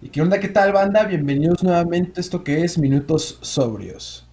[0.00, 0.38] ¿Y qué onda?
[0.38, 1.04] ¿Qué tal, banda?
[1.04, 4.28] Bienvenidos nuevamente a esto que es Minutos Sobrios.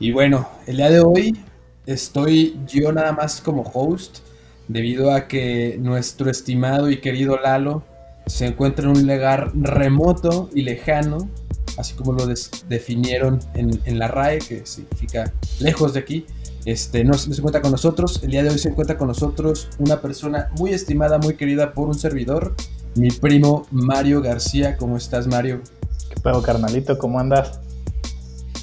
[0.00, 1.38] Y bueno, el día de hoy
[1.84, 4.20] estoy yo nada más como host,
[4.66, 7.82] debido a que nuestro estimado y querido Lalo
[8.26, 11.28] se encuentra en un lugar remoto y lejano,
[11.76, 16.24] así como lo definieron en, la RAE, que significa lejos de aquí.
[16.64, 18.20] Este, no, se encuentra con nosotros.
[18.22, 21.88] El día de hoy se encuentra con nosotros una persona muy estimada, muy querida por
[21.88, 22.54] un servidor,
[22.94, 24.78] mi primo Mario García.
[24.78, 25.60] ¿Cómo estás, Mario?
[26.08, 26.96] ¿Qué pedo, carnalito?
[26.96, 27.60] ¿Cómo andas?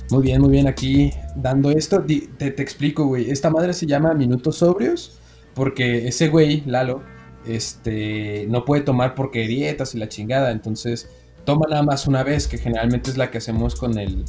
[0.09, 2.03] Muy bien, muy bien, aquí dando esto.
[2.03, 3.29] Te, te explico, güey.
[3.29, 5.19] Esta madre se llama Minutos Sobrios
[5.57, 7.01] porque ese güey, Lalo,
[7.45, 10.51] este, no puede tomar porque dietas y la chingada.
[10.51, 11.09] Entonces,
[11.45, 14.23] toma nada más una vez, que generalmente es la que hacemos con el,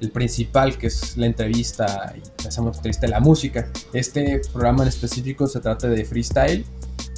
[0.00, 3.70] el principal, que es la entrevista, y hacemos entrevista la música.
[3.92, 6.64] Este programa en específico se trata de freestyle.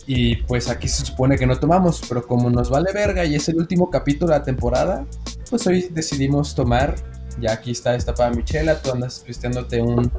[0.06, 3.48] Y pues aquí se supone que no tomamos, pero como nos vale verga y es
[3.48, 5.06] el último capítulo de la temporada,
[5.48, 6.94] pues hoy decidimos tomar
[7.40, 10.10] ya aquí está esta para Michela, tú andas pisteándote un,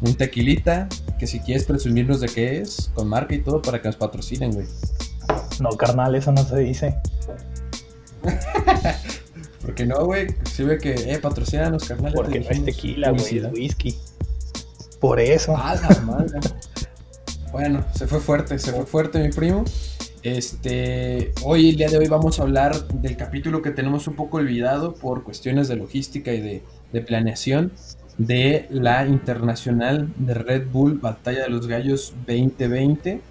[0.00, 0.88] un tequilita,
[1.18, 4.52] que si quieres presumirnos de qué es, con marca y todo, para que nos patrocinen,
[4.52, 4.66] güey.
[5.60, 6.94] No, carnal, eso no se dice.
[9.62, 12.12] Porque no, güey, sirve que, eh, patrocínanos, carnal.
[12.14, 13.98] Porque no es tequila, güey, es whisky.
[15.00, 15.54] Por eso.
[15.56, 16.40] Ah, la madre.
[17.52, 19.64] bueno, se fue fuerte, se fue fuerte mi primo.
[20.36, 24.36] Este, hoy, el día de hoy, vamos a hablar del capítulo que tenemos un poco
[24.36, 26.62] olvidado por cuestiones de logística y
[26.92, 27.72] de, planeación
[28.18, 33.22] de la Internacional de Red Bull Batalla de los Gallos 2020.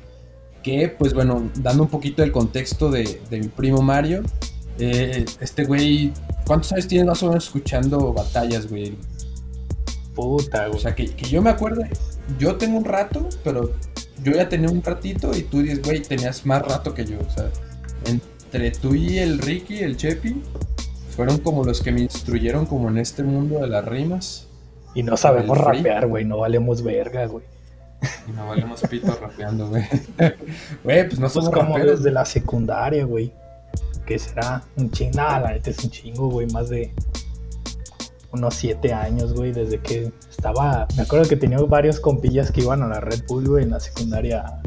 [0.64, 4.24] Que, pues bueno, dando un poquito el contexto de, mi primo Mario,
[4.80, 6.14] eh, este güey,
[6.48, 8.96] ¿cuántos años tienes más o menos escuchando batallas, güey?
[10.16, 10.80] Puta, güey.
[10.80, 11.84] O sea, que, que yo me acuerdo,
[12.40, 13.72] yo tengo un rato, pero
[14.28, 17.18] yo ya tenía un ratito y tú dices, güey, tenías más rato que yo.
[17.20, 17.50] O sea,
[18.06, 20.44] entre tú y el Ricky, el Chepi,
[21.16, 24.48] fueron como los que me instruyeron como en este mundo de las rimas.
[24.94, 27.46] Y no sabemos rapear, güey, no valemos verga, güey.
[28.28, 29.84] Y no valemos pito rapeando, güey.
[30.84, 33.32] Güey, pues no somos como desde la secundaria, güey.
[34.06, 36.94] Que será un chingo, la neta es un chingo, güey, más de
[38.32, 42.84] unos siete años, güey, desde que estaba, me acuerdo que tenía varios compillas que iban
[42.84, 44.62] a la Red Bull, güey, en la secundaria,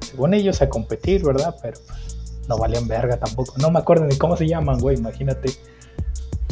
[0.00, 1.54] según ellos a competir, ¿verdad?
[1.60, 2.16] Pero pues,
[2.48, 3.54] no valían verga tampoco.
[3.58, 5.50] No me acuerdo ni cómo se llaman, güey, imagínate.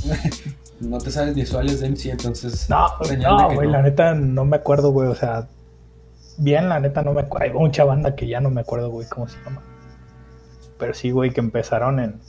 [0.81, 2.69] no te sabes ni de MC, entonces.
[2.69, 2.87] No,
[3.19, 5.49] no, güey, la neta no me acuerdo, güey, o sea,
[6.37, 7.47] bien, la neta no me acuerdo.
[7.47, 9.63] Hay mucha banda que ya no me acuerdo, güey, cómo se llama.
[10.79, 12.21] Pero sí, güey, que empezaron en,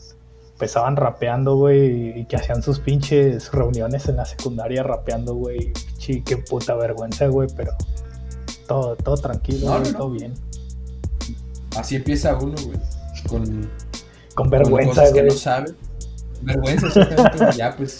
[0.55, 5.73] empezaban rapeando, güey, y que hacían sus pinches reuniones en la secundaria rapeando, güey.
[5.97, 7.73] Sí, qué puta vergüenza, güey, pero
[8.65, 10.33] todo, todo tranquilo, todo bien.
[11.75, 12.79] Así empieza uno, güey,
[13.27, 13.69] con,
[14.33, 15.13] con vergüenza, güey.
[15.13, 15.73] que no sabe.
[16.41, 17.99] Vergüenza, exactamente, ya pues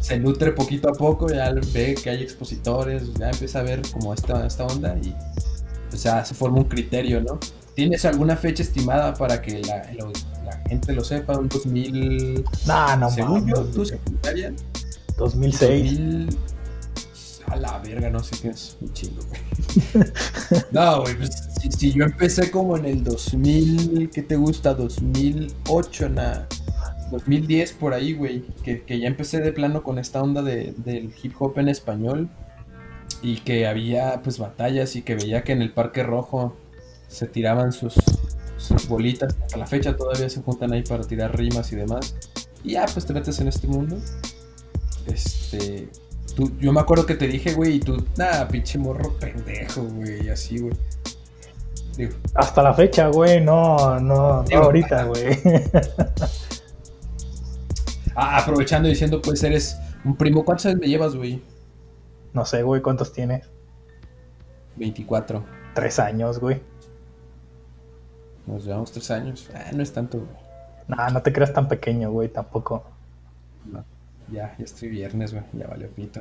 [0.00, 4.14] se nutre poquito a poco, ya ve que hay expositores, ya empieza a ver como
[4.14, 5.14] esta, esta onda y
[5.92, 7.38] o sea, se forma un criterio, ¿no?
[7.76, 9.84] ¿Tienes alguna fecha estimada para que la,
[10.66, 12.42] gente lo sepa, un 2000.
[12.66, 14.50] No, no, Según yo, ¿tú secundaria?
[15.18, 16.26] 2006.
[17.48, 20.04] A la verga, no sé qué es un chingo, güey.
[20.72, 24.72] no, güey, pues si, yo empecé como en el 2000, ¿qué te gusta?
[24.72, 26.48] 2008, nada.
[27.10, 31.12] 2010 por ahí, güey, que, que, ya empecé de plano con esta onda de, del
[31.22, 32.30] hip hop en español
[33.20, 36.56] y que había pues batallas y que veía que en el Parque Rojo
[37.08, 37.94] se tiraban sus,
[38.56, 39.36] sus bolitas.
[39.54, 42.14] A la fecha todavía se juntan ahí para tirar rimas y demás.
[42.62, 43.96] Y ya, pues te metes en este mundo.
[45.06, 45.88] Este.
[46.34, 50.28] Tú, yo me acuerdo que te dije, güey, y tú, nada, pinche morro pendejo, güey,
[50.28, 50.74] así, güey.
[52.34, 55.38] Hasta la fecha, güey, no, no, no ahorita, güey.
[58.14, 60.44] ah, aprovechando diciendo, pues eres un primo.
[60.44, 61.42] ¿Cuántos años me llevas, güey?
[62.34, 63.48] No sé, güey, ¿cuántos tienes?
[64.76, 65.42] 24.
[65.74, 66.60] Tres años, güey.
[68.46, 69.48] Nos llevamos tres años.
[69.54, 70.30] Ah, no es tanto, güey.
[70.88, 72.84] Nah, no te creas tan pequeño, güey, tampoco.
[74.32, 75.44] Ya, ya estoy viernes, güey.
[75.52, 76.20] Ya vale pito.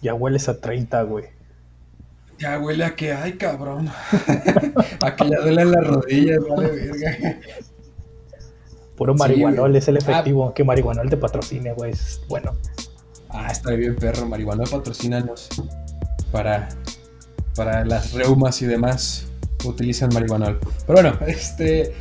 [0.00, 1.26] Ya hueles a 30, güey.
[2.38, 3.88] Ya huele a que, ay, cabrón.
[5.00, 7.40] a que ya duelen las rodillas, vale, verga.
[8.96, 9.98] Puro marihuanol es el ah.
[10.00, 10.54] efectivo.
[10.54, 11.92] que marihuanol te patrocine, güey.
[12.28, 12.52] bueno.
[13.28, 14.26] Ah, está bien, perro.
[14.26, 15.48] Marihuana patrocínanos
[16.30, 16.68] para,
[17.56, 19.31] para las reumas y demás.
[19.64, 20.58] Utilizan marihuana.
[20.86, 21.92] Pero bueno, este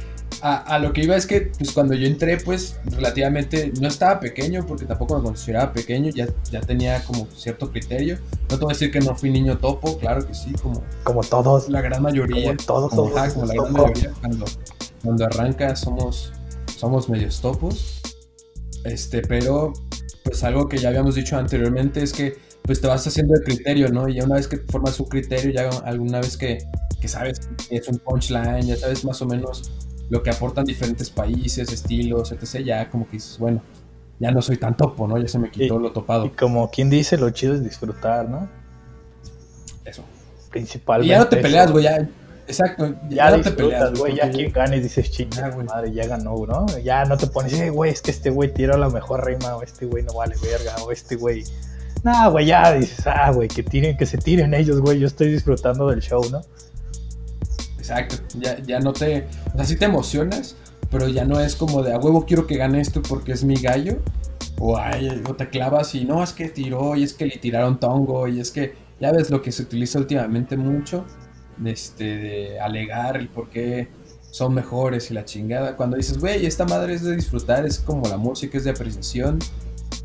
[0.41, 4.65] a, lo que iba es que pues cuando yo entré pues relativamente no estaba pequeño
[4.65, 8.17] porque tampoco me consideraba pequeño, ya, ya tenía como cierto criterio.
[8.49, 11.21] No te voy a decir que no fui niño topo, claro que sí, como, como
[11.21, 11.69] todos.
[11.69, 12.55] La gran mayoría.
[12.67, 13.13] Como todos.
[13.13, 14.11] la gran mayoría.
[14.19, 14.45] Cuando,
[15.03, 16.33] cuando arranca somos,
[16.77, 18.01] somos medios topos.
[18.83, 19.73] Este, pero
[20.23, 23.89] pues algo que ya habíamos dicho anteriormente es que pues te vas haciendo el criterio,
[23.89, 24.07] ¿no?
[24.07, 26.59] Y ya una vez que formas un criterio, ya alguna vez que,
[26.99, 29.71] que sabes que es un punchline, ya sabes más o menos
[30.09, 32.63] lo que aportan diferentes países, estilos, etc.
[32.63, 33.61] Ya como que dices, bueno,
[34.19, 35.17] ya no soy tan topo, ¿no?
[35.17, 36.25] Ya se me quitó lo topado.
[36.27, 38.47] Y como quien dice, lo chido es disfrutar, ¿no?
[39.83, 40.03] Eso.
[40.51, 41.07] Principalmente.
[41.07, 42.07] Y ya no te peleas, güey, ya.
[42.45, 44.17] Exacto, ya, no te peleas, güey.
[44.17, 45.65] Ya quien gane dices, chinga, güey.
[45.65, 46.65] Madre, ya ganó, ¿no?
[46.79, 49.63] Ya no te pones, eh, güey, es que este güey tiró la mejor rima, o
[49.63, 51.43] este güey no vale verga, o este güey.
[52.03, 54.99] Nah, güey, ya dices, ah, güey, que tiren, que se tiren ellos, güey.
[54.99, 56.41] Yo estoy disfrutando del show, ¿no?
[57.77, 60.55] Exacto, ya, ya no te, o sea, sí te emocionas,
[60.89, 63.55] pero ya no es como de a huevo quiero que gane esto porque es mi
[63.55, 63.97] gallo,
[64.59, 67.79] o, ay, o te clavas y no, es que tiró, y es que le tiraron
[67.79, 71.05] tongo, y es que ya ves lo que se utiliza últimamente mucho,
[71.65, 73.89] este, de alegar el por qué
[74.29, 78.07] son mejores y la chingada, cuando dices, güey, esta madre es de disfrutar, es como
[78.07, 79.39] la música, es de apreciación,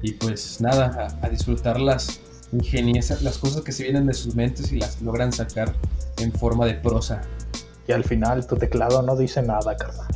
[0.03, 2.21] y pues nada, a, a disfrutar las
[2.53, 5.75] ingeniosas, las cosas que se vienen de sus mentes y las logran sacar
[6.19, 7.23] en forma de prosa
[7.89, 10.07] y al final tu teclado no dice nada, carnal.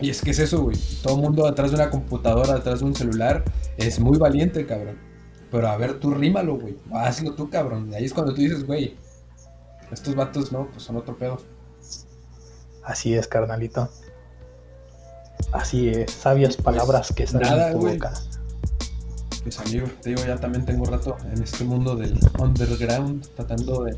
[0.00, 0.76] Y es que es eso, güey.
[1.02, 3.44] Todo el mundo atrás de una computadora, atrás de un celular,
[3.76, 4.96] es muy valiente, cabrón.
[5.50, 6.76] Pero a ver, tú rímalo, güey.
[6.92, 7.90] Hazlo tú, cabrón.
[7.90, 8.96] Y ahí es cuando tú dices, güey,
[9.90, 11.38] estos vatos no, pues son otro pedo.
[12.84, 13.88] Así es, carnalito.
[15.52, 18.12] Así es, sabias palabras que salen de tu boca.
[19.42, 23.96] Pues amigo, te digo, ya también tengo rato en este mundo del underground, tratando de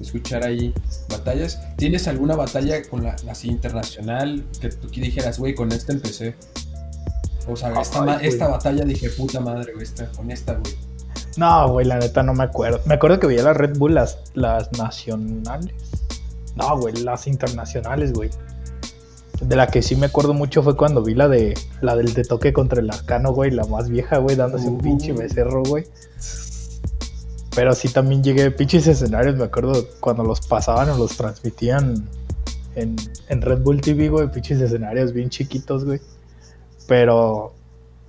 [0.00, 0.72] escuchar ahí
[1.08, 1.60] batallas.
[1.76, 6.34] ¿Tienes alguna batalla con la así internacional que tú dijeras, güey, con esta empecé?
[7.48, 10.74] O sea, esta, esta batalla dije, puta madre, güey, esta, con esta, güey.
[11.36, 12.80] No, güey, la neta no me acuerdo.
[12.86, 15.74] Me acuerdo que veía las Red Bull, las, las nacionales.
[16.56, 18.30] No, güey, las internacionales, güey.
[19.40, 22.24] De la que sí me acuerdo mucho fue cuando vi la de la del de
[22.24, 25.84] toque contra el arcano, güey, la más vieja, güey, dándose un pinche becerro, güey.
[27.54, 32.08] Pero sí también llegué, pinches escenarios, me acuerdo cuando los pasaban o los transmitían
[32.74, 32.96] en,
[33.28, 36.00] Red Bull TV, güey, pinches escenarios bien chiquitos, güey.
[36.86, 37.52] Pero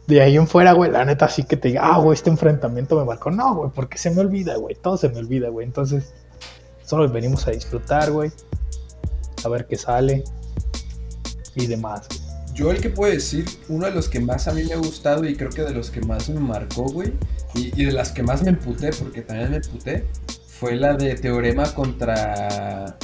[0.06, 2.98] de ahí en fuera, güey, la neta sí que te diga, ah, güey, este enfrentamiento
[2.98, 3.32] me marcó.
[3.32, 5.66] No, güey, porque se me olvida, güey, todo se me olvida, güey.
[5.66, 6.14] Entonces,
[6.86, 8.32] solo venimos a disfrutar, güey,
[9.44, 10.24] a ver qué sale
[11.58, 12.08] y demás,
[12.54, 15.26] Yo el que puedo decir, uno de los que más a mí me ha gustado
[15.26, 17.14] y creo que de los que más me marcó, güey,
[17.54, 20.06] y, de las que más me emputé, porque también me emputé,
[20.48, 22.98] fue la de Teorema contra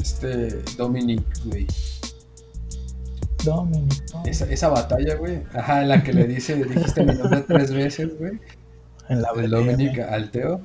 [0.00, 1.66] este Dominic, güey.
[3.44, 4.04] Dominic.
[4.24, 5.42] Esa, esa, batalla, güey.
[5.52, 8.40] Ajá, en la que le dice, dijiste mi nombre tres veces, güey.
[9.08, 9.50] En la BDM.
[9.50, 10.60] Dominic al Teo.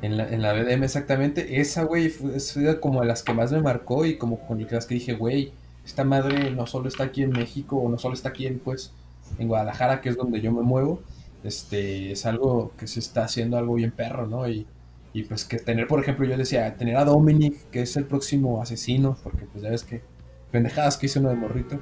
[0.00, 1.60] En la, en la BDM, exactamente.
[1.60, 4.86] Esa, güey, fue, fue, como de las que más me marcó y como con las
[4.86, 5.52] que dije, güey,
[5.84, 8.92] esta madre no solo está aquí en México, o no solo está aquí en, pues,
[9.38, 11.02] en Guadalajara, que es donde yo me muevo,
[11.44, 14.48] este, es algo que se está haciendo algo bien perro, ¿no?
[14.48, 14.66] Y,
[15.12, 18.62] y pues que tener, por ejemplo, yo decía, tener a Dominic, que es el próximo
[18.62, 20.02] asesino, porque pues ya ves que
[20.50, 21.80] pendejadas que hizo uno de morrito,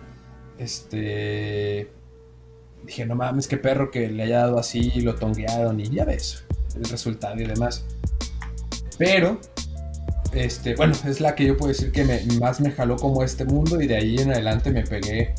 [0.59, 1.91] este,
[2.85, 6.45] dije, no mames, qué perro que le haya dado así, lo tonguearon y ya ves
[6.75, 7.85] el resultado y demás.
[8.99, 9.41] Pero,
[10.33, 13.45] este, bueno, es la que yo puedo decir que me, más me jaló como este
[13.45, 15.35] mundo y de ahí en adelante me pegué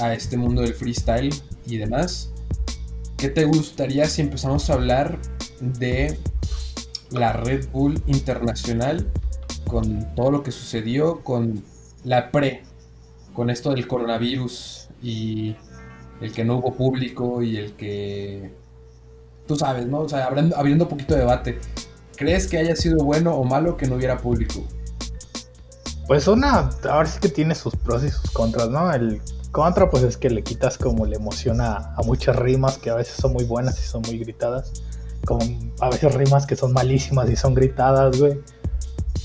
[0.00, 1.34] a este mundo del freestyle
[1.66, 2.32] y demás.
[3.16, 5.18] ¿Qué te gustaría si empezamos a hablar
[5.60, 6.18] de
[7.10, 9.06] la Red Bull Internacional
[9.66, 11.62] con todo lo que sucedió con
[12.04, 12.62] la pre,
[13.34, 15.56] con esto del coronavirus y
[16.20, 18.50] el que no hubo público y el que
[19.46, 20.00] tú sabes, ¿no?
[20.00, 21.58] O sea, abriendo, un poquito de debate.
[22.16, 24.64] ¿Crees que haya sido bueno o malo que no hubiera público?
[26.06, 28.92] Pues una, ahora sí que tiene sus pros y sus contras, ¿no?
[28.92, 29.20] El
[29.50, 33.16] contra, pues es que le quitas como le emociona a muchas rimas que a veces
[33.16, 34.72] son muy buenas y son muy gritadas.
[35.24, 35.44] Como
[35.80, 38.40] a veces rimas que son malísimas y son gritadas, güey.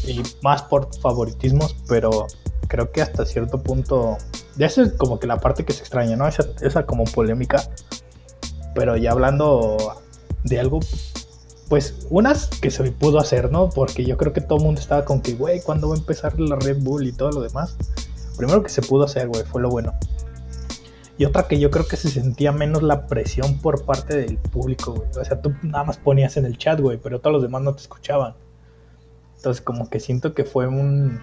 [0.06, 2.28] Y más por favoritismos, pero
[2.68, 4.18] creo que hasta cierto punto.
[4.58, 6.28] Eso es como que la parte que se extraña, ¿no?
[6.28, 7.70] Esa, esa como polémica.
[8.74, 9.78] Pero ya hablando
[10.44, 10.80] de algo,
[11.72, 13.70] pues unas que se pudo hacer, ¿no?
[13.70, 16.38] Porque yo creo que todo el mundo estaba con que, güey, ¿cuándo va a empezar
[16.38, 17.78] la Red Bull y todo lo demás?
[18.36, 19.94] Primero que se pudo hacer, güey, fue lo bueno.
[21.18, 24.96] Y otra que yo creo que se sentía menos la presión por parte del público,
[24.96, 25.08] güey.
[25.18, 27.74] O sea, tú nada más ponías en el chat, güey, pero todos los demás no
[27.74, 28.34] te escuchaban.
[29.38, 31.22] Entonces, como que siento que fue un,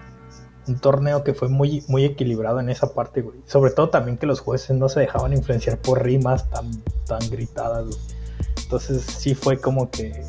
[0.81, 3.37] torneo que fue muy, muy equilibrado en esa parte, güey.
[3.45, 6.71] Sobre todo también que los jueces no se dejaban influenciar por rimas tan,
[7.05, 7.99] tan gritadas, güey.
[8.63, 10.23] Entonces, sí fue como que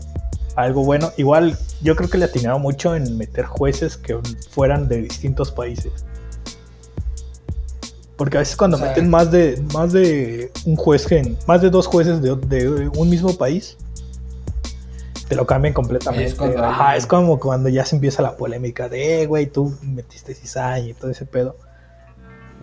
[0.62, 1.12] algo bueno.
[1.16, 4.18] Igual, yo creo que le atinaron mucho en meter jueces que
[4.50, 6.04] fueran de distintos países.
[8.16, 11.06] Porque a veces cuando meten más de, más de un juez,
[11.46, 13.78] más de dos jueces de, un mismo país,
[15.26, 16.26] te lo cambian completamente.
[16.26, 20.34] Es, Ajá, es como cuando ya se empieza la polémica de, eh, güey, tú metiste
[20.34, 21.56] cizaña y todo ese pedo.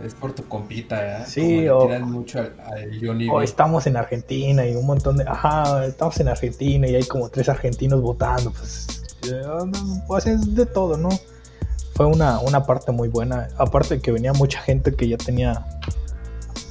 [0.04, 1.26] Es por tu compita, ¿eh?
[1.26, 2.40] Sí, o, mucho
[3.32, 5.24] o estamos en Argentina y un montón de...
[5.24, 8.52] Ajá, estamos en Argentina y hay como tres argentinos votando.
[8.52, 9.04] Pues,
[10.08, 11.10] pues es de todo, ¿no?
[11.98, 13.50] fue una, una parte muy buena.
[13.58, 15.66] Aparte de que venía mucha gente que ya tenía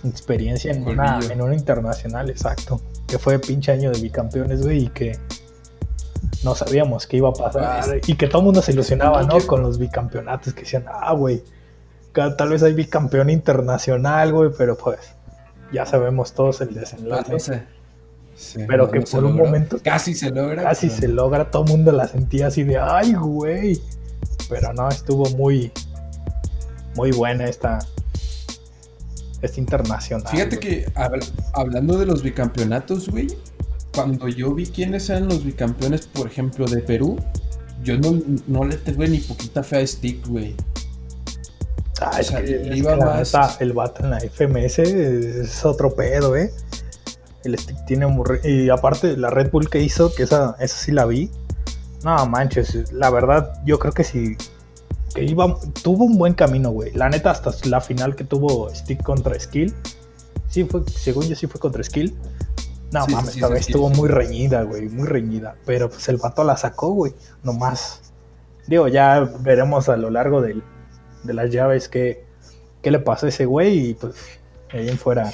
[0.04, 2.80] experiencia en una, en una internacional, exacto.
[3.08, 5.18] Que fue pinche año de bicampeones, güey, y que
[6.44, 7.84] no sabíamos qué iba a pasar.
[7.84, 9.44] Pues, y que todo el mundo se ilusionaba, ¿no?
[9.48, 11.42] Con los bicampeonatos, que decían, ah, güey,
[12.36, 14.98] tal vez hay bicampeón internacional, güey, pero pues
[15.72, 17.30] ya sabemos todos el desenlace.
[17.30, 17.52] Pues,
[18.66, 20.62] pero que por un momento casi se logra.
[20.62, 23.80] Casi se logra, todo el mundo la sentía así de, ay, güey.
[24.48, 25.72] Pero no, estuvo muy,
[26.94, 27.78] muy buena esta,
[29.42, 30.28] esta internacional.
[30.28, 30.90] Fíjate que
[31.52, 33.28] hablando de los bicampeonatos, güey,
[33.94, 37.18] cuando yo vi quiénes eran los bicampeones, por ejemplo, de Perú,
[37.82, 40.54] yo no, no le tuve ni poquita fe a Stick, güey.
[42.00, 42.20] Ah,
[42.72, 43.60] iba más...
[43.60, 46.52] el vato en la FMS es otro pedo, eh.
[47.44, 48.24] El Stick tiene muy...
[48.44, 51.30] Y aparte, la Red Bull que hizo, que esa, esa sí la vi
[52.06, 54.36] no manches, la verdad, yo creo que sí.
[55.12, 56.92] Que iba, tuvo un buen camino, güey.
[56.92, 59.74] La neta, hasta la final que tuvo Stick contra Skill.
[60.48, 62.16] Sí, fue, según yo, sí fue contra Skill.
[62.92, 65.56] No mames, esta vez estuvo muy reñida, güey, muy reñida.
[65.64, 67.12] Pero pues el vato la sacó, güey,
[67.42, 68.12] nomás.
[68.68, 70.40] Digo, ya veremos a lo largo
[71.26, 72.24] de las llaves qué,
[72.82, 74.14] qué le pasó a ese güey y pues
[74.72, 75.32] ahí en fuera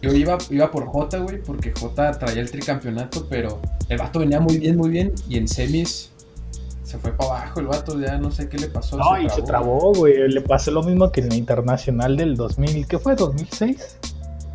[0.00, 4.40] yo iba, iba por J, güey, porque J traía el tricampeonato, pero el vato venía
[4.40, 5.12] muy bien, muy bien.
[5.28, 6.12] Y en semis
[6.84, 8.96] se fue para abajo el vato, ya no sé qué le pasó.
[8.96, 10.28] No, y se trabó, güey.
[10.28, 13.16] Le pasó lo mismo que en la internacional del 2000, ¿qué fue?
[13.16, 13.76] ¿2006?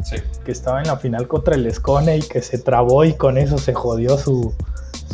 [0.04, 0.16] Sí.
[0.46, 3.58] Que estaba en la final contra el Escone y que se trabó y con eso
[3.58, 4.54] se jodió su,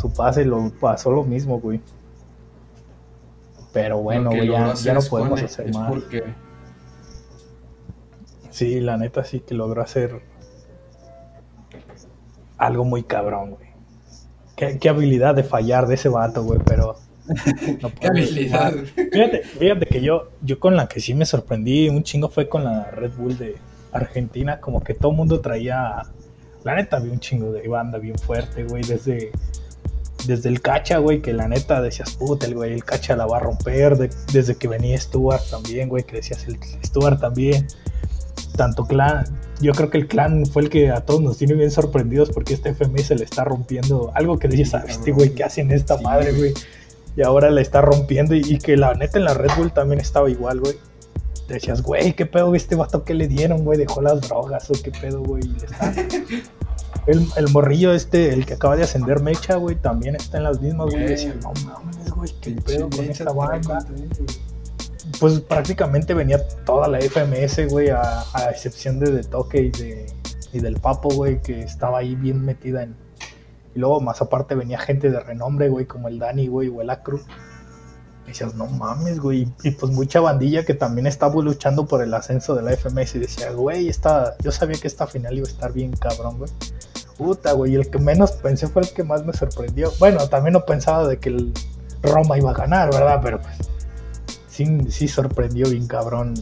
[0.00, 0.44] su pase.
[0.44, 1.80] Lo pasó lo mismo, güey.
[3.72, 5.88] Pero bueno, güey, ya, ya, no podemos hacer más.
[5.88, 6.24] Porque
[8.50, 10.20] Sí, la neta sí que logró hacer
[12.58, 13.70] algo muy cabrón, güey.
[14.78, 16.96] Qué, habilidad de fallar de ese vato, güey, pero...
[18.00, 18.74] qué habilidad.
[18.94, 22.64] Fíjate, fíjate que yo, yo con la que sí me sorprendí un chingo fue con
[22.64, 23.56] la Red Bull de
[23.92, 26.02] Argentina, como que todo el mundo traía...
[26.62, 29.30] La neta había un chingo de banda bien fuerte, güey, desde
[30.26, 33.38] desde el cacha, güey, que la neta decías, puta, el güey, el cacha la va
[33.38, 33.96] a romper,
[34.32, 37.66] desde que venía Stuart también, güey, que decías, el Stuart también,
[38.56, 39.24] tanto clan,
[39.60, 42.54] yo creo que el clan fue el que a todos nos tiene bien sorprendidos porque
[42.54, 44.10] este FMI se le está rompiendo.
[44.14, 45.34] Algo que dices, ¿sabes, este güey?
[45.34, 46.54] ¿Qué hacen esta madre, güey?
[47.16, 50.30] Y ahora le está rompiendo y, que la neta en la Red Bull también estaba
[50.30, 50.76] igual, güey.
[51.48, 53.78] Decías, güey, ¿qué pedo este vato que le dieron, güey?
[53.78, 55.42] Dejó las drogas o qué pedo, güey.
[57.10, 60.60] El, el, morrillo este, el que acaba de ascender Mecha, güey, también está en las
[60.60, 61.06] mismas, güey.
[61.06, 63.84] Decía, no mames, güey, qué pedo con esta banda
[65.18, 70.06] pues prácticamente venía toda la FMS, güey, a, excepción de, de Toque y, de,
[70.52, 72.94] y del Papo, güey, que estaba ahí bien metida en...
[73.74, 76.90] Y luego más aparte venía gente de renombre, güey, como el Dani, güey, o el
[76.90, 77.20] Acru.
[78.24, 79.46] Y decías, no mames, güey.
[79.62, 83.18] Y pues mucha bandilla que también estaba luchando por el ascenso de la FMS y
[83.20, 84.36] decía, güey, esta...
[84.42, 86.50] yo sabía que esta final iba a estar bien cabrón, güey.
[87.20, 89.92] Puta, güey, el que menos pensé fue el que más me sorprendió.
[89.98, 91.52] Bueno, también no pensaba de que el
[92.02, 93.20] Roma iba a ganar, ¿verdad?
[93.22, 96.32] Pero pues sí, sorprendió bien cabrón.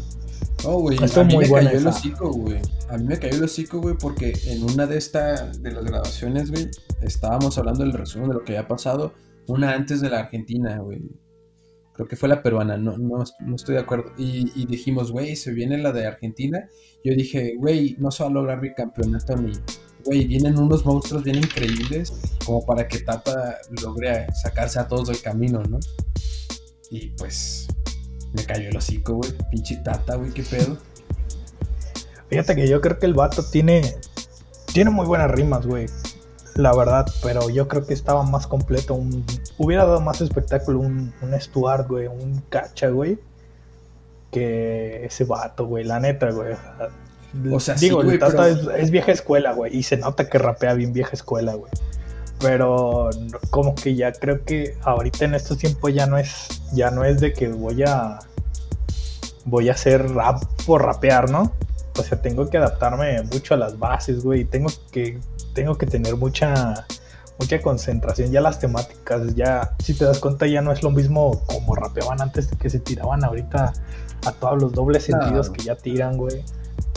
[0.62, 2.60] Oh, güey, a mí me cayó el hocico, güey.
[2.88, 6.52] A mí me cayó el hocico, güey, porque en una de estas, de las grabaciones,
[6.52, 6.68] güey,
[7.02, 9.14] estábamos hablando del resumen de lo que había pasado,
[9.48, 11.02] una antes de la Argentina, güey.
[11.94, 13.24] Creo que fue la peruana, no, no,
[13.56, 14.12] estoy de acuerdo.
[14.16, 16.68] Y, dijimos, güey, se viene la de Argentina.
[17.02, 19.50] Yo dije, güey, no se va a lograr campeonato ni.
[20.08, 22.14] Güey, vienen unos monstruos bien increíbles
[22.46, 25.78] como para que Tata logre sacarse a todos del camino, ¿no?
[26.90, 27.68] Y pues
[28.32, 29.30] me cayó el hocico, güey.
[29.50, 30.78] Pinche tata, güey, qué pedo.
[32.30, 33.96] Fíjate que yo creo que el vato tiene.
[34.72, 35.84] Tiene muy buenas rimas, güey.
[36.54, 38.94] La verdad, pero yo creo que estaba más completo.
[38.94, 39.26] Un,
[39.58, 43.18] hubiera dado más espectáculo un, un Stuart, güey, un Cacha, güey.
[44.30, 46.54] que ese vato, güey, la neta, güey.
[47.52, 50.92] O sea, digo, el Tata es, vieja escuela, güey, y se nota que rapea bien
[50.92, 51.70] vieja escuela, güey.
[52.40, 53.10] Pero
[53.50, 57.20] como que ya creo que ahorita en estos tiempos ya no es, ya no es
[57.20, 58.20] de que voy a
[59.44, 61.52] voy a hacer rap por rapear, ¿no?
[61.98, 64.44] O sea, tengo que adaptarme mucho a las bases, güey.
[64.44, 65.18] Tengo que,
[65.52, 66.86] tengo que tener mucha,
[67.38, 68.30] mucha concentración.
[68.30, 72.20] Ya las temáticas, ya, si te das cuenta, ya no es lo mismo como rapeaban
[72.20, 73.72] antes de que se tiraban ahorita
[74.24, 76.44] a todos los dobles sentidos que ya tiran, güey.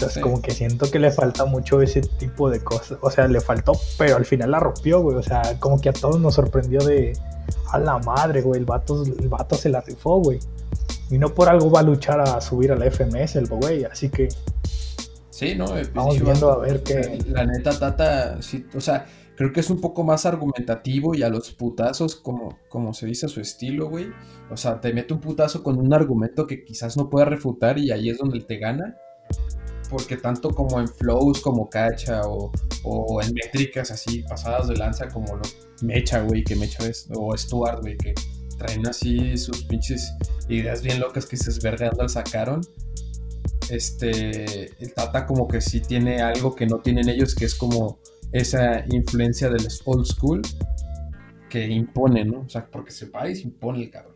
[0.01, 2.97] Entonces, como que siento que le falta mucho ese tipo de cosas.
[3.01, 5.15] O sea, le faltó, pero al final la rompió, güey.
[5.15, 7.13] O sea, como que a todos nos sorprendió de.
[7.71, 8.59] A la madre, güey.
[8.59, 10.39] El vato, el vato se la rifó, güey.
[11.11, 13.83] Y no por algo va a luchar a subir a la FMS el güey.
[13.83, 14.29] Así que.
[15.29, 15.67] Sí, ¿no?
[15.93, 17.19] Vamos viendo a ver qué.
[17.27, 19.05] La neta, Tata, sí, o sea,
[19.35, 23.27] creo que es un poco más argumentativo y a los putazos, como, como se dice
[23.27, 24.07] a su estilo, güey.
[24.49, 27.91] O sea, te mete un putazo con un argumento que quizás no pueda refutar y
[27.91, 28.97] ahí es donde te gana
[29.91, 32.49] porque tanto como en flows como Cacha o,
[32.83, 35.41] o en métricas así pasadas de lanza como lo
[35.81, 38.13] Mecha, güey, que Mecha es, o Stuart, güey, que
[38.57, 40.13] traen así sus pinches
[40.47, 42.61] ideas bien locas que se esverdeando al sacaron.
[43.69, 47.99] Este, el Tata como que sí tiene algo que no tienen ellos, que es como
[48.31, 50.41] esa influencia del old school
[51.49, 52.41] que impone, ¿no?
[52.41, 53.09] O sea, porque se
[53.43, 54.15] impone el cabrón.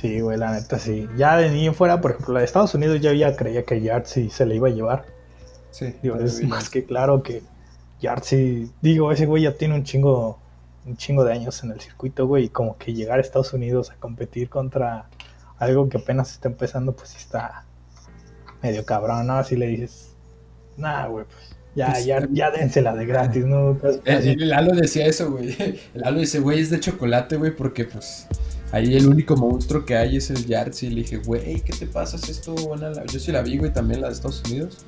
[0.00, 1.08] Sí, güey, la neta sí.
[1.16, 4.30] Ya de niño fuera, por ejemplo, la de Estados Unidos ya, ya creía que Yardsey
[4.30, 5.06] se le iba a llevar.
[5.72, 5.92] Sí.
[6.00, 7.42] Digo, es más que claro que
[8.00, 10.38] Yardsey, digo, ese güey ya tiene un chingo,
[10.86, 13.90] un chingo de años en el circuito, güey, y como que llegar a Estados Unidos
[13.90, 15.08] a competir contra
[15.58, 17.64] algo que apenas está empezando, pues sí está
[18.62, 19.34] medio cabrón, ¿no?
[19.34, 20.14] Así le dices,
[20.76, 23.76] nah, güey, pues ya, pues, ya, ya dénsela de gratis, ¿no?
[24.04, 25.56] El, Lalo decía eso, güey.
[25.94, 28.28] El Lalo dice, güey, es de chocolate, güey, porque pues
[28.70, 31.86] Ahí el único monstruo que hay es el Yards y le dije, güey, ¿qué te
[31.86, 32.16] pasa?
[32.16, 32.92] ¿Es esto buena?
[33.06, 34.78] Yo sí la vi, güey, también la de Estados Unidos.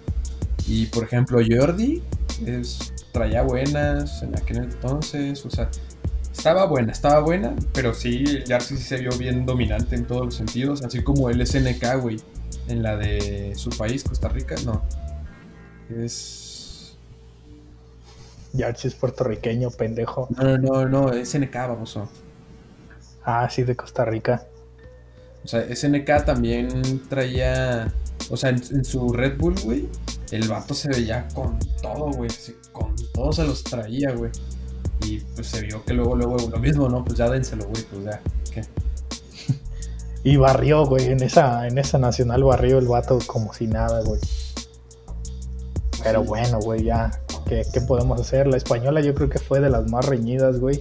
[0.66, 2.02] Y por ejemplo, Jordi
[2.44, 5.70] es, traía buenas en aquel entonces, o sea,
[6.30, 10.26] estaba buena, estaba buena, pero sí, el Yards sí se vio bien dominante en todos
[10.26, 12.18] los sentidos, así como el SNK, güey,
[12.68, 14.82] en la de su país, Costa Rica, no.
[15.90, 16.96] Es.
[18.52, 20.28] Yards es puertorriqueño, pendejo.
[20.36, 21.98] No, no, no, no, SNK, vamos.
[23.24, 24.46] Ah, sí, de Costa Rica.
[25.44, 27.92] O sea, SNK también traía.
[28.28, 29.88] O sea, en, su Red Bull, güey,
[30.30, 32.30] el vato se veía con todo, güey.
[32.72, 34.30] Con todo se los traía, güey.
[35.06, 37.04] Y pues se vio que luego, luego, lo mismo, ¿no?
[37.04, 38.20] Pues ya dénselo, güey, pues ya.
[38.52, 38.64] ¿qué?
[40.24, 41.06] y barrió, güey.
[41.06, 44.20] En esa, en esa nacional barrió el vato como si nada, güey.
[46.02, 47.10] Pero bueno, güey, ya.
[47.46, 48.46] ¿Qué, ¿Qué podemos hacer?
[48.46, 50.80] La española yo creo que fue de las más reñidas, güey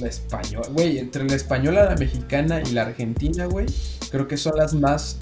[0.00, 3.66] la española, güey, entre la española, la mexicana y la argentina, güey,
[4.10, 5.16] creo que son las más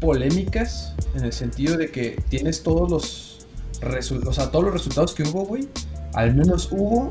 [0.00, 3.46] polémicas en el sentido de que tienes todos los
[3.80, 5.68] resultados, o sea, todos los resultados que hubo, güey,
[6.14, 7.10] al menos hubo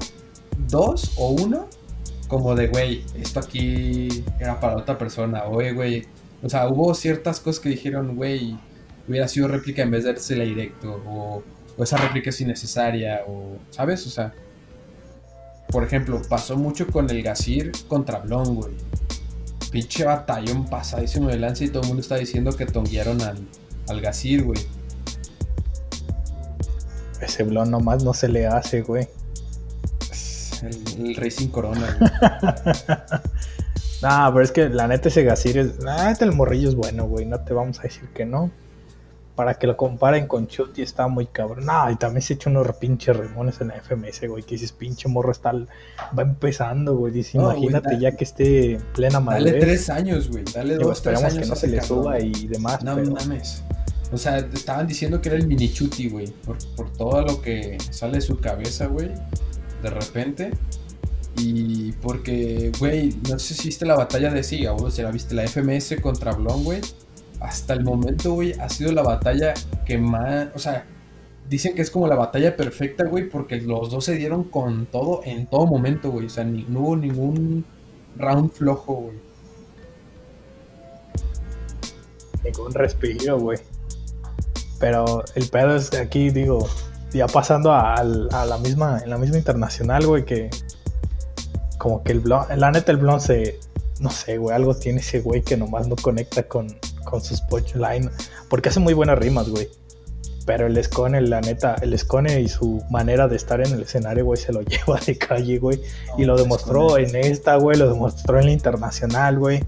[0.68, 1.68] dos o uno
[2.28, 6.06] como de, güey, esto aquí era para otra persona, oye, güey,
[6.42, 8.58] o sea, hubo ciertas cosas que dijeron, güey,
[9.10, 11.44] hubiera sido réplica en vez de dársela directo, o,
[11.78, 14.06] o esa réplica es innecesaria, o, ¿sabes?
[14.06, 14.34] O sea,
[15.72, 18.74] por ejemplo, pasó mucho con el Gasir contra Blon, güey.
[19.72, 23.38] Pinche batallón pasadísimo de lance y todo el mundo está diciendo que tonguearon al,
[23.88, 24.60] al Gasir, güey.
[27.22, 29.08] Ese Blon nomás no se le hace, güey.
[30.98, 32.12] El, Rey sin corona, güey.
[34.02, 35.80] nah, pero es que la neta ese Gasir es.
[35.80, 37.26] La neta el morrillo es bueno, güey.
[37.26, 38.52] No te vamos a decir que no
[39.40, 41.66] para que lo comparen con Chuti está muy cabrón.
[41.66, 44.44] No, y también se echa unos pinches remones en la FMS, güey.
[44.44, 47.14] Que dices, pinche morro está, va empezando, güey.
[47.14, 49.54] Dice, imagínate ya que esté en plena madurez.
[49.54, 50.44] Dale tres años, güey.
[50.54, 51.40] Dale dos, tres años.
[51.40, 52.84] que no se le suba y demás.
[52.84, 53.64] No mames.
[54.12, 56.28] O sea, estaban diciendo que era el mini Chuti, güey.
[56.28, 59.08] Por, por todo lo que sale de su cabeza, güey.
[59.82, 60.52] De repente.
[61.38, 65.34] Y porque, güey, no sé si viste la batalla de sí, o si la viste,
[65.34, 66.82] la FMS contra Blon, güey
[67.40, 69.54] hasta el momento, güey, ha sido la batalla
[69.86, 70.86] que más, o sea,
[71.50, 75.22] dicen que es como la batalla perfecta, güey, porque los dos se dieron con todo
[75.26, 76.28] en todo momento, güey.
[76.28, 77.66] O sea, no hubo ningún
[78.16, 79.18] round flojo, güey.
[82.44, 83.58] Ningún respiro, güey.
[84.80, 86.70] Pero el pedo es que aquí, digo,
[87.12, 90.50] ya pasando a, la misma, en la misma internacional, güey, que
[91.78, 93.60] como que el blon, la neta el blon se,
[94.00, 96.68] no sé, güey, algo tiene ese güey que nomás no conecta con,
[97.10, 98.10] con sus punchline,
[98.50, 99.68] porque hace muy buenas rimas, güey.
[100.46, 104.26] Pero el Escone, la neta, el Escone y su manera de estar en el escenario,
[104.26, 105.82] güey, se lo lleva de calle, güey.
[106.18, 109.64] y lo demostró en esta, güey, lo demostró en la internacional, güey.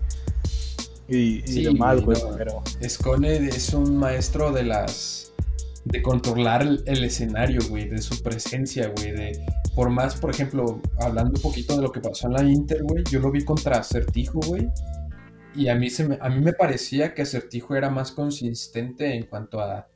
[1.08, 2.18] y, y demás, güey.
[2.38, 2.64] pero...
[2.88, 5.32] Scone es un maestro de las.
[5.86, 9.12] de controlar el, escenario, güey, de su presencia, güey.
[9.12, 12.84] De, por más, por ejemplo, hablando un poquito de lo que pasó en la Inter,
[12.84, 14.68] güey, yo lo vi contra Acertijo, güey.
[15.56, 19.26] Y a mí, se me, a mí me parecía que Acertijo era más consistente en
[19.26, 19.88] cuanto a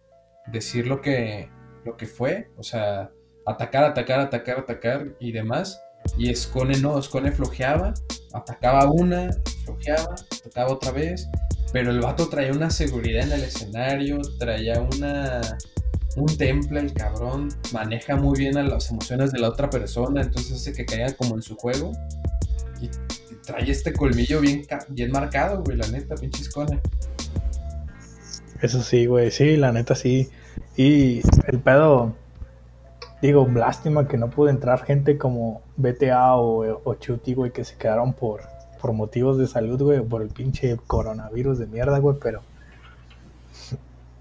[0.47, 1.49] decir lo que,
[1.85, 2.49] lo que fue.
[2.57, 3.11] O sea,
[3.45, 5.81] atacar, atacar, atacar, atacar y demás.
[6.17, 7.93] Y Scone no, Scone flojeaba,
[8.33, 9.29] atacaba una,
[9.63, 11.27] flojeaba, atacaba otra vez.
[11.73, 15.41] Pero el vato traía una seguridad en el escenario, traía una
[16.15, 20.53] un temple, el cabrón, maneja muy bien a las emociones de la otra persona, entonces
[20.53, 21.91] hace que caiga como en su juego.
[23.45, 26.81] Trae este colmillo bien, bien marcado, güey, la neta, pinche Scone.
[28.61, 30.29] Eso sí, güey, sí, la neta sí.
[30.75, 32.15] Y el pedo,
[33.21, 37.75] Digo, lástima que no pudo entrar gente como BTA o, o Chuti, güey, que se
[37.75, 38.41] quedaron por,
[38.81, 42.41] por motivos de salud, güey, por el pinche coronavirus de mierda, güey, pero.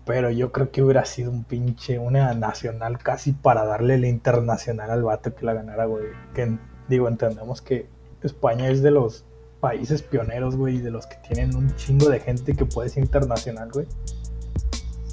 [0.07, 4.91] Pero yo creo que hubiera sido un pinche, una nacional casi para darle el internacional
[4.91, 6.05] al vato que la ganara, güey.
[6.35, 6.57] Que
[6.89, 7.87] digo, entendemos que
[8.27, 9.25] España es de los
[9.61, 13.71] países pioneros, güey, de los que tienen un chingo de gente que puede ser internacional,
[13.73, 13.87] güey.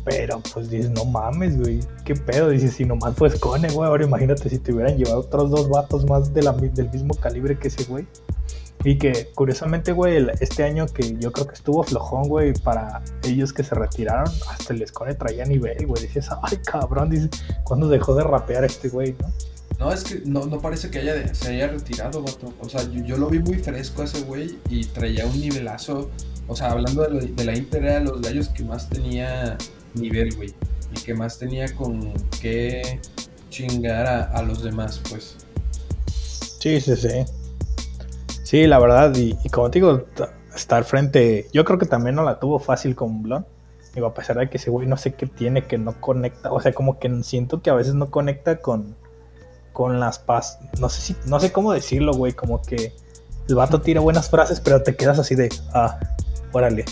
[0.03, 2.49] Pero pues dices, no mames, güey, qué pedo.
[2.49, 3.87] Dices, si nomás fue Scone, güey.
[3.87, 7.83] Ahora imagínate si te hubieran llevado otros dos vatos más del mismo calibre que ese,
[7.85, 8.07] güey.
[8.83, 13.53] Y que curiosamente, güey, este año que yo creo que estuvo flojón, güey, para ellos
[13.53, 16.01] que se retiraron, hasta el Scone traía nivel, güey.
[16.01, 17.29] Dices, ay, cabrón, dices,
[17.63, 19.31] ¿cuándo dejó de rapear este güey, no?
[19.81, 22.53] No, es que no, no parece que haya se haya retirado, vato.
[22.59, 26.11] O sea, yo, lo vi muy fresco ese güey y traía un nivelazo.
[26.47, 29.57] O sea, hablando de, la Inter, era los gallos que más tenía
[29.95, 30.53] nivel, güey.
[30.95, 32.99] Y que más tenía con que
[33.49, 35.37] chingar a, los demás, pues.
[36.59, 37.25] Sí, sí, sí.
[38.43, 40.05] Sí, la verdad, y, como te digo,
[40.55, 41.47] estar frente.
[41.53, 43.47] Yo creo que también no la tuvo fácil con Blon.
[43.95, 46.51] Digo, a pesar de que ese güey no sé qué tiene que no conecta.
[46.51, 48.95] O sea, como que siento que a veces no conecta con,
[49.73, 50.59] con las paz.
[50.79, 52.33] No sé si, no sé cómo decirlo, güey.
[52.33, 52.93] Como que
[53.47, 55.99] el vato tira buenas frases, pero te quedas así de, ah,
[56.51, 56.85] órale.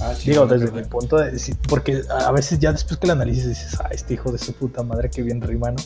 [0.00, 1.38] Ah, Digo, desde mi punto de
[1.68, 4.82] porque a veces ya después que la analices dices, ah, este hijo de su puta
[4.82, 5.82] madre que bien rima, ¿no?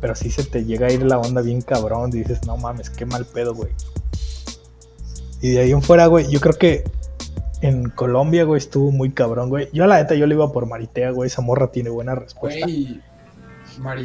[0.00, 2.90] Pero sí se te llega a ir la onda bien cabrón, y dices, no mames,
[2.90, 3.72] qué mal pedo, güey.
[5.40, 6.84] Y de ahí en fuera, güey, yo creo que
[7.62, 9.70] en Colombia, güey, estuvo muy cabrón, güey.
[9.72, 12.66] Yo a la neta, yo le iba por Maritea, güey, esa morra tiene buena respuesta.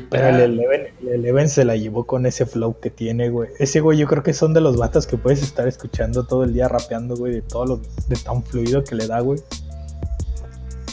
[0.09, 0.59] Pero el
[1.07, 3.49] Eleven, se la llevó con ese flow que tiene, güey.
[3.59, 6.53] Ese güey yo creo que son de los vatos que puedes estar escuchando todo el
[6.53, 9.39] día rapeando, güey, de todo lo de tan fluido que le da, güey.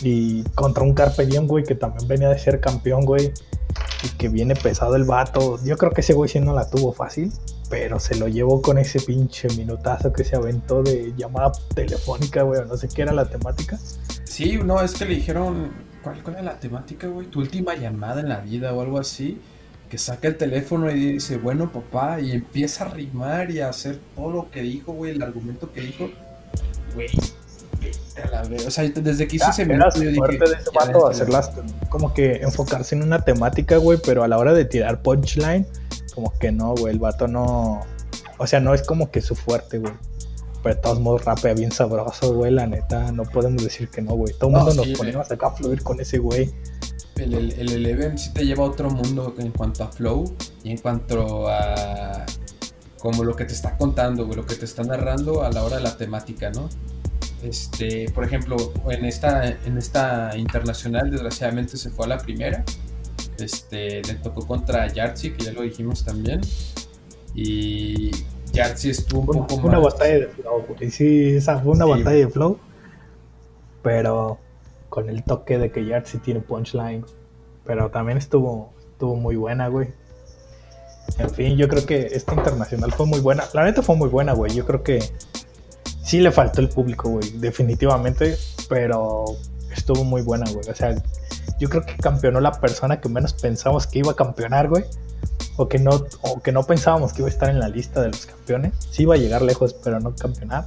[0.03, 3.33] Y contra un Carpe Diem, güey, que también venía de ser campeón, güey.
[4.05, 5.59] Y que viene pesado el vato.
[5.65, 7.33] Yo creo que ese güey sí no la tuvo fácil.
[7.69, 12.61] Pero se lo llevó con ese pinche minutazo que se aventó de llamada telefónica, güey.
[12.67, 13.79] No sé qué era la temática.
[14.25, 15.73] Sí, no, es que le dijeron
[16.07, 17.27] ¿Cuál, ¿Cuál es la temática, güey?
[17.27, 19.41] Tu última llamada en la vida o algo así.
[19.91, 23.99] Que saca el teléfono y dice, bueno, papá, y empieza a rimar y a hacer
[24.15, 26.09] todo lo que dijo, güey, el argumento que dijo.
[26.95, 27.09] Güey,
[28.65, 30.39] o sea, desde que hice ese minuto yo dije.
[30.39, 31.51] de ese vato hacerlas,
[31.89, 35.67] como que enfocarse en una temática, güey, pero a la hora de tirar punchline,
[36.15, 37.81] como que no, güey, el vato no.
[38.39, 39.93] O sea, no es como que su fuerte, güey.
[40.67, 44.15] Pero de todos modos rapea bien sabroso, güey, la neta, no podemos decir que no,
[44.15, 44.35] güey.
[44.35, 46.53] Todo el mundo nos ponemos acá a fluir con ese güey.
[47.15, 50.25] El, el, el Eleven sí te lleva a otro mundo en cuanto a flow
[50.65, 52.27] y en cuanto a
[52.99, 55.77] como lo que te está contando, güey, lo que te está narrando a la hora
[55.77, 56.69] de la temática, ¿no?
[57.45, 58.57] Este, por ejemplo,
[58.91, 62.65] en esta, en esta internacional, desgraciadamente se fue a la primera.
[63.39, 66.41] Este, le tocó contra Yartzi, que ya lo dijimos también.
[67.37, 68.11] Y
[68.77, 72.59] sí estuvo un poco Una batalla de flow, Sí, esa fue una batalla de flow.
[73.83, 74.39] Pero
[74.89, 77.05] con el toque de que Yartzi tiene punchline.
[77.65, 79.89] Pero también estuvo, estuvo muy buena, güey.
[81.19, 83.45] En fin, yo creo que esta internacional fue muy buena.
[83.55, 84.55] La neta fue muy buena, güey.
[84.55, 84.99] Yo creo que
[86.03, 87.31] sí le faltó el público, güey.
[87.39, 88.37] Definitivamente.
[88.69, 89.25] Pero
[89.73, 90.69] estuvo muy buena, güey.
[90.69, 90.95] O sea,
[91.59, 94.85] yo creo que campeonó la persona que menos pensamos que iba a campeonar, güey
[95.57, 95.91] o que no,
[96.23, 98.75] o que no pensábamos que iba a estar en la lista de los campeones.
[98.91, 100.65] Sí iba a llegar lejos, pero no campeonar.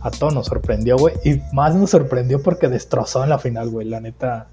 [0.00, 1.14] A todos nos sorprendió, güey.
[1.24, 3.86] Y más nos sorprendió porque destrozó en la final, güey.
[3.86, 4.48] La neta,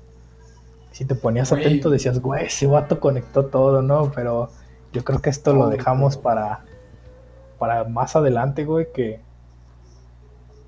[0.92, 4.12] si te ponías atento decías, güey, ese vato conectó todo, ¿no?
[4.14, 4.50] Pero
[4.94, 6.66] yo creo que esto lo dejamos para,
[7.58, 9.22] para más adelante, güey, que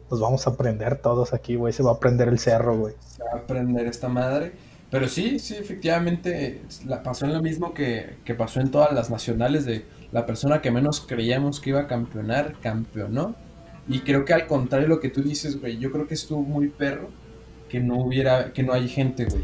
[0.09, 1.73] nos vamos a aprender todos aquí, güey.
[1.73, 2.95] Se va a aprender el cerro, güey.
[3.07, 4.53] Se va a aprender esta madre.
[4.91, 9.65] Pero sí, sí, efectivamente la, pasó en lo mismo que, pasó en todas las nacionales
[9.65, 13.33] de la persona que menos creíamos que iba a campeonar, campeonó.
[13.87, 16.41] Y creo que al contrario de lo que tú dices, güey, yo creo que estuvo
[16.41, 17.09] muy perro
[17.69, 19.43] que no hubiera, que no hay gente, güey.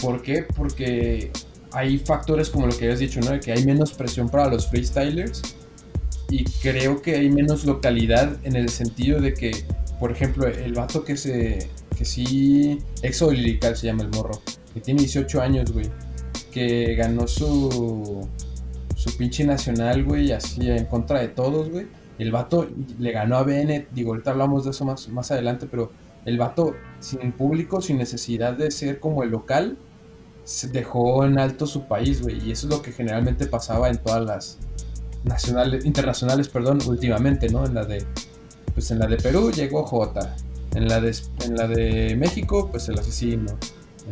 [0.00, 0.46] ¿Por qué?
[0.56, 1.32] Porque
[1.72, 3.32] hay factores como lo que habías dicho, ¿no?
[3.32, 5.42] De que hay menos presión para los freestylers
[6.30, 9.64] y creo que hay menos localidad en el sentido de que,
[9.98, 14.40] por ejemplo, el vato que se, que sí, Exo se llama el morro,
[14.74, 15.90] que tiene 18 años, güey,
[16.52, 18.28] que ganó su,
[18.96, 21.86] su pinche nacional, güey, así en contra de todos, güey.
[22.18, 25.90] El vato le ganó a Bennett, digo, ahorita hablamos de eso más, más adelante, pero
[26.24, 29.76] el vato sin público, sin necesidad de ser como el local,
[30.72, 32.38] dejó en alto su país, güey.
[32.46, 34.58] Y eso es lo que generalmente pasaba en todas las
[35.24, 37.64] nacionales, internacionales, perdón, últimamente, ¿no?
[37.64, 38.04] En la de,
[38.74, 40.36] pues en la de Perú llegó J.
[40.74, 43.56] En la de, en la de México, pues el asesino.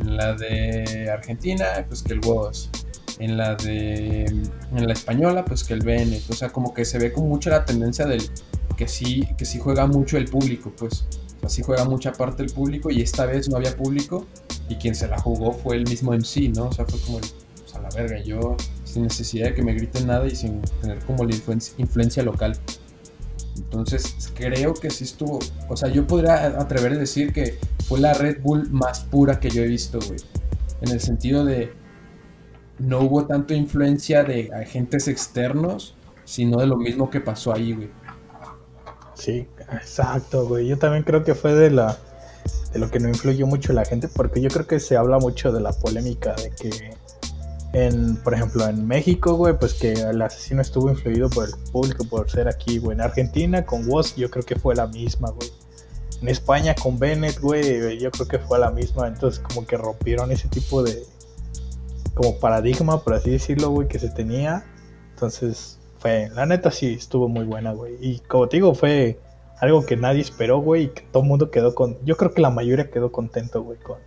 [0.00, 2.70] En la de Argentina, pues que el Woz.
[3.18, 6.28] En la de, en la española, pues que el Bennett.
[6.30, 8.22] O sea, como que se ve con mucho la tendencia del
[8.76, 11.06] que sí, que sí juega mucho el público, pues.
[11.42, 14.26] Así juega mucha parte del público y esta vez no había público
[14.68, 16.66] y quien se la jugó fue el mismo MC, ¿no?
[16.66, 20.06] O sea, fue como, pues a la verga, yo sin necesidad de que me griten
[20.06, 22.56] nada y sin tener como la influencia, local.
[23.56, 25.38] Entonces creo que sí estuvo,
[25.68, 29.50] o sea, yo podría atrever a decir que fue la Red Bull más pura que
[29.50, 30.18] yo he visto, güey.
[30.80, 31.72] En el sentido de
[32.78, 37.90] no hubo tanto influencia de agentes externos, sino de lo mismo que pasó ahí, güey.
[39.14, 40.66] Sí, exacto, güey.
[40.66, 41.98] Yo también creo que fue de la
[42.72, 45.52] de lo que no influyó mucho la gente, porque yo creo que se habla mucho
[45.52, 46.94] de la polémica de que
[47.72, 52.04] en, por ejemplo, en México, güey, pues que el asesino estuvo influido por el público
[52.04, 52.94] por ser aquí, güey.
[52.94, 55.50] En Argentina con Woz yo creo que fue la misma, güey.
[56.20, 59.08] En España con Bennett, güey, yo creo que fue la misma.
[59.08, 61.02] Entonces como que rompieron ese tipo de
[62.14, 64.64] como paradigma, por así decirlo, güey, que se tenía.
[65.14, 67.96] Entonces fue, la neta sí estuvo muy buena, güey.
[68.00, 69.18] Y como te digo, fue
[69.60, 71.96] algo que nadie esperó, güey, y que todo el mundo quedó con...
[72.04, 73.98] Yo creo que la mayoría quedó contento, güey, con,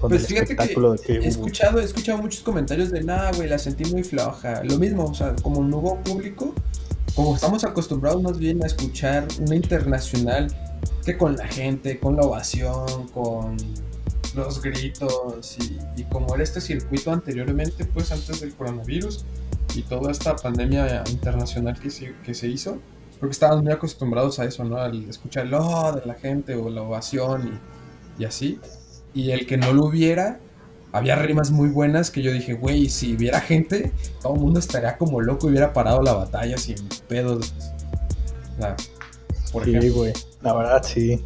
[0.00, 4.02] pues fíjate que, he escuchado, he escuchado muchos comentarios de nada, güey, la sentí muy
[4.02, 4.62] floja.
[4.64, 6.54] Lo mismo, o sea, como no hubo público,
[7.14, 10.48] como estamos acostumbrados más bien a escuchar una internacional
[11.04, 13.56] que con la gente, con la ovación, con
[14.34, 15.56] los gritos
[15.96, 19.24] y, como era este circuito anteriormente, pues antes del coronavirus
[19.74, 22.78] y toda esta pandemia internacional que se, que se hizo,
[23.18, 24.76] creo que estábamos muy acostumbrados a eso, ¿no?
[24.76, 27.60] Al escuchar el oh de la gente o la ovación
[28.18, 28.60] y, y así
[29.16, 30.38] y el que no lo hubiera,
[30.92, 34.98] había rimas muy buenas que yo dije, güey, si hubiera gente, todo el mundo estaría
[34.98, 36.76] como loco y hubiera parado la batalla sin
[37.08, 37.54] pedos.
[39.52, 41.24] por sí, güey, la verdad sí.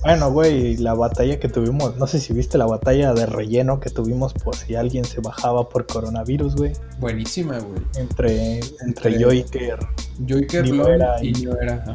[0.00, 3.90] Bueno, güey, la batalla que tuvimos, no sé si viste la batalla de relleno que
[3.90, 6.72] tuvimos por si alguien se bajaba por coronavirus, güey.
[6.98, 7.82] Buenísima, güey.
[7.96, 9.78] Entre, entre, entre Joyker,
[10.26, 11.86] Joyker y, y era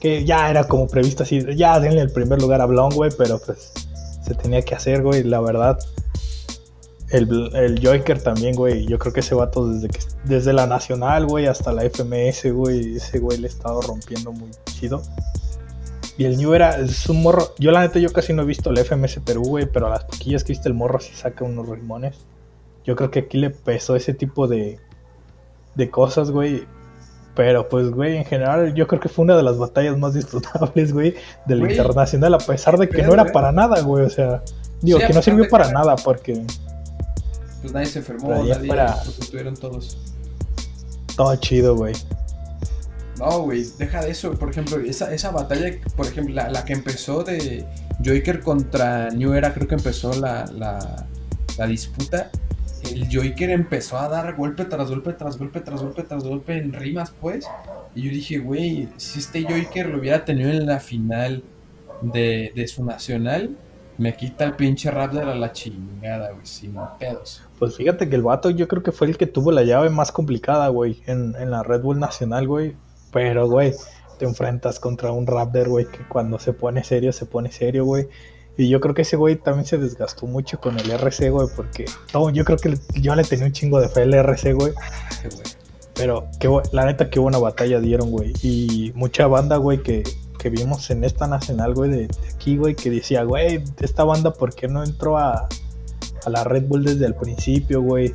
[0.00, 3.38] que ya era como previsto así, ya denle el primer lugar a Blon, güey, pero
[3.38, 3.72] pues
[4.22, 5.78] se tenía que hacer, güey, la verdad.
[7.10, 11.26] El, el Joker también, güey, yo creo que ese vato desde que desde la Nacional,
[11.26, 15.02] güey, hasta la FMS, güey, ese güey le ha estado rompiendo muy chido.
[16.18, 18.70] Y el New era, es un morro, yo la neta yo casi no he visto
[18.70, 21.68] el FMS Perú, güey, pero a las poquillas que viste el morro sí saca unos
[21.68, 22.16] rimones.
[22.84, 24.80] Yo creo que aquí le pesó ese tipo de,
[25.76, 26.66] de cosas, güey.
[27.38, 30.92] Pero pues, güey, en general yo creo que fue una de las batallas más disfrutables,
[30.92, 31.14] güey,
[31.46, 34.04] del internacional, a pesar de que no era para nada, güey.
[34.04, 34.42] O sea,
[34.82, 36.44] digo, que no sirvió para nada porque...
[37.60, 38.74] Pues nadie se enfermó, nadie,
[39.04, 39.98] pues estuvieron todos.
[41.16, 41.94] Todo chido, güey.
[43.20, 44.32] No, güey, deja de eso.
[44.32, 47.64] Por ejemplo, esa, esa batalla, por ejemplo, la, la que empezó de
[48.04, 51.06] Joker contra New Era, creo que empezó la, la,
[51.56, 52.32] la disputa
[52.84, 56.72] el Joker empezó a dar golpe tras golpe, tras golpe, tras golpe, tras golpe en
[56.72, 57.46] rimas, pues.
[57.94, 61.42] Y yo dije, güey, si este Joker lo hubiera tenido en la final
[62.02, 63.56] de, su nacional,
[63.96, 67.42] me quita el pinche rap de la, chingada, güey, sin pedos.
[67.58, 70.12] Pues fíjate que el vato yo creo que fue el que tuvo la llave más
[70.12, 72.76] complicada, güey, en, en la Red Bull Nacional, güey.
[73.10, 73.74] Pero, güey,
[74.18, 78.08] te enfrentas contra un Raptor, güey, que cuando se pone serio, se pone serio, güey.
[78.58, 81.84] Y yo creo que ese güey también se desgastó mucho con el RC, güey, porque
[82.32, 84.72] yo creo que yo le tenía un chingo de fe al RC, güey.
[85.94, 88.32] Pero qué, la neta, qué buena batalla dieron, güey.
[88.42, 90.02] Y mucha banda, güey, que,
[90.40, 94.52] que vimos en esta nacional, güey, de, aquí, güey, que decía, güey, esta banda, ¿por
[94.52, 95.48] qué no entró a,
[96.24, 98.12] a la Red Bull desde el principio, güey?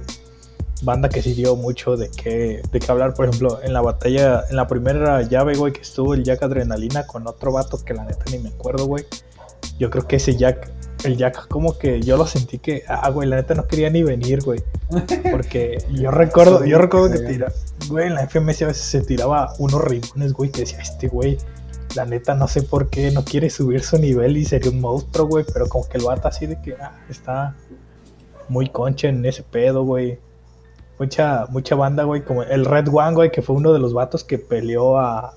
[0.82, 4.44] Banda que sí dio mucho de qué, de qué hablar, por ejemplo, en la batalla,
[4.50, 8.04] en la primera llave, güey, que estuvo el Jack Adrenalina con otro vato que la
[8.04, 9.06] neta ni me acuerdo, güey
[9.84, 10.72] yo creo que ese Jack
[11.04, 14.04] el Jack como que yo lo sentí que, ah, güey, la neta no quería ni
[14.04, 14.64] venir, güey.
[15.30, 17.52] Porque yo recuerdo, yo recuerdo que tira,
[17.90, 21.38] güey, en la FMS a veces se tiraba unos rimones, güey, que decía, este güey,
[21.96, 25.28] la neta no sé por qué no quiere subir su nivel y sería un monstruo,
[25.28, 27.54] güey, pero como que el vato así de que, ah, está
[28.48, 30.20] muy concha en ese pedo, güey.
[31.00, 34.24] Mucha, mucha banda, güey, como el Red One, güey, que fue uno de los vatos
[34.24, 35.34] que peleó a,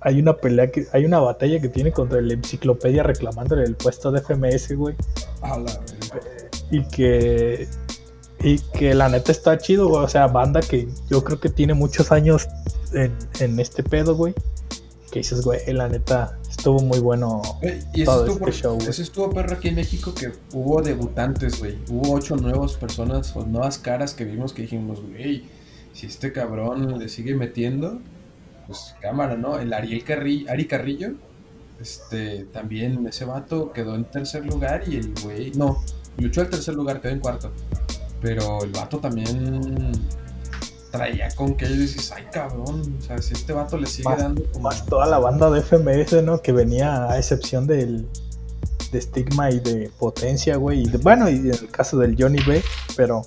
[0.00, 4.10] hay una pelea que hay una batalla que tiene contra la enciclopedia reclamándole el puesto
[4.10, 4.94] de FMS, güey.
[6.70, 7.68] y que
[8.42, 10.04] y que la neta está chido, güey.
[10.04, 12.48] O sea, banda que yo creo que tiene muchos años
[12.92, 14.34] en, en este pedo, güey.
[15.10, 17.42] Que dices, güey, la neta estuvo muy bueno
[17.92, 18.78] y todo estuvo, este show.
[18.86, 21.78] Eso estuvo perro aquí en México que hubo debutantes, güey.
[21.88, 25.44] Hubo ocho nuevas personas o nuevas caras que vimos que dijimos, güey,
[25.92, 28.00] si este cabrón le sigue metiendo,
[28.70, 29.58] pues cámara, ¿no?
[29.58, 31.10] El Ariel Carrillo, Ari Carrillo,
[31.80, 35.82] este, también ese vato quedó en tercer lugar y el güey, no,
[36.18, 37.50] luchó al tercer lugar, quedó en cuarto.
[38.20, 39.90] Pero el vato también
[40.92, 44.44] traía con que ellos dices, ay cabrón, o sea, si este vato le sigue dando
[44.60, 46.40] Más toda la banda de FMS, ¿no?
[46.40, 48.06] Que venía a excepción del
[48.92, 50.82] de estigma y de potencia, güey.
[50.82, 52.62] Y bueno, y en el caso del Johnny B,
[52.96, 53.22] pero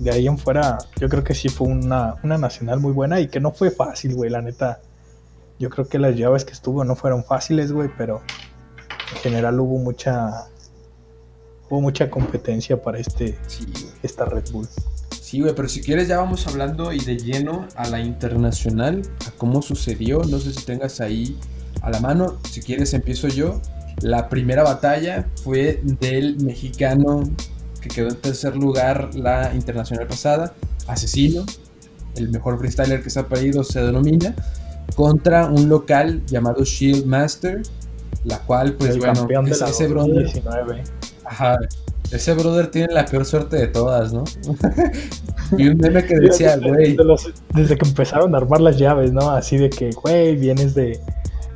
[0.00, 3.28] de ahí en fuera, yo creo que sí fue una, una nacional muy buena y
[3.28, 4.80] que no fue fácil, güey, la neta.
[5.58, 8.20] Yo creo que las llaves que estuvo no fueron fáciles, güey, pero
[9.12, 10.48] en general hubo mucha
[11.68, 13.38] hubo mucha competencia para este
[14.02, 14.68] esta Red Bull.
[15.20, 19.30] Sí, güey, pero si quieres ya vamos hablando y de lleno a la internacional, a
[19.32, 21.36] cómo sucedió, no sé si tengas ahí
[21.82, 23.60] a la mano, si quieres empiezo yo.
[24.02, 27.22] La primera batalla fue del mexicano
[27.86, 30.54] que quedó en tercer lugar la internacional pasada,
[30.86, 31.44] Asesino,
[32.16, 34.34] el mejor freestyler que se ha pedido se denomina,
[34.94, 37.62] contra un local llamado Shield Master,
[38.24, 40.30] la cual, pues bueno, es ese brother.
[41.24, 41.58] Ajá,
[42.10, 44.24] ese brother tiene la peor suerte de todas, ¿no?
[45.58, 46.96] y un meme que decía, güey.
[47.54, 49.30] Desde, que empezaron a armar las llaves, ¿no?
[49.30, 51.00] Así de que, güey, vienes de.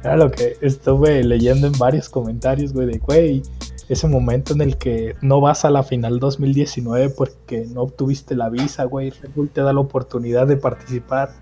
[0.02, 3.42] Era lo que estuve leyendo en varios comentarios, güey, de, güey,
[3.90, 8.48] ese momento en el que no vas a la final 2019 porque no obtuviste la
[8.48, 9.10] visa, güey.
[9.10, 11.32] Red Bull te da la oportunidad de participar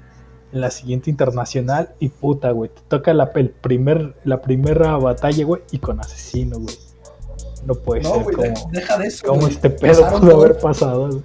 [0.53, 2.71] en la siguiente internacional y puta, güey.
[2.71, 6.75] Te toca la, el primer, la primera batalla, güey, y con asesino, güey.
[7.67, 8.25] No puede ser.
[8.25, 9.27] como, deja de eso.
[9.27, 11.23] Como este pedo pudo haber pasado,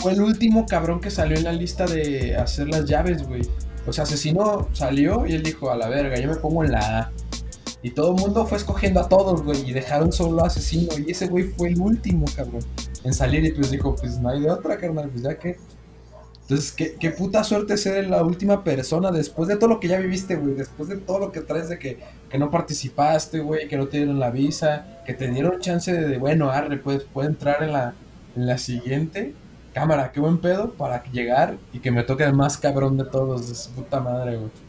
[0.00, 3.42] Fue el último cabrón que salió en la lista de hacer las llaves, güey.
[3.86, 6.98] O sea, asesino salió y él dijo, a la verga, yo me pongo en la
[6.98, 7.12] A.
[7.84, 10.88] Y todo el mundo fue escogiendo a todos, güey, y dejaron solo a Asesino.
[11.06, 12.62] Y ese güey fue el último, cabrón,
[13.04, 13.44] en salir.
[13.44, 15.58] Y pues dijo, pues no hay de otra, carnal, pues ya que.
[16.40, 19.98] Entonces, ¿qué, qué puta suerte ser la última persona después de todo lo que ya
[19.98, 20.54] viviste, güey.
[20.54, 21.98] Después de todo lo que traes de que,
[22.30, 26.16] que no participaste, güey, que no te dieron la visa, que te dieron chance de,
[26.16, 27.92] bueno, arre, pues puede entrar en la,
[28.34, 29.34] en la siguiente.
[29.74, 33.46] Cámara, qué buen pedo para llegar y que me toque el más cabrón de todos,
[33.46, 34.63] de su puta madre, güey.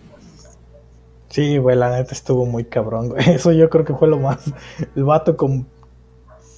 [1.36, 3.30] Sí, güey, la neta estuvo muy cabrón, güey.
[3.36, 4.40] Eso yo creo que fue lo más.
[4.96, 5.68] El vato con,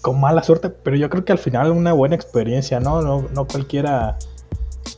[0.01, 3.01] con mala suerte, pero yo creo que al final una buena experiencia, ¿no?
[3.01, 4.19] No, no cualquiera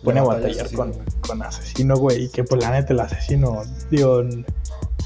[0.03, 0.91] pone a batallar con,
[1.25, 2.25] con, asesino, güey.
[2.25, 4.21] Y que pues la neta el asesino, digo,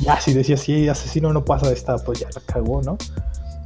[0.02, 2.98] ya si decía sí, asesino no pasa de esta, pues ya la cagó, ¿no?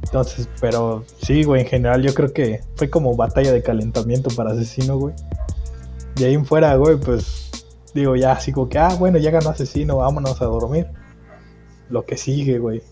[0.02, 4.50] Entonces, pero sí, güey, en general yo creo que fue como batalla de calentamiento para
[4.50, 5.14] asesino, güey.
[6.16, 7.50] De ahí en fuera, güey, pues
[7.94, 10.97] digo, ya así como que, ah, bueno, ya ganó asesino, vámonos a dormir.
[11.90, 12.82] Lo que sigue, güey.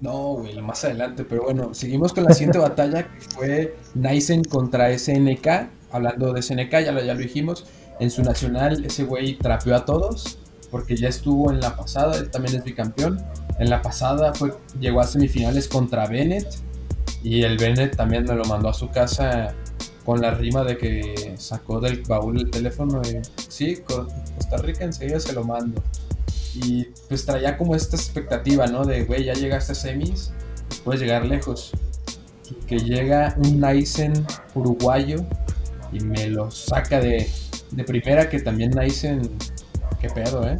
[0.00, 4.96] No, güey, más adelante, pero bueno, seguimos con la siguiente batalla que fue Nysen contra
[4.96, 5.48] SNK.
[5.90, 7.66] Hablando de SNK, ya lo, ya lo dijimos.
[8.00, 10.38] En su nacional, ese güey trapeó a todos,
[10.70, 13.24] porque ya estuvo en la pasada, él también es bicampeón.
[13.58, 16.48] En la pasada fue, llegó a semifinales contra Bennett,
[17.22, 19.54] y el Bennett también me lo mandó a su casa
[20.04, 25.18] con la rima de que sacó del baúl el teléfono y sí, Costa Rica enseguida
[25.18, 25.82] se lo mando.
[26.54, 28.84] Y pues traía como esta expectativa, ¿no?
[28.84, 30.32] De, güey, ya llegaste a semis,
[30.84, 31.72] puedes llegar lejos.
[32.66, 34.12] Que llega un Naisen
[34.54, 35.24] uruguayo
[35.92, 37.28] y me lo saca de,
[37.70, 39.30] de primera, que también Naisen,
[40.00, 40.58] qué pedo, ¿eh?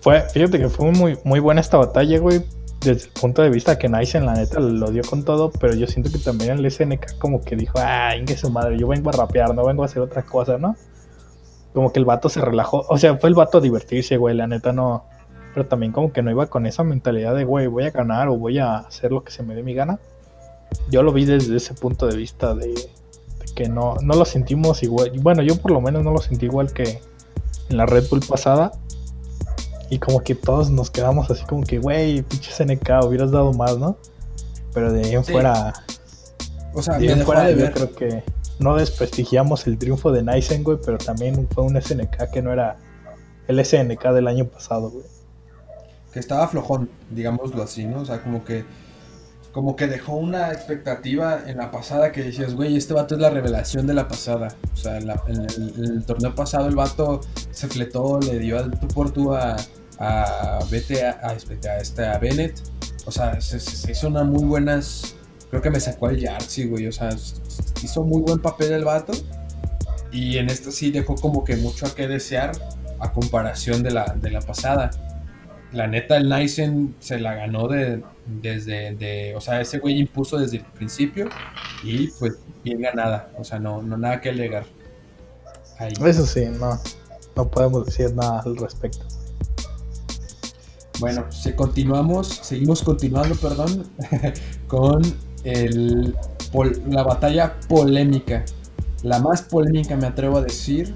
[0.00, 2.42] Fue, fíjate que fue muy, muy buena esta batalla, güey,
[2.80, 5.74] desde el punto de vista que Nice en la neta lo dio con todo, pero
[5.74, 9.10] yo siento que también el SNK como que dijo, ah, ingue su madre, yo vengo
[9.10, 10.76] a rapear, no vengo a hacer otra cosa, ¿no?
[11.72, 14.46] Como que el vato se relajó, o sea, fue el vato a divertirse, güey, la
[14.46, 15.04] neta no,
[15.54, 18.36] pero también como que no iba con esa mentalidad de, güey, voy a ganar o
[18.36, 19.98] voy a hacer lo que se me dé mi gana.
[20.90, 24.82] Yo lo vi desde ese punto de vista de, de que no, no lo sentimos
[24.82, 27.00] igual, bueno, yo por lo menos no lo sentí igual que
[27.68, 28.72] en la Red Bull pasada,
[29.90, 33.76] y como que todos nos quedamos así como que, güey, pinche SNK, hubieras dado más,
[33.76, 33.96] ¿no?
[34.72, 35.74] Pero de ahí en fuera.
[36.72, 38.22] O sea, de ahí en fuera de yo creo que
[38.60, 42.76] no desprestigiamos el triunfo de Nysen, güey, pero también fue un SNK que no era
[43.48, 45.04] el SNK del año pasado, güey.
[46.12, 48.00] que estaba flojón, digámoslo así, ¿no?
[48.00, 48.64] O sea, como que
[49.52, 53.30] como que dejó una expectativa en la pasada que decías, güey, este vato es la
[53.30, 54.46] revelación de la pasada.
[54.72, 58.78] O sea, en, la- en el, torneo pasado el vato se fletó, le dio al
[58.78, 59.56] tú por tú a,
[59.98, 62.60] a, Vete a, a, este, a Bennett.
[63.06, 65.16] O sea, se, se- hizo una muy buenas...
[65.50, 66.86] Creo que me sacó al Yardsey, güey.
[66.86, 67.10] O sea,
[67.82, 69.12] hizo muy buen papel el vato.
[70.12, 72.52] Y en esta sí dejó como que mucho a qué desear
[72.98, 74.90] a comparación de la, de la pasada
[75.72, 80.38] la neta el Nysen se la ganó de, desde, de, o sea, ese güey impuso
[80.38, 81.28] desde el principio
[81.84, 84.64] y pues bien ganada, o sea, no, no nada que alegar.
[85.78, 85.92] Ahí.
[86.04, 86.78] Eso sí, no,
[87.36, 89.04] no podemos decir nada al respecto.
[90.98, 93.88] Bueno, si continuamos, seguimos continuando, perdón,
[94.66, 95.00] con
[95.44, 96.14] el,
[96.88, 98.44] la batalla polémica,
[99.02, 100.94] la más polémica me atrevo a decir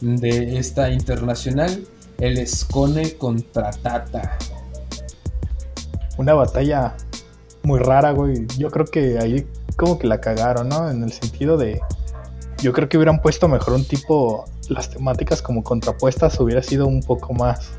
[0.00, 1.86] de esta internacional,
[2.18, 4.38] el Escone contra Tata.
[6.18, 6.96] Una batalla
[7.62, 8.46] muy rara, güey.
[8.58, 10.90] Yo creo que ahí como que la cagaron, ¿no?
[10.90, 11.80] En el sentido de...
[12.62, 14.44] Yo creo que hubieran puesto mejor un tipo...
[14.68, 17.70] Las temáticas como contrapuestas hubiera sido un poco más...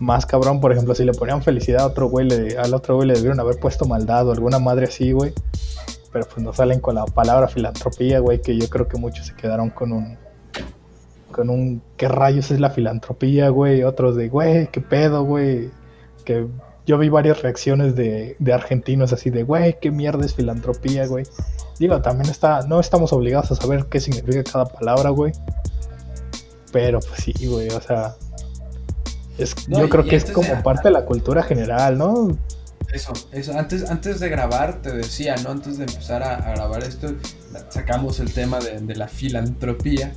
[0.00, 3.08] Más cabrón, por ejemplo, si le ponían felicidad a otro güey, le- al otro güey
[3.08, 5.32] le debieron haber puesto maldad o alguna madre así, güey.
[6.12, 9.34] Pero pues no salen con la palabra filantropía, güey, que yo creo que muchos se
[9.34, 10.16] quedaron con un...
[11.32, 11.82] Con un...
[11.96, 13.82] ¿Qué rayos es la filantropía, güey?
[13.82, 15.70] Otros de, güey, ¿qué pedo, güey?
[16.24, 16.46] Que
[16.86, 21.26] yo vi varias reacciones de, de argentinos así de, güey, qué mierda es filantropía, güey.
[21.78, 25.32] Digo, también está, no estamos obligados a saber qué significa cada palabra, güey.
[26.72, 28.14] Pero pues sí, güey, o sea,
[29.38, 32.36] es, No, yo creo que es como de- parte de la cultura general, ¿no?
[32.92, 33.58] Eso, eso.
[33.58, 35.50] Antes, antes de grabar, te decía, ¿no?
[35.50, 37.12] Antes de empezar a, a grabar esto,
[37.68, 40.12] sacamos el tema de, de la filantropía,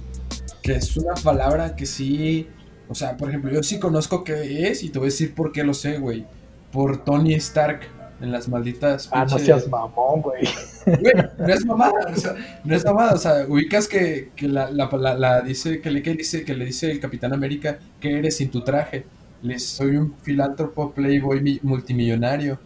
[0.61, 2.47] que es una palabra que sí,
[2.87, 5.51] o sea, por ejemplo, yo sí conozco qué es y te voy a decir por
[5.51, 6.25] qué lo sé, güey.
[6.71, 7.81] Por Tony Stark
[8.21, 9.09] en las malditas.
[9.11, 10.43] Ah, no seas mamón, güey.
[10.85, 14.69] Güey, no es mamada, o sea, no es mamada, o sea, ubicas que, que la,
[14.71, 18.17] la, la- la dice, que le, que dice, que le dice el Capitán América que
[18.17, 19.05] eres sin tu traje.
[19.41, 22.59] Le dice, soy un filántropo playboy mi- multimillonario.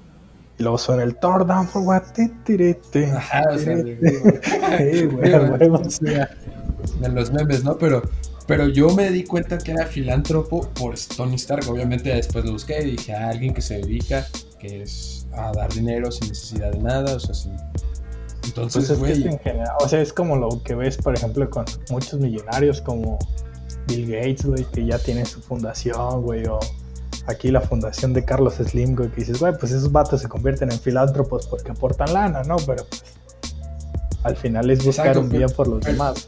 [0.57, 2.03] Y luego suena el Thor down for what.
[3.13, 5.75] Ajá, o sea, Sí, güey, Digo, a huevo.
[5.85, 6.29] o sea,
[7.01, 7.77] en los memes, ¿no?
[7.77, 8.03] Pero,
[8.47, 11.67] pero yo me di cuenta que era filántropo por Tony Stark.
[11.69, 14.25] Obviamente después lo busqué y dije, ah, alguien que se dedica,
[14.59, 17.55] que es a dar dinero sin necesidad de nada, o sea, sin...
[18.45, 21.49] Entonces, Pues es que en general, o sea, es como lo que ves, por ejemplo,
[21.49, 23.17] con muchos millonarios como
[23.87, 26.59] Bill Gates, güey, que ya tiene su fundación, güey, o
[27.27, 30.71] aquí la fundación de Carlos Slim, güey, que dices, güey, pues esos vatos se convierten
[30.71, 32.57] en filántropos porque aportan lana, ¿no?
[32.67, 33.03] Pero pues
[34.23, 36.27] al final es buscar Exacto, un bien por los pero- demás.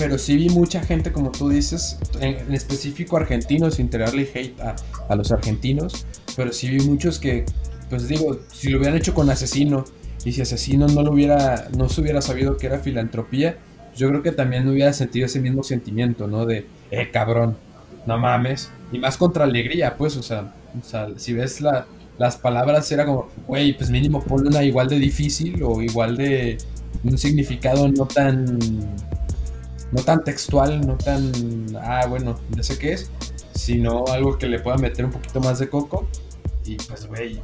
[0.00, 4.58] Pero sí vi mucha gente, como tú dices, en, en específico argentinos, sin tirarle hate
[4.58, 4.74] a,
[5.10, 7.44] a los argentinos, pero sí vi muchos que,
[7.90, 9.84] pues digo, si lo hubieran hecho con Asesino,
[10.24, 13.58] y si Asesino no lo hubiera, no se hubiera sabido que era filantropía,
[13.94, 16.46] yo creo que también hubiera sentido ese mismo sentimiento, ¿no?
[16.46, 17.58] De, eh, cabrón,
[18.06, 18.70] no mames.
[18.92, 21.86] Y más contra alegría, pues, o sea, o sea si ves la,
[22.16, 26.56] las palabras, era como, güey, pues mínimo ponle una igual de difícil o igual de
[27.04, 28.58] un significado no tan
[29.92, 31.32] no tan textual, no tan,
[31.80, 33.10] ah, bueno, ya sé qué es,
[33.54, 36.06] sino algo que le pueda meter un poquito más de coco.
[36.64, 37.42] Y pues, güey,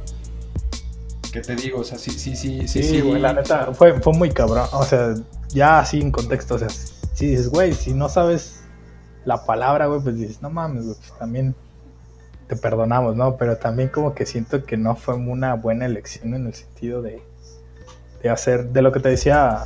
[1.31, 1.79] ¿qué te digo?
[1.79, 2.83] O sea, sí, sí, sí, sí.
[2.83, 5.15] Sí, güey, la neta, fue, fue muy cabrón, o sea,
[5.49, 8.63] ya así en contexto, o sea, si dices, güey, si no sabes
[9.25, 11.55] la palabra, güey, pues dices, no mames, güey, pues también
[12.47, 13.35] te perdonamos, ¿no?
[13.35, 17.21] Pero también como que siento que no fue una buena elección en el sentido de,
[18.23, 19.65] de hacer, de lo que te decía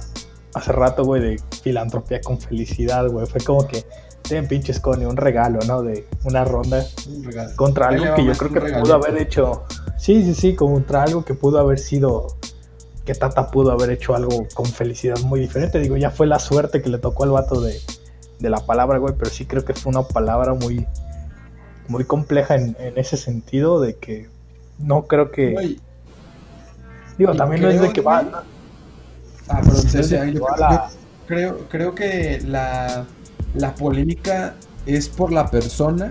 [0.53, 3.25] hace rato, güey, de filantropía con felicidad, güey.
[3.25, 3.85] Fue como que,
[4.27, 5.81] ten pinches Connie, un regalo, ¿no?
[5.81, 9.63] De una ronda Un contra algo que yo creo que pudo haber hecho.
[9.97, 12.27] Sí, sí, sí, contra algo que pudo haber sido.
[13.05, 15.79] Que Tata pudo haber hecho algo con felicidad muy diferente.
[15.79, 17.79] Digo, ya fue la suerte que le tocó al vato de,
[18.39, 20.85] de la palabra, güey, pero sí creo que fue una palabra muy,
[21.87, 24.29] muy compleja en, en ese sentido de que
[24.77, 25.53] no creo que.
[25.53, 25.79] Güey,
[27.17, 28.43] digo, también no es de creo, que va.
[29.51, 30.89] Ah, perdón, no es de decía, que yo va
[31.27, 33.05] creo- creo, que la,
[33.55, 36.09] la polémica es por la persona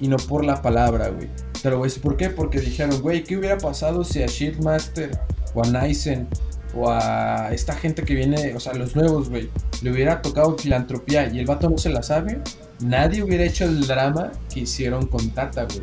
[0.00, 1.28] y no por la palabra, güey.
[1.62, 4.26] Te lo voy a decir por qué, porque dijeron, güey, ¿qué hubiera pasado si a
[4.26, 5.10] Shieldmaster
[5.54, 6.26] o a Nysen
[6.74, 9.48] o a esta gente que viene, o sea, los nuevos, güey,
[9.82, 12.40] le hubiera tocado filantropía y el vato no se la sabe?
[12.80, 15.82] Nadie hubiera hecho el drama que hicieron con Tata, güey.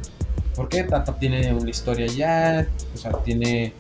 [0.56, 2.68] ¿Por qué Tata tiene una historia ya?
[2.94, 3.74] O sea, tiene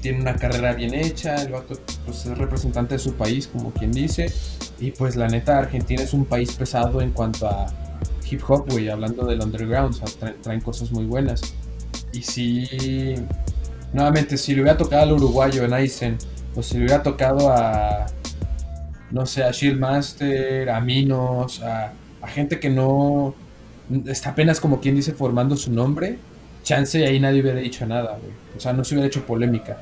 [0.00, 1.74] tiene una carrera bien hecha, el vato
[2.04, 4.32] pues, es representante de su país, como quien dice.
[4.78, 7.66] Y pues la neta, Argentina es un país pesado en cuanto a
[8.28, 11.42] hip hop, güey, hablando del underground, o sea, traen cosas muy buenas.
[12.12, 13.14] Y si,
[13.92, 16.16] nuevamente, si le hubiera tocado al uruguayo en Aizen,
[16.54, 18.06] o si le hubiera tocado a,
[19.10, 21.92] no sé, a Shieldmaster, a Minos, a,
[22.22, 23.34] a gente que no
[24.06, 26.18] está apenas como quien dice formando su nombre,
[26.62, 28.32] chance y ahí nadie hubiera dicho nada, güey.
[28.56, 29.78] O sea, no se hubiera hecho polémica.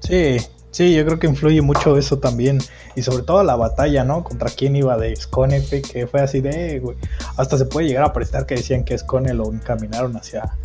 [0.00, 0.38] Sí,
[0.70, 2.58] sí, yo creo que influye mucho eso también.
[2.96, 4.24] Y sobre todo la batalla, ¿no?
[4.24, 6.96] Contra quién iba de Scone, que fue así de, güey.
[7.36, 10.56] Hasta se puede llegar a prestar que decían que Scone lo encaminaron hacia,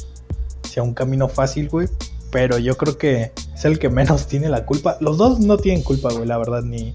[0.64, 1.88] hacia un camino fácil, güey.
[2.32, 4.98] Pero yo creo que es el que menos tiene la culpa.
[5.00, 6.94] Los dos no tienen culpa, güey, la verdad, ni,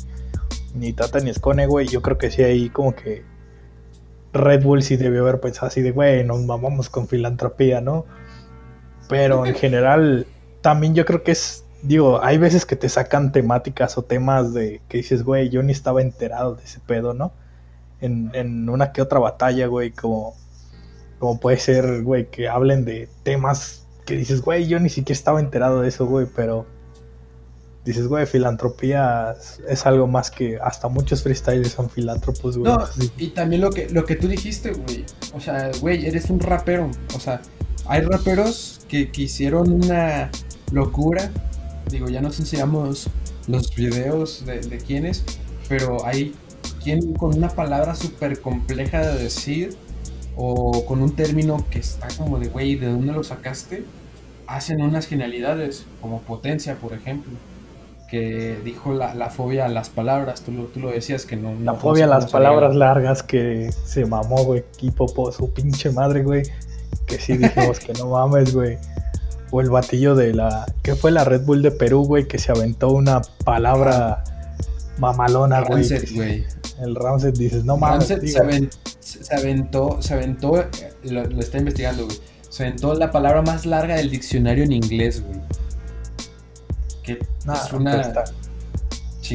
[0.75, 1.87] ni Tata ni Scone, güey.
[1.87, 3.23] Yo creo que sí ahí como que
[4.33, 8.07] Red Bull sí debió haber pensado así de, güey, nos mamamos con filantropía, ¿no?
[9.09, 10.27] Pero en general,
[10.61, 14.81] también yo creo que es, digo, hay veces que te sacan temáticas o temas de
[14.89, 17.33] que dices, güey, yo ni estaba enterado de ese pedo, ¿no?
[18.01, 20.35] En, en una que otra batalla, güey, como,
[21.19, 25.41] como puede ser, güey, que hablen de temas que dices, güey, yo ni siquiera estaba
[25.41, 26.67] enterado de eso, güey, pero
[27.85, 29.35] dices, güey, filantropía
[29.69, 32.73] es algo más que hasta muchos freestylers son filántropos, güey.
[32.73, 32.79] No,
[33.17, 35.05] y también lo que, lo que tú dijiste, güey.
[35.33, 36.91] O sea, güey, eres un rapero.
[37.15, 37.41] O sea,
[37.87, 40.31] hay raperos que, que hicieron una
[40.73, 41.31] locura.
[41.91, 43.09] Digo, ya no censuramos
[43.49, 45.25] los videos de, de quiénes,
[45.69, 46.35] pero hay
[46.83, 49.77] quien con una palabra súper compleja de decir
[50.37, 53.85] o con un término que está como de, güey, ¿de dónde lo sacaste?
[54.47, 57.33] Hacen unas genialidades, como potencia, por ejemplo
[58.11, 61.55] que dijo la, la, fobia a las palabras, tú lo, tú lo decías que no...
[61.63, 66.25] La fobia a las palabras largas que se mamó, güey, equipo por su pinche madre,
[66.25, 66.43] güey,
[67.07, 68.79] que sí dijimos que no mames, güey.
[69.53, 70.67] O el batillo de la...
[70.83, 72.27] ¿Qué fue la Red Bull de Perú, güey?
[72.27, 74.25] Que se aventó una palabra
[74.99, 75.89] mamalona, güey.
[76.13, 76.45] güey.
[76.81, 78.09] El Ramset dices, no mames.
[78.09, 80.65] Ramset se, aventó, se aventó, se aventó,
[81.05, 82.19] lo, lo está investigando, güey.
[82.49, 85.41] Se aventó la palabra más larga del diccionario en inglés, güey
[87.03, 88.13] que es una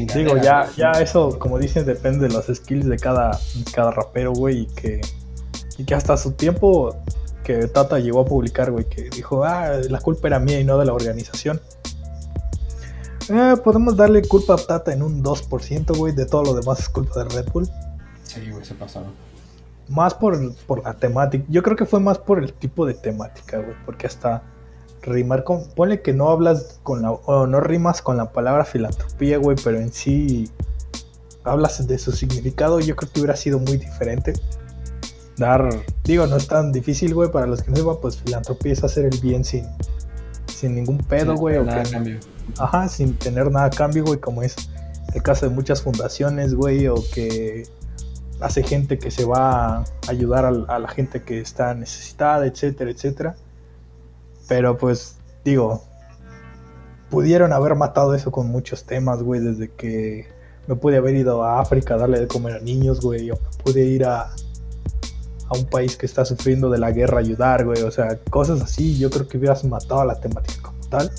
[0.04, 3.38] Digo, ya, ya eso, como dicen, depende de los skills de cada,
[3.72, 5.00] cada rapero, güey, y que,
[5.78, 6.94] y que hasta su tiempo
[7.42, 10.76] que Tata llegó a publicar, güey, que dijo, ah, la culpa era mía y no
[10.78, 11.60] de la organización.
[13.28, 16.88] Eh, podemos darle culpa a Tata en un 2%, güey, de todo lo demás es
[16.88, 17.66] culpa de Red Bull.
[18.24, 19.14] Sí, güey, se pasaron.
[19.88, 23.58] Más por, por la temática, yo creo que fue más por el tipo de temática,
[23.58, 24.42] güey, porque hasta
[25.02, 25.64] rimar con.
[25.74, 27.12] Ponle que no hablas con la.
[27.12, 30.50] o no rimas con la palabra filantropía, güey, pero en sí
[31.44, 34.34] hablas de su significado, yo creo que hubiera sido muy diferente.
[35.36, 35.68] Dar.
[36.04, 39.04] Digo, no es tan difícil, güey, para los que no sepan, pues filantropía es hacer
[39.04, 39.66] el bien sin.
[40.46, 41.62] Sin ningún pedo, güey.
[41.62, 42.18] nada cambio.
[42.58, 44.56] Ajá, sin tener nada a cambio, güey, como es
[45.14, 47.64] el caso de muchas fundaciones, güey, o que
[48.40, 53.36] hace gente que se va a ayudar a la gente que está necesitada, etcétera, etcétera.
[54.48, 55.82] Pero pues, digo,
[57.10, 60.28] pudieron haber matado eso con muchos temas, güey, desde que
[60.66, 63.62] me pude haber ido a África a darle de comer a niños, güey, o me
[63.64, 67.82] pude ir a, a un país que está sufriendo de la guerra a ayudar, güey,
[67.82, 71.10] o sea, cosas así, yo creo que hubieras matado a la temática como tal.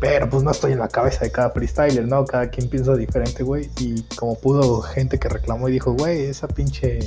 [0.00, 2.24] Pero pues no estoy en la cabeza de cada freestyler, ¿no?
[2.24, 3.68] Cada quien piensa diferente, güey.
[3.80, 7.00] Y como pudo gente que reclamó y dijo, güey, esa pinche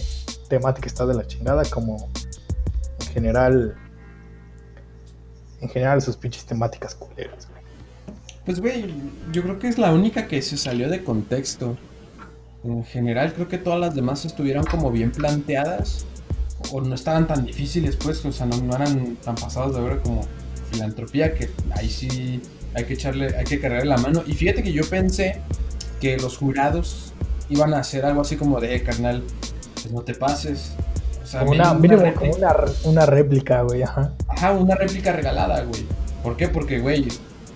[0.50, 2.10] temática está de la chingada, como
[3.00, 3.78] en general
[5.62, 7.62] en general sus pinches temáticas culeras, güey.
[8.46, 8.94] Pues, güey,
[9.32, 11.78] yo creo que es la única que se salió de contexto.
[12.64, 16.06] En general, creo que todas las demás estuvieron como bien planteadas.
[16.72, 20.22] O no estaban tan difíciles, pues, o sea, no, eran tan pasados de ver como
[20.72, 22.42] filantropía, que ahí sí
[22.74, 24.24] hay que echarle, hay que cargarle la mano.
[24.26, 25.42] Y fíjate que yo pensé
[26.00, 27.14] que los jurados
[27.50, 29.24] iban a hacer algo así como de, eh, carnal,
[29.76, 30.74] pues no te pases,
[31.46, 31.72] una,
[32.84, 34.14] una, réplica, güey, ajá.
[34.42, 35.86] Ajá, una réplica regalada, güey.
[36.24, 36.48] ¿Por qué?
[36.48, 37.08] Porque, güey,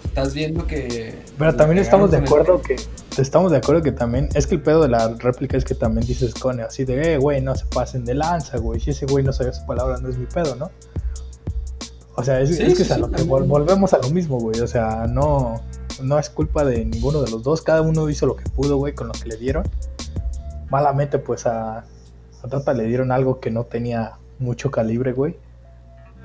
[0.03, 1.17] estás viendo que...
[1.35, 2.75] Pero también estamos de acuerdo que...
[3.17, 4.29] Estamos de acuerdo que también...
[4.35, 7.17] Es que el pedo de la réplica es que también dices con así de, eh,
[7.17, 8.79] güey, no se pasen de lanza, güey.
[8.79, 10.69] Si ese güey no sabía su palabra, no es mi pedo, ¿no?
[12.13, 14.59] O sea, es, que, volvemos a lo mismo, güey.
[14.59, 15.63] O sea, no,
[16.03, 17.63] no es culpa de ninguno de los dos.
[17.63, 19.67] Cada uno hizo lo que pudo, güey, con lo que le dieron.
[20.69, 25.35] Malamente, pues a, a Tata le dieron algo que no tenía mucho calibre, güey.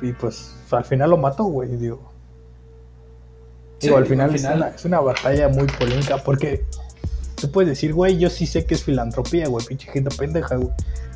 [0.03, 2.11] Y pues al final lo mató, güey, digo.
[3.81, 6.65] digo, al final, Es, una, batalla muy polémica porque
[7.37, 10.71] tú puedes decir, güey, yo sí sé que es filantropía, güey, pinche gente pendeja, güey.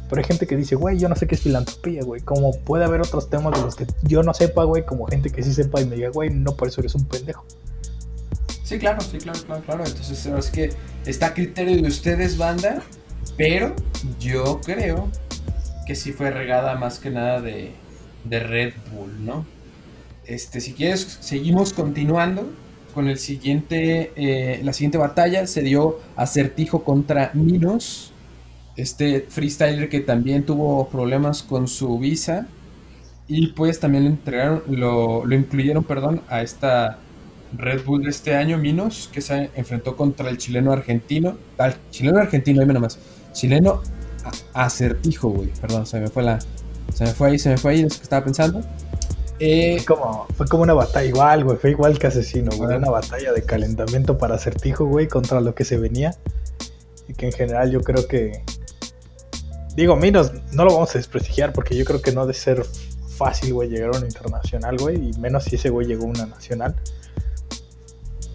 [0.08, 2.20] Pero hay gente que dice, güey, yo no sé qué es filantropía, güey.
[2.20, 5.42] Como puede haber otros temas de los que yo no sepa, güey, como gente que
[5.42, 7.44] sí sepa y me diga, güey, no por eso eres un pendejo.
[8.64, 9.84] Sí, claro, sí, claro, claro, claro.
[9.84, 10.72] Entonces, es que
[11.06, 12.82] está a criterio de ustedes, banda,
[13.36, 13.74] pero
[14.20, 15.08] yo creo
[15.86, 17.74] que sí fue regada más que nada de,
[18.24, 19.46] de Red Bull, ¿no?
[20.26, 22.50] Este, si quieres, seguimos continuando
[22.94, 25.46] con el siguiente, eh, la siguiente batalla.
[25.46, 28.12] Se dio acertijo contra Minos,
[28.76, 32.46] este freestyler que también tuvo problemas con su visa.
[33.26, 36.98] Y pues también le entregaron, lo, lo incluyeron, perdón, a esta
[37.56, 41.36] Red Bull de este año, Minos, que se enfrentó contra el chileno argentino.
[41.58, 42.98] Al chileno argentino, dime nomás.
[43.32, 43.82] Chileno
[44.52, 45.48] acertijo, güey.
[45.60, 46.38] Perdón, se me fue la.
[46.94, 48.62] Se me fue ahí, se me fue ahí, es que estaba pensando.
[49.40, 51.56] Eh, fue, como, fue como una batalla igual, güey.
[51.58, 52.76] Fue igual que asesino, güey.
[52.76, 56.16] Una batalla de calentamiento para acertijo, güey, contra lo que se venía.
[57.08, 58.44] Y que en general yo creo que.
[59.74, 62.64] Digo, Minos, no lo vamos a desprestigiar porque yo creo que no ha de ser
[63.16, 65.10] fácil, güey, llegar a una internacional, güey.
[65.10, 66.76] Y menos si ese güey llegó a una nacional.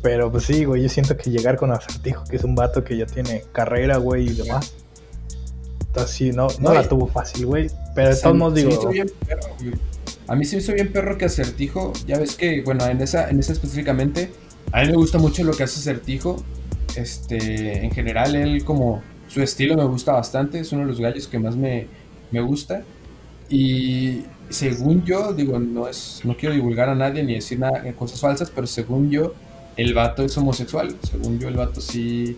[0.02, 2.98] Pero pues sí, güey, yo siento que llegar con Acertijo, que es un vato que
[2.98, 4.74] ya tiene carrera, güey, y demás.
[5.88, 7.70] Entonces sí, no, no, la tuvo fácil, güey.
[8.00, 8.92] Pero de todos modos digo...
[10.28, 13.30] a mí se me hizo bien perro que Acertijo, ya ves que, bueno, en esa,
[13.30, 14.32] en esa específicamente,
[14.72, 16.42] a mí me gusta mucho lo que hace Acertijo.
[16.96, 21.28] Este, en general, él como su estilo me gusta bastante, es uno de los gallos
[21.28, 21.88] que más me,
[22.32, 22.84] me gusta.
[23.50, 28.22] Y según yo, digo, no es, no quiero divulgar a nadie ni decir nada, cosas
[28.22, 29.34] falsas, pero según yo,
[29.76, 30.96] el vato es homosexual.
[31.04, 32.38] Según yo, el vato sí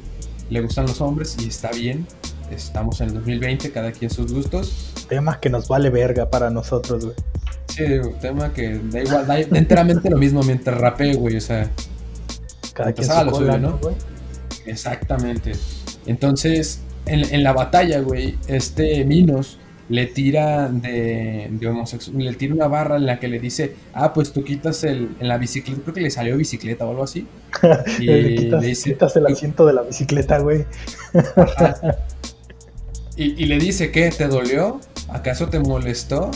[0.49, 2.07] le gustan los hombres y está bien.
[2.52, 5.06] Estamos en el 2020, cada quien sus gustos.
[5.08, 7.16] Temas que nos vale verga para nosotros, güey.
[7.68, 7.86] Sí,
[8.20, 11.38] tema que da igual, da enteramente lo mismo mientras rapee, güey.
[11.38, 11.70] O sea,
[12.74, 13.80] cada quien su lo suyo, ¿no?
[14.66, 15.54] Exactamente.
[16.06, 19.58] Entonces, en, en la batalla, güey, este Minos
[19.91, 24.14] le tira de, de homosexual, le tira una barra en la que le dice, ah,
[24.14, 27.28] pues tú quitas el, en la bicicleta, creo que le salió bicicleta o algo así.
[27.99, 30.66] y le, quitas, le dice, quitas el asiento de la bicicleta, güey.
[33.22, 34.09] Y, y, le dice, ¿qué?
[34.09, 34.80] ¿Te dolió?
[35.09, 36.32] ¿Acaso te molestó?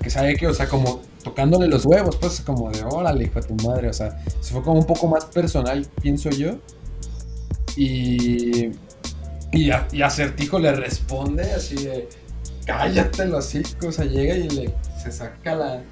[0.00, 3.48] Que sabe que, o sea, como tocándole los huevos, pues como de, órale, hijo de
[3.48, 6.58] tu madre, o sea, se fue como un poco más personal, pienso yo.
[7.76, 8.70] Y,
[9.50, 12.08] y, a, y Acertijo le responde así de
[12.66, 15.82] cállate los hijos, o sea, llega y le, se saca la...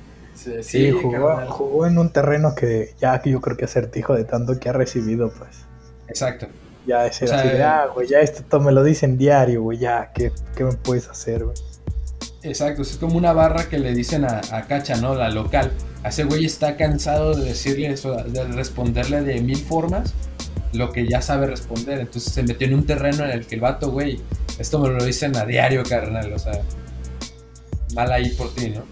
[0.62, 4.72] sí, jugó, en un terreno que ya yo creo que acertijo de tanto que ha
[4.72, 5.64] recibido, pues.
[6.06, 6.46] Exacto.
[6.86, 10.30] Ya es así de, ah, güey, ya esto me lo dicen diario, güey, ya, ¿qué,
[10.54, 11.56] ¿qué, me puedes hacer, güey?
[12.42, 15.14] Exacto, es como una barra que le dicen a, a Cacha, ¿no?
[15.16, 15.72] La local.
[16.04, 20.14] A ese güey está cansado de decirle eso, de responderle de mil formas
[20.72, 22.00] lo que ya sabe responder.
[22.00, 24.20] Entonces se metió en un terreno en el que el vato, güey,
[24.58, 26.60] esto me lo dicen a diario, carnal, o sea,
[27.94, 28.84] mal ahí por ti, ¿no?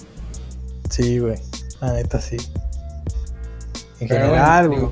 [0.91, 1.39] Sí, güey,
[1.81, 2.37] la neta sí.
[4.01, 4.89] En general, güey.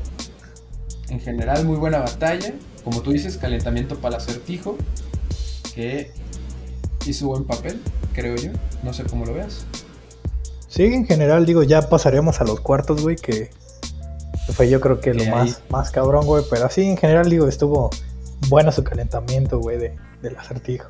[1.08, 2.52] en general, muy buena batalla.
[2.84, 4.76] Como tú dices, calentamiento para el acertijo,
[5.74, 6.10] que
[7.06, 7.80] hizo buen papel,
[8.12, 8.50] creo yo.
[8.82, 9.66] No sé cómo lo veas.
[10.68, 13.50] Sí, en general, digo, ya pasaremos a los cuartos, güey, que
[14.54, 16.44] fue yo creo que lo más, más cabrón, güey.
[16.50, 17.90] Pero sí, en general, digo, estuvo
[18.48, 20.88] bueno su calentamiento, güey, de, del acertijo.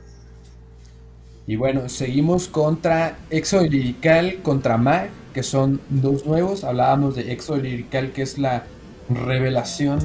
[1.47, 6.63] Y bueno, seguimos contra Exo Lirical contra Mag, que son dos nuevos.
[6.63, 8.65] Hablábamos de Exo Lirical, que es la
[9.09, 9.99] revelación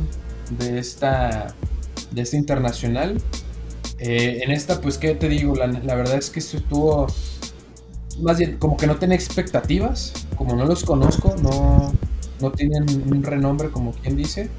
[0.57, 1.53] de esta,
[2.11, 3.21] de esta internacional.
[3.99, 5.55] Eh, en esta, pues, ¿qué te digo?
[5.55, 7.07] La, la verdad es que estuvo
[8.19, 11.93] más bien como que no tenía expectativas, como no los conozco, no,
[12.39, 14.49] no tienen un renombre como quien dice.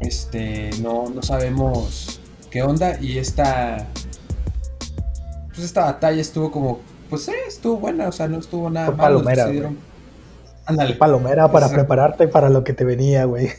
[0.00, 2.20] Este, no, no sabemos
[2.50, 3.86] qué onda y esta
[5.48, 8.96] pues esta batalla estuvo como pues eh, estuvo buena, o sea, no estuvo nada Fue
[8.96, 9.48] palomera,
[10.64, 10.94] Ándale.
[10.94, 13.50] Palomera para prepararte para lo que te venía, güey.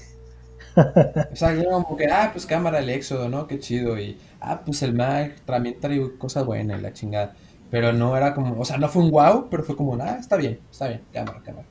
[0.76, 3.48] O sea, como que, ah, pues cámara el éxodo, ¿no?
[3.48, 4.00] Qué chido.
[4.00, 7.34] Y, ah, pues el Mag también trae cosas buenas y la chingada.
[7.70, 10.36] Pero no era como, o sea, no fue un wow, pero fue como, ah, está
[10.38, 11.68] bien, está bien, cámara, cámara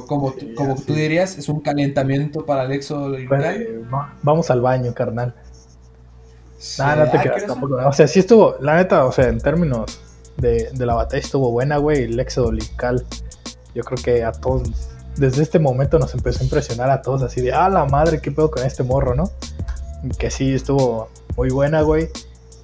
[0.00, 3.14] como, como tú dirías, es un calentamiento para el éxodo
[4.22, 5.34] vamos al baño, carnal.
[6.78, 7.76] Nada, no te quedas tampoco.
[7.76, 10.00] O sea, sí estuvo, la neta, o sea, en términos
[10.36, 12.04] de, la batalla estuvo buena, güey.
[12.04, 13.04] El éxodo lirical,
[13.74, 14.62] yo creo que a todos,
[15.16, 18.30] desde este momento nos empezó a impresionar a todos, así de, ah, la madre, qué
[18.30, 19.30] pedo con este morro, ¿no?
[20.18, 22.08] Que sí estuvo muy buena, güey.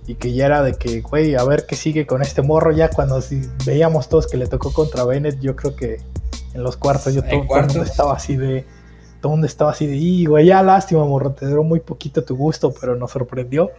[0.06, 2.72] Y que ya era de que, güey, a ver qué sigue con este morro.
[2.72, 3.22] Ya cuando
[3.66, 5.98] veíamos todos que le tocó contra Bennett, yo creo que
[6.54, 7.14] en los cuartos.
[7.14, 8.64] Yo todo, el mundo estaba así de.
[9.20, 9.96] Todo el mundo estaba así de.
[9.96, 11.32] Y güey, ya lástima, morro.
[11.32, 13.70] Te duró muy poquito tu gusto, pero nos sorprendió.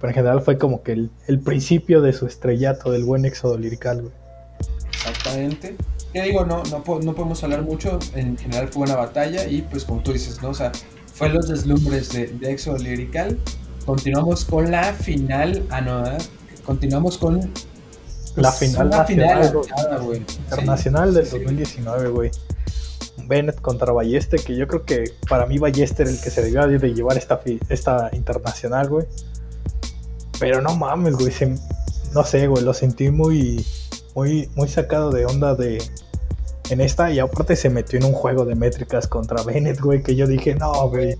[0.00, 4.02] Pero en general fue como que el, principio de su estrellato del buen éxodo lirical,
[4.02, 4.14] güey.
[4.88, 5.76] Exactamente.
[6.12, 7.98] Ya digo, no, no, no podemos hablar mucho.
[8.14, 10.50] En general fue una batalla y pues como tú dices, ¿no?
[10.50, 10.72] O sea,
[11.14, 13.38] fue los deslumbres de, de éxodo lirical.
[13.84, 15.64] Continuamos con la final.
[15.70, 16.04] Ah, no,
[16.64, 17.50] Continuamos con
[18.36, 19.52] la final nacional,
[20.48, 22.30] internacional del 2019, güey.
[23.26, 26.66] Bennett contra Balleste, que yo creo que para mí Balleste era el que se debió
[26.66, 29.06] de llevar esta, esta internacional, güey.
[30.38, 31.32] Pero no mames, güey.
[32.12, 32.64] no sé, güey.
[32.64, 33.64] Lo sentí muy,
[34.20, 35.82] muy, muy sacado de onda de,
[36.70, 37.10] en esta.
[37.10, 40.02] Y aparte se metió en un juego de métricas contra Bennett, güey.
[40.02, 41.16] Que yo dije, no, güey.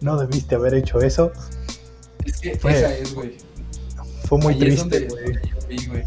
[0.00, 1.32] No debiste haber hecho eso.
[2.24, 3.36] Es que esa es, güey.
[4.24, 6.02] Fue muy triste, güey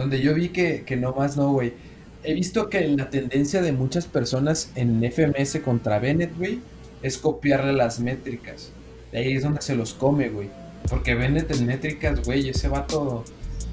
[0.00, 1.74] donde yo vi que, que no más no, güey.
[2.22, 6.60] He visto que la tendencia de muchas personas en FMS contra Bennett, güey,
[7.02, 8.72] es copiarle las métricas.
[9.12, 10.48] De ahí es donde se los come, güey.
[10.88, 13.24] Porque Bennett en métricas, güey, ese vato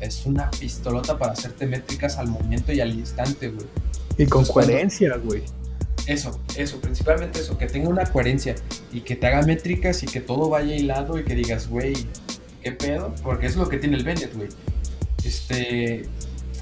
[0.02, 3.68] es una pistolota para hacerte métricas al momento y al instante, güey.
[4.18, 5.43] Y con coherencia, güey.
[6.06, 8.56] Eso, eso, principalmente eso, que tenga una coherencia
[8.93, 11.93] y que te haga métricas y que todo vaya hilado y que digas, güey,
[12.64, 13.14] ¿qué pedo?
[13.24, 14.48] Porque es lo que tiene el Bennett, güey
[15.28, 16.04] este,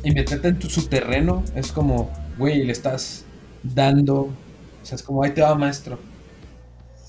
[0.04, 3.26] y meterte en tu, su terreno, es como, güey, le estás
[3.64, 4.30] dando, o
[4.84, 6.00] sea, es como, ahí te va, maestro.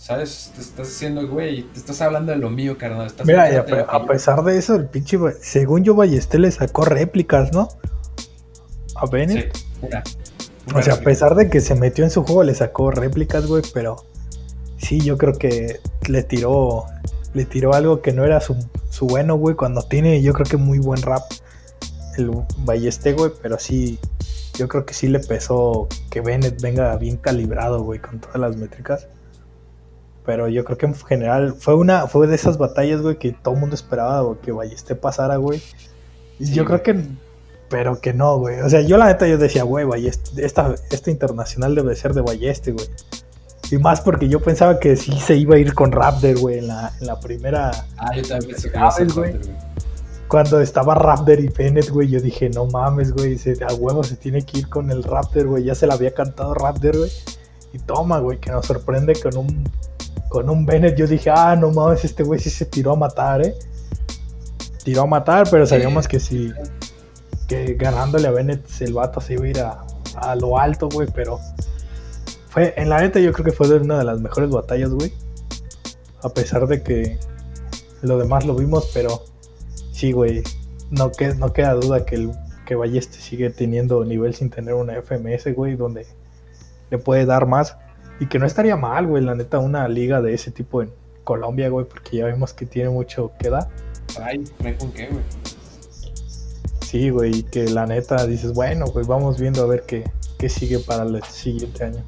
[0.06, 0.52] ¿Sabes?
[0.54, 3.12] Te estás haciendo, güey, te estás hablando de lo mío, carnal.
[3.24, 7.66] Mira, a, pesar de eso, el pinche, según yo, Ballester le sacó réplicas, ¿no?
[8.94, 9.52] A Bennett.
[10.72, 13.64] o sea, a pesar de que se metió en su juego, le sacó réplicas, güey,
[13.74, 13.96] pero
[14.78, 16.84] sí, yo creo que le tiró,
[17.34, 18.56] le tiró algo que no era su,
[18.90, 21.24] su bueno, güey, cuando tiene, yo creo que muy buen rap
[22.16, 23.98] el Balleste, güey, pero sí,
[24.56, 28.56] yo creo que sí le pesó que Bennett venga bien calibrado, güey, con todas las
[28.56, 29.08] métricas.
[30.26, 33.54] Pero yo creo que en general fue una fue de esas batallas, güey, que todo
[33.54, 35.62] el mundo esperaba que Balleste pasara, güey.
[36.38, 37.04] Y yo creo que
[37.68, 38.60] pero que no, güey.
[38.60, 42.20] O sea, yo la neta yo decía, güey, Balleste, esta, esta internacional debe ser de
[42.20, 42.86] Balleste, güey.
[43.70, 46.68] Y más porque yo pensaba que sí se iba a ir con Raptor, güey, en
[46.68, 47.70] la, en la primera.
[47.96, 49.34] Ah, yo también pensé que güey
[50.28, 54.42] cuando estaba Raptor y Bennett, güey, yo dije, no mames, güey, a huevo se tiene
[54.42, 57.10] que ir con el Raptor, güey, ya se la había cantado Raptor, güey.
[57.72, 59.70] Y toma, güey, que nos sorprende con un
[60.36, 60.98] con un Bennett.
[60.98, 63.54] Yo dije, ah, no mames, este güey sí se tiró a matar, eh.
[64.84, 66.52] Tiró a matar, pero sabíamos que sí,
[67.48, 71.08] que ganándole a Bennett el vato se iba a ir a, a lo alto, güey,
[71.14, 71.40] pero
[72.50, 75.10] fue, en la neta yo creo que fue una de las mejores batallas, güey.
[76.22, 77.18] A pesar de que
[78.02, 79.22] lo demás lo vimos, pero
[79.92, 80.42] sí, güey,
[80.90, 82.32] no, que, no queda duda que, el,
[82.66, 86.06] que Balleste sigue teniendo nivel sin tener una FMS, güey, donde
[86.90, 87.78] le puede dar más.
[88.20, 90.90] Y que no estaría mal, güey, la neta, una liga de ese tipo en
[91.24, 93.68] Colombia, güey, porque ya vemos que tiene mucho que dar.
[94.22, 95.22] Ay, ¿me con qué, güey?
[96.80, 100.04] Sí, güey, que la neta dices, bueno, güey, vamos viendo a ver qué,
[100.38, 102.04] qué sigue para el siguiente año.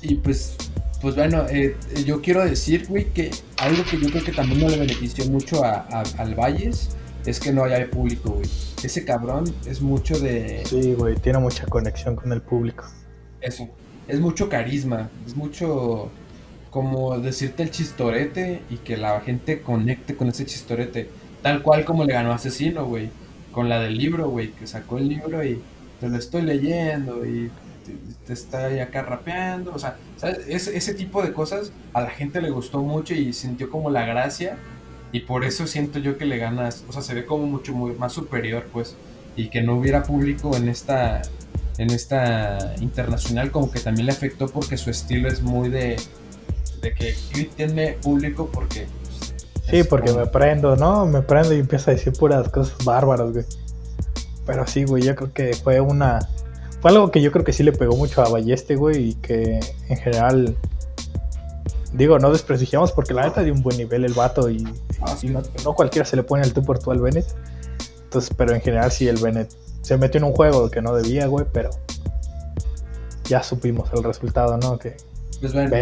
[0.00, 0.56] Y pues
[1.02, 4.68] pues bueno, eh, yo quiero decir, güey, que algo que yo creo que también no
[4.68, 5.84] le benefició mucho a,
[6.16, 6.90] al Valles
[7.26, 8.48] es que no haya público, güey.
[8.84, 10.62] Ese cabrón es mucho de...
[10.64, 12.84] Sí, güey, tiene mucha conexión con el público.
[13.40, 13.68] Eso,
[14.12, 16.10] es mucho carisma, es mucho
[16.70, 21.08] como decirte el chistorete y que la gente conecte con ese chistorete.
[21.40, 23.08] Tal cual como le ganó Asesino, güey.
[23.52, 25.62] Con la del libro, güey, que sacó el libro y
[25.98, 27.50] te lo estoy leyendo y
[28.26, 29.96] te, está ahí acá rapeando, o sea,
[30.46, 34.56] ese tipo de cosas a la gente le gustó mucho y sintió como la gracia
[35.10, 38.12] y por eso siento yo que le ganas, o sea, se ve como mucho más
[38.12, 38.96] superior, pues,
[39.36, 41.22] y que no hubiera público en esta
[41.78, 45.96] en esta internacional como que también le afectó porque su estilo es muy de
[46.80, 47.14] de que
[47.56, 49.34] tiene público porque pues,
[49.70, 51.06] Sí, porque me prendo, ¿no?
[51.06, 53.44] Me prendo y empiezo a decir puras cosas bárbaras, güey.
[54.44, 56.18] Pero sí, güey, yo creo que fue una
[56.82, 59.60] fue algo que yo creo que sí le pegó mucho a Balleste, güey, y que
[59.88, 60.56] en general,
[61.92, 64.66] digo, no desprestigiamos porque la neta dio un buen nivel el vato y,
[65.00, 65.16] ah,
[65.64, 67.26] no, cualquiera se le pone el tú por tú al Bennett.
[68.02, 71.26] Entonces, pero en general sí el Bennett se metió en un juego que no debía,
[71.26, 71.70] güey, pero
[73.24, 74.78] ya supimos el resultado, ¿no?
[74.78, 74.96] Que
[75.42, 75.72] pues bueno,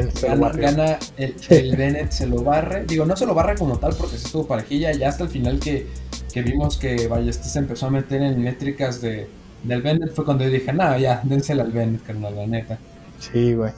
[0.54, 2.86] gana, el, el Bennett, se lo barre.
[2.86, 4.90] Digo, no se lo barre como tal porque se estuvo parejilla.
[4.92, 5.86] Ya hasta el final que,
[6.32, 9.28] que vimos que Balleste se empezó a meter en métricas de,
[9.62, 12.78] del Bennett fue cuando yo dije, no, ya, dénsela al Bennett, carnal, la neta.
[13.18, 13.72] Sí, güey.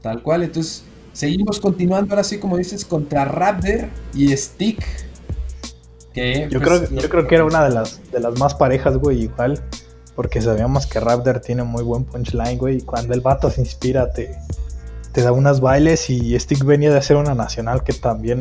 [0.00, 4.84] Tal cual, entonces seguimos continuando ahora sí, como dices, contra Raptor y Stick.
[6.12, 8.96] Que, yo, pues, creo, yo creo que era una de las, de las más parejas,
[8.96, 9.62] güey, igual.
[10.14, 12.78] Porque sabíamos que Raptor tiene muy buen punchline, güey.
[12.78, 14.36] Y cuando el vato se inspira, te,
[15.12, 16.10] te da unas bailes.
[16.10, 18.40] Y Stick venía de hacer una nacional que también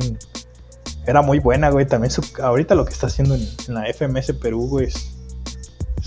[1.05, 1.85] era muy buena, güey.
[1.85, 5.15] También su, ahorita lo que está haciendo en, la FMS Perú, güey, es,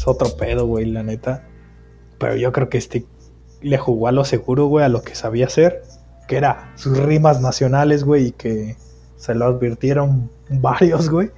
[0.07, 1.47] otro pedo, güey, la neta.
[2.19, 3.07] Pero yo creo que este
[3.63, 5.83] le jugó a lo seguro, güey, a lo que sabía hacer,
[6.29, 8.77] que era sus rimas nacionales, güey, y que
[9.25, 11.31] se lo advirtieron varios, güey,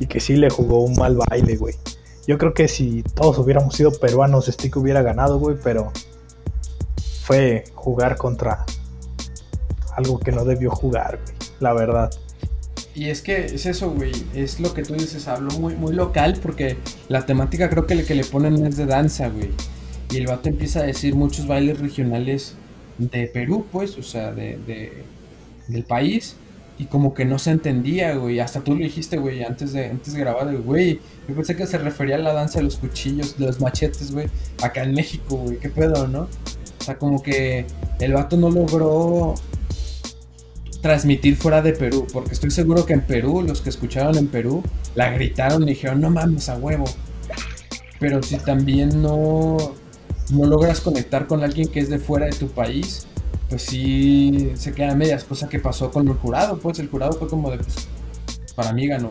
[0.00, 1.74] y que sí le jugó un mal baile, güey.
[2.26, 5.92] Yo creo que si todos hubiéramos sido peruanos, Stick hubiera ganado, güey, pero
[7.22, 8.64] fue jugar contra
[9.96, 12.10] algo que no debió jugar, güey, la verdad.
[12.94, 16.38] Y es que es eso, güey, es lo que tú dices, hablo muy, muy local
[16.42, 16.76] porque
[17.08, 19.50] la temática creo que le, que le ponen es de danza, güey.
[20.10, 22.54] Y el vato empieza a decir muchos bailes regionales
[22.98, 24.58] de Perú, pues, o sea, de
[25.68, 26.36] del país.
[26.82, 28.40] Y como que no se entendía, güey.
[28.40, 30.98] Hasta tú lo dijiste, güey, antes de, antes de grabar, güey.
[31.28, 34.26] Yo pensé que se refería a la danza de los cuchillos, de los machetes, güey.
[34.60, 35.58] Acá en México, güey.
[35.58, 36.22] ¿Qué pedo, no?
[36.22, 37.66] O sea, como que
[38.00, 39.36] el vato no logró
[40.80, 44.64] transmitir fuera de Perú, porque estoy seguro que en Perú, los que escucharon en Perú,
[44.96, 46.86] la gritaron y dijeron, no mames, a huevo.
[48.00, 49.56] Pero si también no,
[50.32, 53.06] no logras conectar con alguien que es de fuera de tu país,
[53.52, 57.28] pues sí se quedan medias, cosa que pasó con el jurado, pues el jurado fue
[57.28, 57.86] como de, pues,
[58.56, 59.10] para mí ganó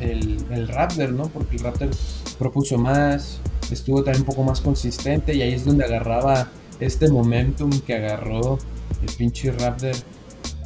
[0.00, 1.24] el, el Raptor, ¿no?
[1.24, 1.90] Porque el Raptor
[2.38, 3.40] propuso más,
[3.70, 6.48] estuvo también un poco más consistente y ahí es donde agarraba
[6.80, 8.58] este momentum que agarró
[9.06, 9.94] el pinche Raptor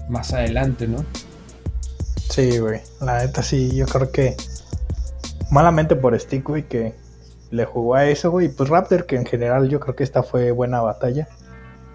[0.09, 1.05] más adelante, ¿no?
[2.31, 2.81] Sí, güey.
[3.01, 4.37] La neta sí, yo creo que
[5.51, 6.95] malamente por Stick, güey, que
[7.51, 8.51] le jugó a eso, güey.
[8.51, 11.27] Pues Raptor, que en general yo creo que esta fue buena batalla.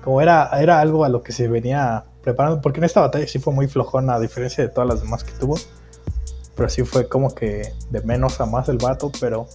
[0.04, 3.40] Como era, era algo a lo que se venía preparando, porque en esta batalla sí
[3.40, 5.58] fue muy flojona, a diferencia de todas las demás que tuvo.
[6.56, 9.48] Pero sí fue como que de menos a más el vato, pero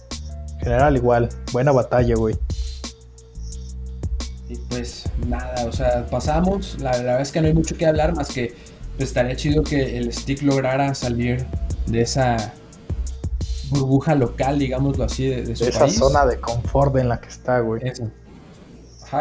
[0.53, 2.35] en general igual, buena batalla, güey.
[4.49, 6.77] Y pues nada, o sea, pasamos.
[6.79, 8.55] La, verdad es que no hay mucho que hablar, más que
[8.95, 11.45] pues, estaría chido que el stick lograra salir
[11.85, 12.53] de esa
[13.69, 17.59] burbuja local, digámoslo así, de, su de esa zona de confort en la que está,
[17.59, 17.87] güey.
[17.87, 18.09] Eso.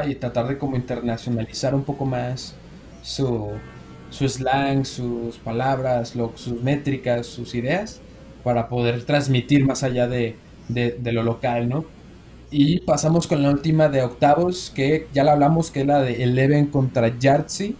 [0.06, 2.54] Y tratar de como internacionalizar un poco más
[3.02, 3.50] su,
[4.10, 8.00] su slang, sus palabras, sus métricas, sus ideas,
[8.42, 10.36] para poder transmitir más allá de,
[10.68, 11.84] de lo local, ¿no?
[12.50, 16.22] Y pasamos con la última de octavos, que ya la hablamos, que es la de
[16.22, 17.76] Eleven contra Yartzi,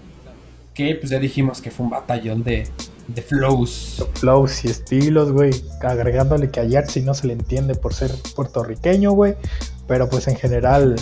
[0.75, 2.67] que pues ya dijimos que fue un batallón de,
[3.07, 4.05] de flows.
[4.15, 5.53] flows y estilos, güey.
[5.81, 9.37] Agregándole que a Yartzi no se le entiende por ser puertorriqueño, güey.
[9.87, 10.97] Pero pues en general,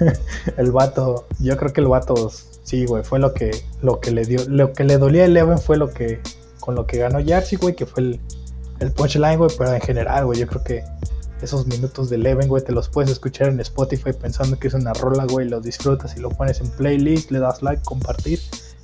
[0.56, 2.30] el vato, yo creo que el vato,
[2.64, 3.50] sí, güey, fue lo que,
[3.82, 6.20] lo que le dio, lo que le dolía a Eleven fue lo que,
[6.60, 8.20] con lo que ganó Yartzi, güey, que fue el,
[8.80, 9.50] el punchline, güey.
[9.56, 10.84] Pero en general, güey, yo creo que
[11.42, 14.92] esos minutos de Eleven, güey, te los puedes escuchar en Spotify pensando que es una
[14.92, 18.40] rola, güey, lo disfrutas y lo pones en playlist, le das like, compartir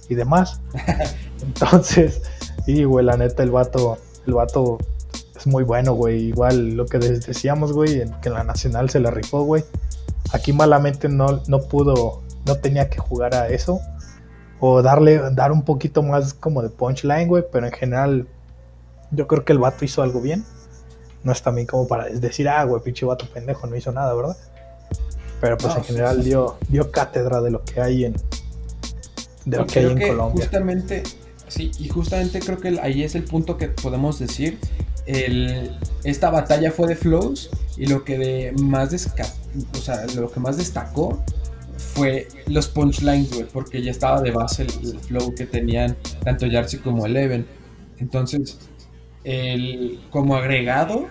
[0.09, 0.61] y demás.
[1.42, 2.22] Entonces,
[2.66, 4.78] y güey, la neta, el vato, el vato
[5.49, 6.26] muy bueno, güey.
[6.26, 9.64] Igual lo que decíamos, güey, que en la nacional se la rifó, güey.
[10.32, 13.80] Aquí malamente no, no pudo, no tenía que jugar a eso.
[14.61, 17.44] O darle, dar un poquito más como de punchline, güey.
[17.51, 18.28] Pero en general,
[19.11, 20.44] yo creo que el vato hizo algo bien
[21.24, 24.36] no es también como para decir, ah, güey, pinche vato pendejo, no hizo nada, ¿verdad?
[25.40, 28.14] Pero pues en general dio, dio cátedra de lo que hay en,
[29.44, 30.44] de lo que hay en Colombia.
[30.44, 31.03] Justamente,
[31.46, 34.59] sí, y justamente creo que ahí es el punto que podemos decir.
[35.09, 37.48] El, esta batalla fue de flows
[37.78, 38.92] y lo que de más
[39.72, 41.24] o sea, lo que más destacó
[41.78, 47.06] fue los punchlines, porque ya estaba de base el, flow que tenían tanto Yarcy como
[47.06, 47.46] Eleven.
[47.98, 48.59] Entonces,
[49.24, 51.09] el, como agregado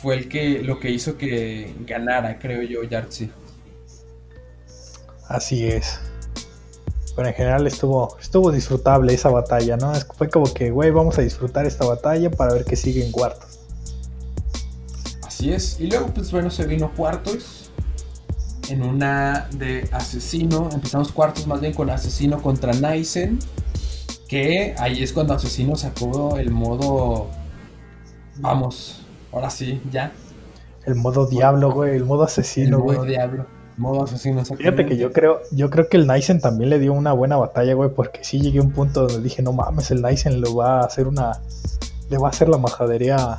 [0.00, 3.30] fue el que lo que hizo que ganara, creo yo, Yartzi.
[5.28, 6.00] Así es.
[7.14, 9.92] Pero en general estuvo, estuvo disfrutable esa batalla, ¿no?
[10.16, 13.60] Fue como que, güey, vamos a disfrutar esta batalla para ver qué sigue en cuartos.
[15.26, 15.78] Así es.
[15.78, 17.70] Y luego, pues bueno, se vino cuartos.
[18.70, 20.70] En una de asesino.
[20.72, 23.38] Empezamos cuartos más bien con asesino contra Naisen.
[24.28, 27.28] Que ahí es cuando Asesino sacó el modo.
[28.36, 30.12] Vamos, ahora sí, ya.
[30.86, 32.96] El modo diablo, güey, el modo asesino, güey.
[32.96, 33.46] El modo diablo.
[33.76, 37.12] Modo asesino, Fíjate que yo creo, yo creo que el Nysen también le dio una
[37.12, 40.40] buena batalla, güey, porque sí llegué a un punto donde dije, no mames, el Nysen
[40.40, 41.40] le va a hacer una.
[42.10, 43.38] Le va a hacer la majadería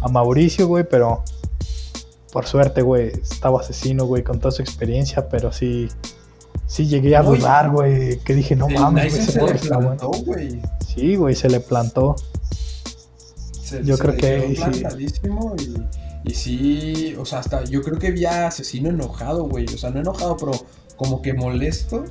[0.00, 1.22] a Mauricio, güey, pero
[2.32, 5.88] por suerte, güey, estaba asesino, güey, con toda su experiencia, pero sí,
[6.66, 8.18] Sí, llegué a dudar, güey.
[8.20, 10.60] Que dije, no mames, güey, se le plantó, güey.
[10.86, 12.16] Sí, güey, se le plantó.
[13.84, 15.74] yo creo que plantadísimo y,
[16.26, 19.64] y, sí, o sea, hasta yo creo que vi a asesino enojado, güey.
[19.66, 20.52] O sea, no enojado, pero
[20.96, 22.04] como que molesto.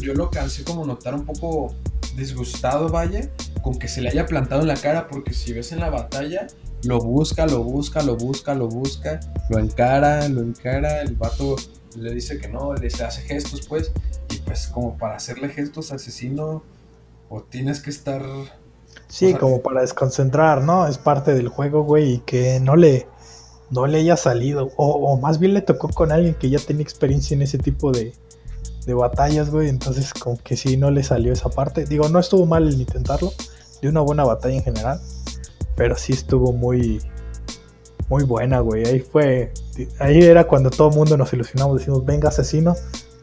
[0.00, 1.74] Yo lo cansé como notar un poco
[2.14, 3.30] disgustado, vaya,
[3.62, 6.46] con que se le haya plantado en la cara, porque si ves en la batalla,
[6.84, 11.56] lo busca, lo busca, lo busca, lo busca, lo encara, lo encara, el vato
[11.96, 13.92] le dice que no, le hace gestos, pues,
[14.30, 16.62] y pues como para hacerle gestos asesino,
[17.28, 18.22] o tienes que estar...
[19.08, 20.86] Sí, como para desconcentrar, ¿no?
[20.86, 23.06] Es parte del juego, güey, y que no le,
[23.70, 26.82] no le haya salido, o, o más bien le tocó con alguien que ya tenía
[26.82, 28.12] experiencia en ese tipo de,
[28.86, 29.68] de batallas, güey.
[29.68, 31.84] Entonces, como que sí, no le salió esa parte.
[31.84, 33.32] Digo, no estuvo mal el intentarlo.
[33.82, 35.00] De una buena batalla en general.
[35.74, 37.02] Pero sí estuvo muy.
[38.08, 38.86] Muy buena, güey.
[38.86, 39.52] Ahí fue.
[39.98, 41.78] Ahí era cuando todo el mundo nos ilusionamos.
[41.78, 42.74] Decimos, venga, asesino,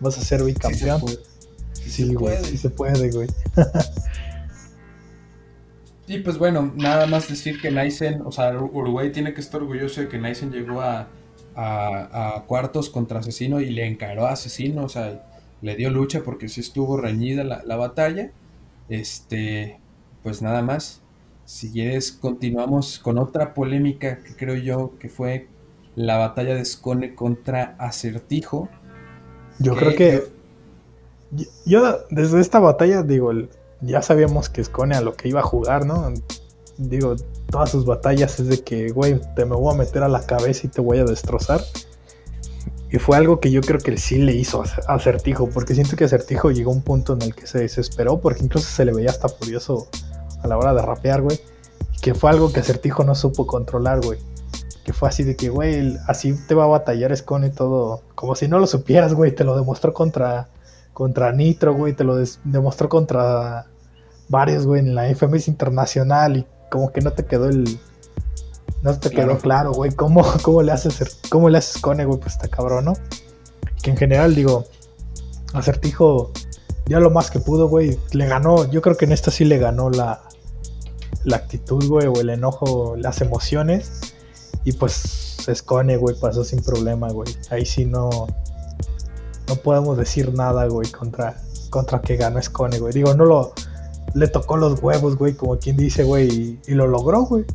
[0.01, 1.01] vas a ser bicampeón.
[1.71, 2.43] Sí, sí, güey.
[2.43, 3.27] Sí se puede, güey.
[6.07, 10.01] y pues bueno, nada más decir que Naisen, o sea, Uruguay tiene que estar orgulloso
[10.01, 11.07] de que Naisen llegó a,
[11.55, 15.23] a, a, cuartos contra Asesino y le encaró a Asesino, o sea,
[15.63, 18.31] le dio lucha porque sí estuvo reñida la, batalla.
[18.89, 19.79] Este,
[20.21, 21.01] pues nada más.
[21.45, 25.47] Si quieres, continuamos con otra polémica que creo yo que fue
[25.95, 28.67] la batalla de Scone contra Acertijo.
[29.59, 30.23] Yo creo que.
[31.65, 33.31] Yo, desde esta batalla, digo,
[33.85, 36.11] ya sabíamos que Scone a lo que iba a jugar, ¿no?
[36.77, 37.15] Digo,
[37.49, 40.61] todas sus batallas es de que, güey, te me voy a meter a la cabeza
[40.65, 41.61] y te voy a destrozar.
[42.89, 46.03] Y fue algo que yo creo que sí le hizo a Acertijo, porque siento que
[46.03, 49.09] Acertijo llegó a un punto en el que se desesperó, porque incluso se le veía
[49.09, 49.87] hasta furioso
[50.41, 51.39] a la hora de rapear, güey.
[52.01, 54.19] Que fue algo que Acertijo no supo controlar, güey.
[54.83, 58.01] Que fue así de que, güey, así te va a batallar Scone y todo.
[58.15, 59.31] Como si no lo supieras, güey.
[59.31, 60.49] Te lo demostró contra,
[60.93, 61.93] contra Nitro, güey.
[61.93, 63.67] Te lo demostró contra
[64.29, 66.37] varios, güey, en la FMS Internacional.
[66.37, 67.79] Y como que no te quedó el,
[68.83, 72.33] no te quedó claro, güey, ¿cómo, cómo le haces cómo le haces Cone, güey, pues
[72.33, 72.93] está cabrón, ¿no?
[73.81, 74.65] Que en general, digo,
[75.53, 76.31] Acertijo
[76.85, 79.57] ya lo más que pudo, güey, le ganó, yo creo que en esta sí le
[79.57, 80.21] ganó la,
[81.23, 84.13] la actitud, güey, o el enojo, las emociones.
[84.65, 87.33] Y pues Scone, güey, pasó sin problema, güey.
[87.49, 88.09] Ahí sí no,
[89.47, 91.37] no podemos decir nada, güey, contra,
[91.69, 92.93] contra que ganó Scone, güey.
[92.93, 93.53] Digo, no lo,
[94.13, 97.45] le tocó los huevos, güey, como quien dice, güey, y, lo logró, güey.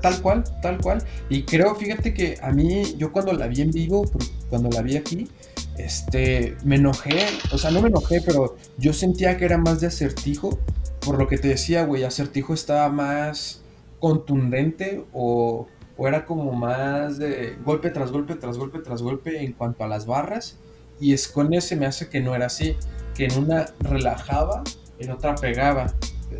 [0.00, 1.04] Tal cual, tal cual.
[1.28, 4.04] Y creo, fíjate que a mí, yo cuando la vi en vivo,
[4.48, 5.28] cuando la vi aquí,
[5.76, 9.88] este, me enojé, o sea, no me enojé, pero yo sentía que era más de
[9.88, 10.58] acertijo,
[11.00, 13.62] por lo que te decía, güey, acertijo estaba más
[13.98, 15.66] contundente o,
[15.96, 19.88] o era como más de golpe tras golpe, tras golpe, tras golpe en cuanto a
[19.88, 20.58] las barras.
[21.00, 22.76] Y Escone se me hace que no era así,
[23.14, 24.62] que en una relajaba,
[25.02, 25.94] en otra pegaba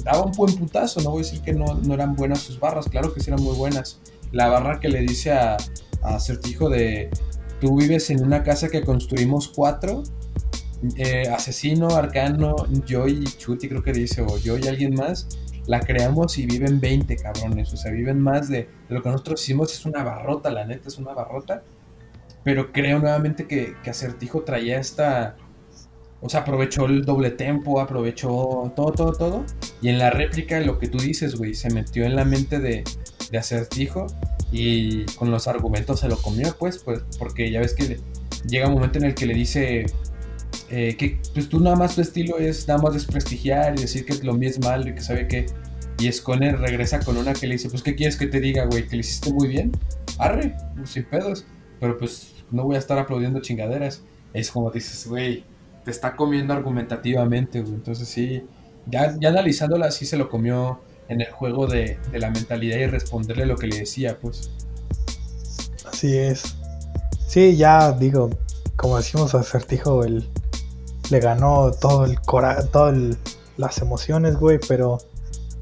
[0.05, 3.13] daba un buen putazo, no voy a decir que no, eran buenas sus barras, claro
[3.13, 4.01] que sí eran muy buenas.
[4.31, 5.57] La barra que le dice a,
[6.03, 7.11] a Certijo de,
[7.61, 10.03] tú vives en una casa que construimos cuatro,
[10.97, 12.57] eh, asesino, arcano,
[12.87, 15.29] yo y Chuti creo que dice, o yo y alguien más,
[15.67, 19.73] la creamos y viven 20 cabrones, o sea, viven más de, lo que nosotros hicimos,
[19.73, 21.63] es una barrota, la neta es una barrota,
[22.43, 25.37] pero creo nuevamente que, que Acertijo traía esta,
[26.23, 29.45] o sea, aprovechó el doble tempo, aprovechó todo, todo, todo.
[29.83, 32.85] Y en la réplica, lo que tú dices, güey, se metió en la mente de,
[33.31, 34.07] de acertijo
[34.53, 37.99] y con los argumentos se lo comió, pues, pues porque ya ves que
[38.47, 39.87] llega un momento en el que le dice
[40.71, 44.15] eh, que pues tú nada más tu estilo es nada más desprestigiar y decir que
[44.25, 45.47] lo mío es mal y que sabe que...
[45.99, 48.89] Y Scone regresa con una que le dice, pues, ¿qué quieres que te diga, güey?
[48.89, 49.71] ¿Que le hiciste muy bien?
[50.19, 51.45] Arre, sin pedos.
[51.79, 54.03] Pero pues no voy a estar aplaudiendo chingaderas.
[54.33, 55.45] Es como dices, güey,
[55.85, 57.75] te está comiendo argumentativamente, güey.
[57.75, 58.45] Entonces sí,
[58.87, 63.47] ya, ya analizándola, sí se lo comió en el juego de, la mentalidad y responderle
[63.47, 64.51] lo que le decía, pues.
[65.87, 66.57] Así es.
[67.27, 68.31] Sí, ya digo,
[68.77, 70.29] como decimos acertijo, el,
[71.11, 72.97] le ganó todo el cora todas
[73.57, 74.99] las emociones, güey, pero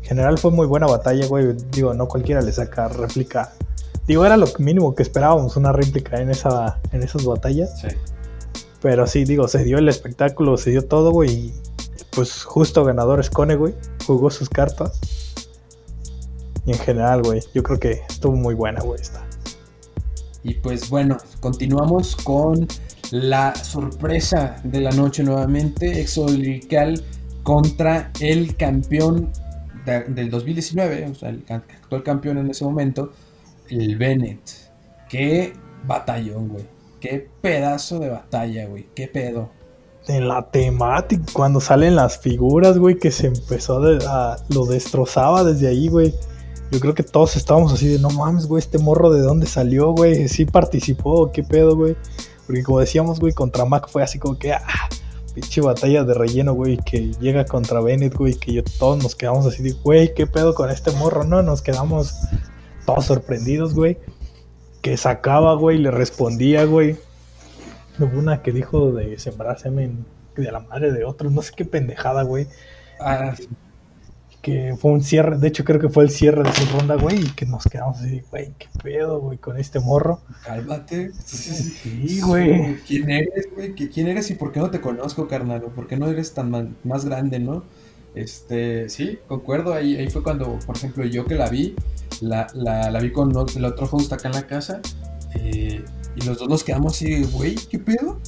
[0.02, 1.54] en general fue muy buena batalla, güey.
[1.72, 3.52] Digo, no cualquiera le saca réplica.
[4.06, 7.80] Digo, era lo mínimo que esperábamos, una réplica en esa en esas batallas.
[7.80, 7.88] Sí.
[8.82, 11.30] Pero sí, digo, se dio el espectáculo, se dio todo, güey.
[11.30, 11.54] Y
[12.10, 13.74] pues justo ganador es Cone, güey.
[14.06, 15.00] Jugó sus cartas.
[16.66, 19.00] Y en general, güey, yo creo que estuvo muy buena, güey.
[20.42, 22.66] Y pues bueno, continuamos con
[23.10, 26.00] la sorpresa de la noche nuevamente.
[26.00, 27.02] Exolical
[27.42, 29.30] contra el campeón
[30.08, 33.12] del 2019, o sea, el actual campeón en ese momento,
[33.68, 34.40] el Bennett.
[35.08, 35.52] Qué
[35.84, 36.79] batallón, güey.
[37.00, 38.88] Qué pedazo de batalla, güey.
[38.94, 39.50] Qué pedo.
[40.06, 45.68] En la temática, cuando salen las figuras, güey, que se empezó a, lo destrozaba desde
[45.68, 46.14] ahí, güey.
[46.70, 49.92] Yo creo que todos estábamos así de, no mames, güey, este morro de dónde salió,
[49.92, 50.28] güey.
[50.28, 51.96] Sí participó, qué pedo, güey.
[52.46, 54.88] Porque como decíamos, güey, contra Mac fue así como que, ah,
[55.34, 59.46] pinche batalla de relleno, güey, que llega contra Bennett, güey, que yo, todos nos quedamos
[59.46, 61.24] así de, güey, ¿qué pedo con este morro?
[61.24, 62.14] No, nos quedamos
[62.86, 63.98] todos sorprendidos, güey.
[64.82, 66.96] Que sacaba, güey, le respondía, güey.
[67.98, 70.06] Hubo una que dijo de sembrar semen
[70.36, 72.46] de la madre de otros, no sé qué pendejada, güey.
[72.98, 73.34] Ah,
[74.40, 77.20] que fue un cierre, de hecho creo que fue el cierre de su ronda, güey,
[77.20, 80.20] y que nos quedamos así, güey, qué pedo, güey, con este morro.
[80.44, 81.12] Cálmate.
[81.24, 82.76] Sí, güey.
[82.86, 83.74] ¿Quién eres, güey?
[83.74, 85.60] ¿Quién eres y por qué no te conozco, carnal?
[85.62, 87.64] ¿Por qué no eres tan más grande, no?
[88.14, 91.76] Este, sí, concuerdo, ahí, fue cuando, por ejemplo, yo que la vi,
[92.20, 94.80] la, vi con el otro host acá en la casa,
[95.34, 95.84] eh,
[96.16, 98.18] y los dos nos quedamos así, güey, ¿qué pedo?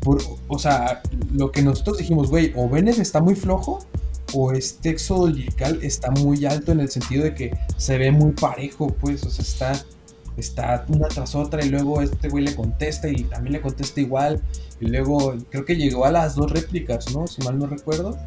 [0.00, 1.02] Por, o sea,
[1.34, 3.80] lo que nosotros dijimos, güey, o Bennett está muy flojo,
[4.32, 8.32] o este éxodo lirical está muy alto en el sentido de que se ve muy
[8.32, 9.86] parejo, pues, o sea, está,
[10.36, 14.42] está una tras otra y luego este güey le contesta y también le contesta igual
[14.80, 17.26] y luego creo que llegó a las dos réplicas, ¿no?
[17.26, 18.18] Si mal no recuerdo.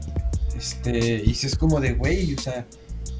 [0.60, 2.66] Este, y si es como de, güey, o sea,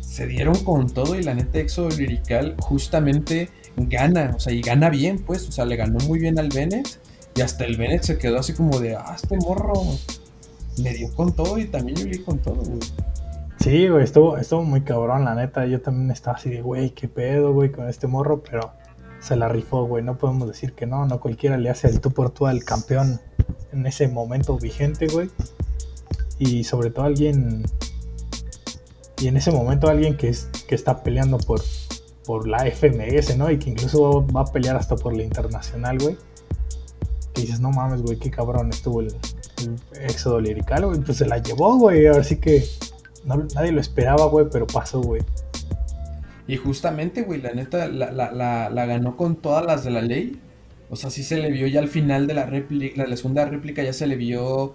[0.02, 4.90] se dieron con todo y la neta éxodo lirical justamente gana, o sea, y gana
[4.90, 7.00] bien, pues, o sea, le ganó muy bien al Bennett
[7.36, 9.72] y hasta el Bennett se quedó así como de, ah, este morro
[10.84, 12.80] me dio con todo y también yo le con todo, güey.
[13.62, 15.66] Sí, güey, estuvo, estuvo muy cabrón, la neta.
[15.66, 18.74] Yo también estaba así de, güey, qué pedo, güey, con este morro, pero
[19.22, 20.04] se la rifó, güey.
[20.04, 23.22] No podemos decir que no, no cualquiera le hace el tú por tú al campeón
[23.72, 25.30] en ese momento vigente, güey.
[26.40, 27.64] Y sobre todo alguien.
[29.22, 31.62] Y en ese momento alguien que, es, que está peleando por,
[32.26, 33.52] por la FMS, ¿no?
[33.52, 36.18] Y que incluso va a pelear hasta por la internacional, güey.
[37.34, 39.14] Que dices, no mames, güey, qué cabrón estuvo el,
[40.02, 42.08] éxodo lirical, güey, pues se la llevó, güey.
[42.08, 42.66] Ahora sí que
[43.26, 45.22] nadie lo esperaba, güey, pero pasó, güey.
[46.48, 50.40] Y justamente, güey, la neta la, la, la, ganó con todas las de la ley.
[50.90, 53.84] O sea, sí se le vio ya al final de la réplica, la segunda réplica
[53.84, 54.74] ya se le vio,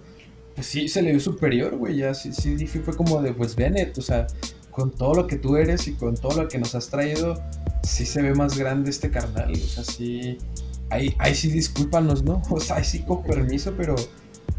[0.54, 1.96] pues sí, se le vio superior, güey.
[1.96, 4.26] Ya sí, sí, fue como de, pues Bennett, o sea,
[4.70, 7.40] con todo lo que tú eres y con todo lo que nos has traído,
[7.82, 9.52] sí se ve más grande este carnal.
[9.52, 10.38] O sea, sí,
[10.90, 12.42] ahí, ahí sí discúlpanos, ¿no?
[12.50, 13.96] O sea, ahí sí con permiso, pero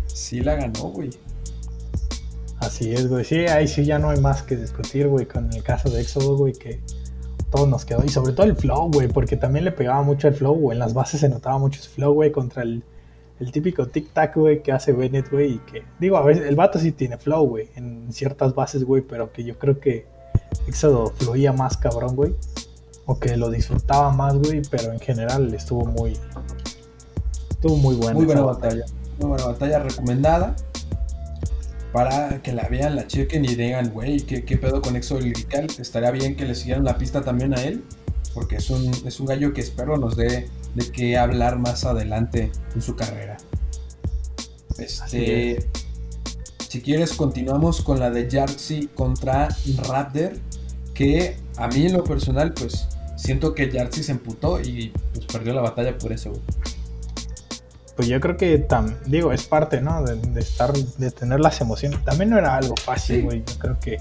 [0.05, 1.09] sí la ganó, güey.
[2.59, 3.23] Así es, güey.
[3.23, 6.37] Sí, ahí sí ya no hay más que discutir, güey, con el caso de Éxodo,
[6.37, 6.81] güey, que
[7.51, 8.03] todo nos quedó.
[8.03, 10.75] Y sobre todo el flow, güey, porque también le pegaba mucho el flow, güey.
[10.75, 12.83] En las bases se notaba mucho ese flow, güey, contra el,
[13.51, 15.53] típico tic-tac, güey, que hace Bennett, güey.
[15.53, 19.01] Y que, digo, a veces el vato sí tiene flow, güey, en ciertas bases, güey,
[19.01, 20.05] pero que yo creo que
[20.67, 22.33] Éxodo fluía más cabrón, güey.
[23.05, 26.17] O que lo disfrutaba más, güey, pero en general estuvo muy.
[27.49, 28.15] Estuvo muy bueno.
[28.15, 28.85] Muy buena batalla
[29.19, 30.55] una buena batalla recomendada.
[31.91, 35.67] Para que la vean, la chequen y digan, güey, ¿qué, ¿qué, pedo con Exo Lirical?
[35.79, 37.85] Estaría bien que le siguieran la pista también a él.
[38.33, 42.51] Porque es un, es un gallo que espero nos dé de qué hablar más adelante
[42.73, 43.37] en su carrera.
[44.77, 45.67] Este,
[46.67, 49.49] si quieres, continuamos con la de Yartzi contra
[49.87, 50.33] Raptor.
[50.93, 55.53] Que a mí en lo personal, pues siento que Yartzi se emputó y pues perdió
[55.53, 56.31] la batalla por eso,
[57.95, 58.65] pues yo creo que,
[59.05, 60.03] digo, es parte, ¿no?
[60.03, 62.03] De, estar, de tener las emociones.
[62.03, 63.43] También no era algo fácil, güey.
[63.45, 63.97] Yo creo que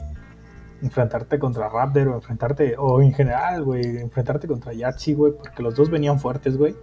[0.82, 5.74] enfrentarte contra Raptor o enfrentarte, o en general, güey, enfrentarte contra Yachi, güey, porque los
[5.74, 6.74] dos venían fuertes, güey.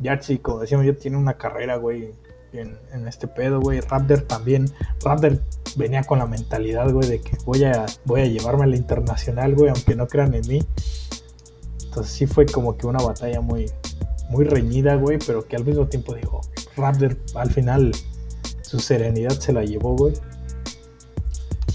[0.00, 2.12] Yachi, como decíamos yo, tiene una carrera, güey,
[2.52, 3.80] en, este pedo, güey.
[3.80, 4.66] Raptor también.
[5.04, 5.40] Raptor
[5.76, 9.54] venía con la mentalidad, güey, de que voy a, voy a llevarme a la internacional,
[9.54, 10.62] güey, aunque no crean en mí.
[11.84, 13.70] Entonces sí fue como que una batalla muy,
[14.28, 16.40] muy reñida, güey, pero que al mismo tiempo digo,
[16.76, 17.92] Raptor al final
[18.62, 20.14] su serenidad se la llevó, güey.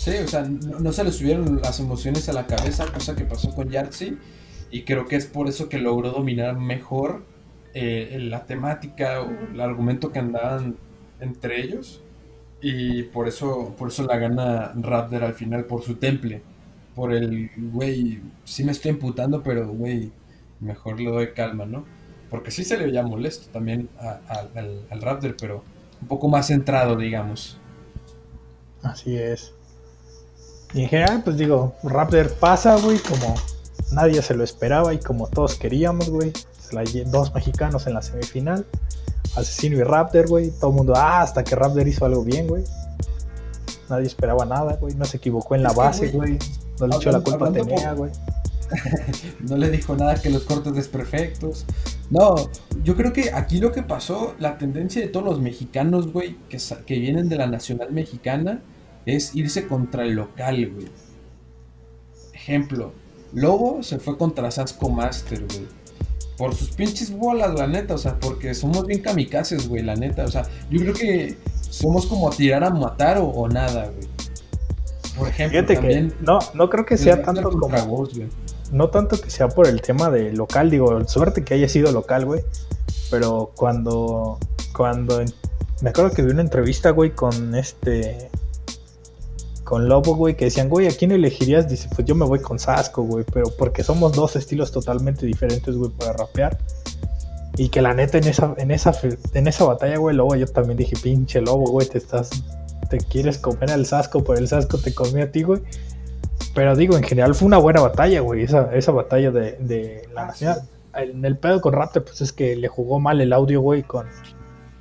[0.06, 3.56] Sí, o sea, no, se le subieron las emociones a la cabeza, cosa que pasó
[3.56, 4.16] con Yartzi,
[4.70, 7.26] y creo que es por eso que logró dominar mejor
[7.74, 10.76] eh, la temática o el argumento que andaban
[11.20, 12.04] entre ellos,
[12.62, 16.44] y por eso, por eso la gana Raptor al final, por su temple,
[16.94, 20.12] por el, güey, sí me estoy imputando, pero, güey,
[20.60, 21.84] mejor le doy calma, ¿no?
[22.30, 23.90] porque sí se le veía molesto también
[24.28, 25.64] al, Raptor, pero
[26.00, 27.58] un poco más centrado, digamos.
[28.84, 29.56] Así es.
[30.74, 33.36] Y en general, pues digo, Raptor pasa, güey, como
[33.92, 36.34] nadie se lo esperaba y como todos queríamos, güey.
[37.06, 38.66] Dos mexicanos en la semifinal.
[39.36, 40.52] Asesino y Raptor, güey.
[40.52, 42.64] Todo el mundo, ah, hasta que Raptor hizo algo bien, güey.
[43.90, 44.96] Nadie esperaba nada, güey.
[44.96, 46.38] No se equivocó en la base, güey.
[46.80, 48.12] No le echó la culpa tenía, güey.
[49.42, 51.66] no le dijo nada que los cortes desperfectos.
[52.10, 52.36] No,
[52.84, 56.58] yo creo que aquí lo que pasó, la tendencia de todos los mexicanos, güey, que,
[56.86, 58.62] que vienen de la nacional mexicana,
[59.06, 60.88] es irse contra el local, güey.
[62.34, 62.92] Ejemplo,
[63.34, 65.68] Lobo se fue contra Sasco Master, güey.
[66.38, 70.26] Por sus pinches bolas, la neta, o sea, porque somos bien kamikazes, güey, la neta.
[70.26, 71.38] O sea, yo creo que
[71.70, 74.08] somos como tirar a matar o, nada, güey.
[75.18, 78.08] Por ejemplo, Fíjate que no, no creo que sea tanto como.
[78.72, 82.26] no tanto que sea por el tema de local, digo, suerte que haya sido local,
[82.26, 82.42] güey.
[83.10, 84.40] Pero cuando.
[84.76, 85.24] Cuando.
[85.82, 88.30] Me acuerdo que vi una entrevista, güey, con este.
[89.66, 91.68] Con Lobo, güey, que decían, güey, ¿a quién elegirías?
[91.68, 95.76] Dice, pues yo me voy con Sasco, güey, pero porque somos dos estilos totalmente diferentes,
[95.76, 96.60] güey, para rapear.
[97.58, 98.94] Y que la neta en esa, en esa,
[99.34, 102.30] en esa batalla, güey, Lobo, yo también dije, pinche Lobo, güey, te estás,
[102.92, 105.62] te quieres comer al Sasco, pero el Sasco te comió a ti, güey.
[106.54, 110.28] Pero digo, en general fue una buena batalla, güey, esa, esa batalla de, de la
[110.28, 110.62] nacional.
[110.94, 114.06] En el pedo con Raptor, pues es que le jugó mal el audio, güey, con,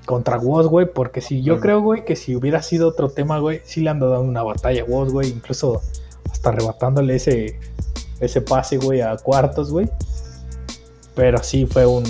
[0.04, 3.60] contra Woz, güey, porque si yo creo, güey, que si hubiera sido otro tema, güey,
[3.64, 5.80] sí le han dado una batalla a Woz, güey, incluso
[6.30, 7.58] hasta arrebatándole ese,
[8.20, 9.88] ese pase, güey, a cuartos, güey.
[11.14, 12.04] Pero sí fue un,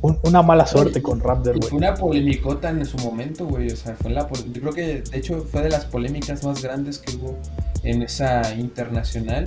[0.00, 1.70] una mala suerte con Raptor, güey.
[1.70, 5.18] Fue una polemicota en su momento, güey, o sea, fue la, yo creo que de
[5.18, 7.36] hecho fue de las polémicas más grandes que hubo
[7.82, 9.44] en esa internacional,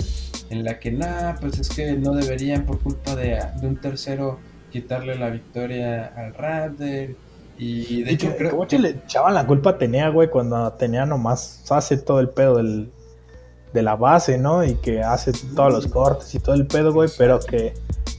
[0.50, 4.38] en la que, nada, pues es que no deberían por culpa de, de un tercero
[4.70, 7.16] quitarle la victoria al Raptor
[7.64, 11.06] y de hecho, creo ¿Cómo que le echaban la culpa a Tenea, güey, cuando Tenea
[11.06, 12.90] nomás hace todo el pedo del,
[13.72, 14.64] de la base, ¿no?
[14.64, 17.74] Y que hace todos los cortes y todo el pedo, güey, pero que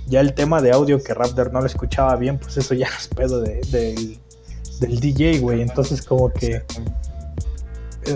[0.07, 3.07] ya el tema de audio que Raptor no lo escuchaba bien, pues eso ya es
[3.09, 3.61] pedo de,
[4.79, 5.61] del DJ, güey.
[5.61, 6.63] Entonces, como que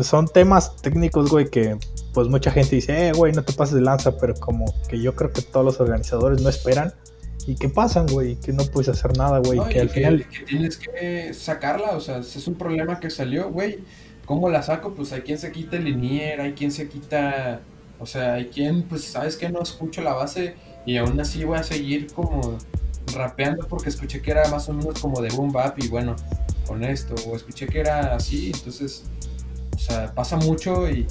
[0.01, 1.77] son temas técnicos, güey, que
[2.13, 5.13] pues mucha gente dice, eh, güey, no te pases de lanza, pero como que yo
[5.15, 6.93] creo que todos los organizadores no esperan
[7.47, 10.27] y qué pasan, güey, que no puedes hacer nada, güey, que al final...
[10.27, 13.79] Que tienes que sacarla, o sea, es un problema que salió, güey,
[14.25, 14.93] ¿cómo la saco?
[14.93, 17.61] Pues hay quien se quita el linier, hay quien se quita,
[17.99, 20.55] o sea, hay quien, pues, ¿sabes que No escucho la base
[20.85, 22.57] y aún así voy a seguir como
[23.15, 26.17] rapeando porque escuché que era más o menos como de boom bap y bueno,
[26.67, 29.05] con esto, o escuché que era así, entonces,
[29.73, 31.07] o sea, pasa mucho y,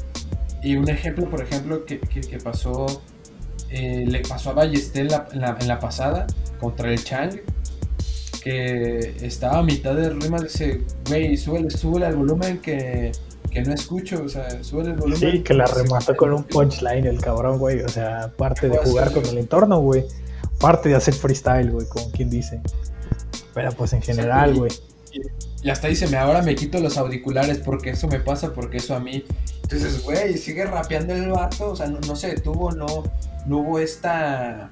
[0.62, 3.00] y un ejemplo, por ejemplo, que, que, que pasó
[3.78, 6.26] eh, le pasó a Ballester en la, pasada
[6.58, 7.38] contra el Chang,
[8.42, 13.12] que estaba a mitad de rima, dice, güey, súbele, súbele al volumen que,
[13.66, 15.30] no escucho, o sea, súbele el volumen.
[15.30, 19.12] Sí, que la remató con un punchline el cabrón, güey, o sea, parte de jugar
[19.12, 20.06] con el entorno, güey,
[20.58, 22.62] parte de hacer freestyle, güey, como quien dice.
[23.52, 24.70] Pero pues en general, güey.
[25.62, 29.00] Y hasta dice, ahora me quito los auriculares porque eso me pasa, porque eso a
[29.00, 29.24] mí.
[29.62, 32.86] Entonces, güey, sigue rapeando el vato, o sea, no, no se detuvo, no,
[33.46, 34.70] no hubo esta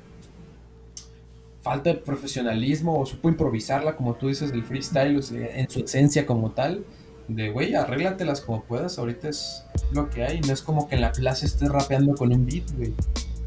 [1.62, 6.50] falta de profesionalismo o supo improvisarla, como tú dices, del freestyle, en su esencia como
[6.50, 6.84] tal.
[7.26, 11.00] De, güey, arréglatelas como puedas, ahorita es lo que hay, no es como que en
[11.00, 12.92] la plaza estés rapeando con un beat, güey.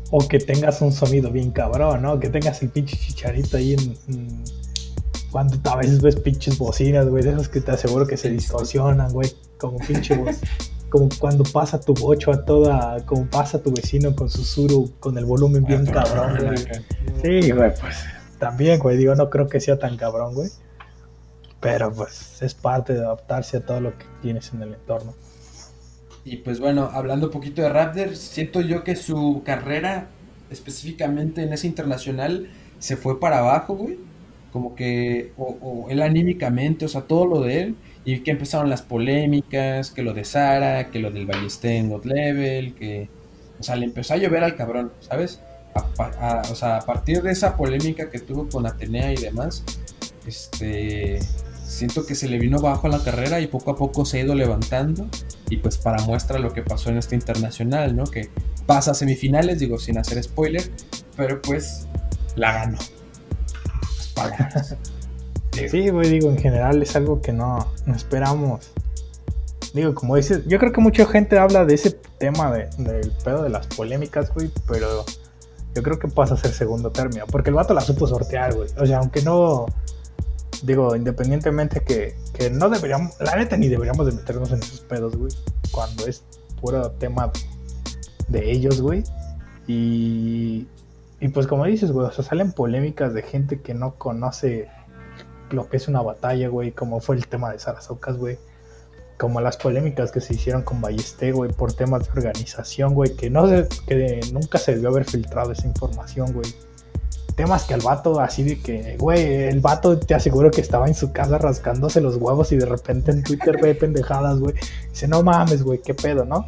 [0.10, 2.20] O que tengas un sonido bien cabrón, ¿no?
[2.20, 4.44] Que tengas el pinche chicharito ahí en...
[5.32, 9.12] Cuando a veces ves pinches bocinas, güey, de esos que te aseguro que se distorsionan,
[9.12, 10.38] güey, como pinche voz.
[10.90, 15.18] como cuando pasa tu bocho a toda, como pasa tu vecino con su suru, con
[15.18, 16.58] el volumen bien ah, cabrón, güey.
[17.22, 17.98] Sí, güey, pues
[18.40, 20.50] también, güey, digo, no creo que sea tan cabrón, güey.
[21.60, 25.14] Pero pues es parte de adaptarse a todo lo que tienes en el entorno.
[26.24, 30.10] Y pues bueno, hablando un poquito de Raptor, siento yo que su carrera,
[30.50, 32.50] específicamente en ese internacional,
[32.80, 33.98] se fue para abajo, güey.
[34.58, 37.76] Como que, o, o él anímicamente, o sea, todo lo de él
[38.06, 42.74] y que empezaron las polémicas, que lo de Sara, que lo del Ballester God Level,
[42.74, 43.08] que...
[43.60, 45.40] O sea, le empezó a llover al cabrón, ¿sabes?
[46.50, 49.64] o sea, a partir de esa polémica que tuvo con Atenea y demás,
[50.26, 51.20] este...
[51.64, 54.34] Siento que se le vino bajo la carrera y poco a poco se ha ido
[54.34, 55.08] levantando.
[55.52, 58.06] Y pues para muestra lo que pasó en este internacional, ¿no?
[58.06, 58.30] Que
[58.66, 60.64] pasa a semifinales, digo, sin hacer spoiler,
[61.16, 61.88] pero pues
[62.36, 62.78] la ganó.
[65.70, 68.72] Sí, güey, digo, en general es algo que no, esperamos.
[69.74, 73.44] Digo, como dices, yo creo que mucha gente habla de ese tema de, del pedo
[73.44, 75.04] de las polémicas, güey, pero
[75.74, 78.70] yo creo que pasa a ser segundo término, porque el vato la supo sortear, güey.
[78.78, 79.66] O sea, aunque no,
[80.64, 85.16] digo, independientemente que, que no deberíamos, la neta ni deberíamos de meternos en esos pedos,
[85.16, 85.32] güey,
[85.72, 86.24] cuando es
[86.62, 87.32] puro tema
[88.28, 89.04] de ellos, güey.
[89.68, 90.68] Y,
[91.20, 94.70] y pues como dices, güey, o sea, salen polémicas de gente que no conoce
[95.50, 98.38] lo que es una batalla, güey, como fue el tema de Sarasocas, güey.
[99.18, 103.32] Como las polémicas que se hicieron con Ballesté, güey, por temas de organización, güey, que
[103.32, 103.48] no
[103.88, 106.54] que nunca se debió haber filtrado esa información, güey.
[107.36, 110.94] Temas que al vato, así de que, güey, el vato te aseguro que estaba en
[110.94, 114.54] su casa rascándose los huevos y de repente en Twitter ve pendejadas, güey.
[114.92, 116.46] Dice, no mames, güey, qué pedo, ¿no?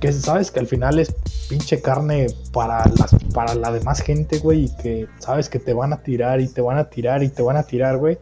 [0.00, 1.14] Que sabes que al final es
[1.48, 5.92] pinche carne para, las, para la demás gente, güey, y que sabes que te van
[5.92, 8.18] a tirar y te van a tirar y te van a tirar, güey.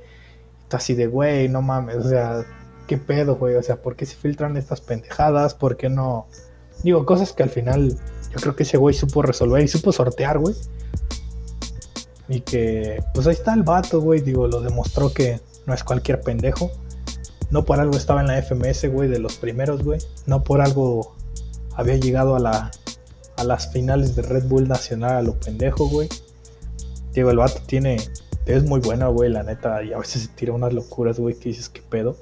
[0.63, 2.45] Está así de, güey, no mames, o sea,
[2.87, 3.55] ¿qué pedo, güey?
[3.55, 5.55] O sea, ¿por qué se filtran estas pendejadas?
[5.55, 6.27] ¿Por qué no?
[6.83, 7.97] Digo, cosas que al final
[8.31, 10.55] yo creo que ese güey supo resolver y supo sortear, güey.
[12.29, 14.21] Y que, pues ahí está el vato, güey.
[14.21, 16.71] Digo, lo demostró que no es cualquier pendejo.
[17.51, 20.01] No por algo estaba en la FMS, güey, de los primeros, güey.
[20.27, 21.15] No por algo
[21.77, 22.71] había llegado a, la,
[23.37, 26.09] a las finales de Red Bull Nacional a lo pendejo, güey.
[27.13, 27.97] Digo, el vato tiene.
[28.47, 29.83] Es muy bueno, güey, la neta.
[29.83, 32.17] Y a veces se tira unas locuras, güey, que dices, ¿qué pedo?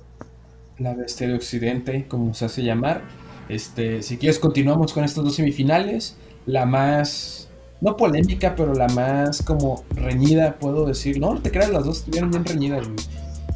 [0.79, 3.03] La bestia de Occidente, como se hace llamar.
[3.49, 6.17] Este, si quieres, continuamos con estas dos semifinales.
[6.47, 7.49] La más
[7.81, 11.19] no polémica, pero la más como reñida, puedo decir.
[11.19, 13.01] No, no te creas, las dos estuvieron bien reñidas, güey.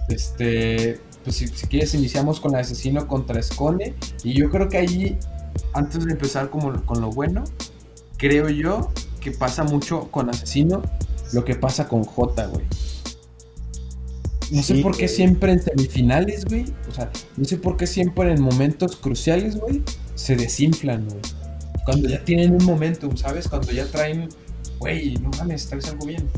[0.09, 3.95] Este, pues si, quieres, iniciamos con el asesino contra Escone.
[4.25, 5.19] Y yo creo que ahí,
[5.73, 7.45] antes de empezar como, con lo bueno,
[8.17, 10.83] creo yo que pasa mucho con asesino
[11.33, 12.65] lo que pasa con J, güey.
[14.51, 16.65] No sé por qué siempre en semifinales, güey.
[16.89, 19.83] O sea, no sé por qué siempre en momentos cruciales, güey,
[20.15, 21.21] se desinflan, güey.
[21.85, 23.49] Cuando ya tienen un momentum, ¿sabes?
[23.49, 24.29] Cuando ya traen,
[24.79, 26.29] güey, no mames, traes algo bien.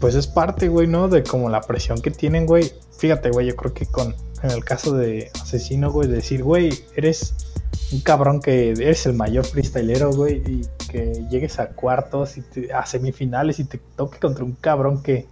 [0.00, 1.08] Pues es parte, güey, ¿no?
[1.08, 2.72] De como la presión que tienen, güey.
[2.98, 7.34] Fíjate, güey, yo creo que con, en el caso de Asesino, güey, decir, güey, eres
[7.92, 12.84] un cabrón que eres el mayor freestylero, güey, y que llegues a cuartos y a
[12.86, 15.26] semifinales y te toque contra un cabrón que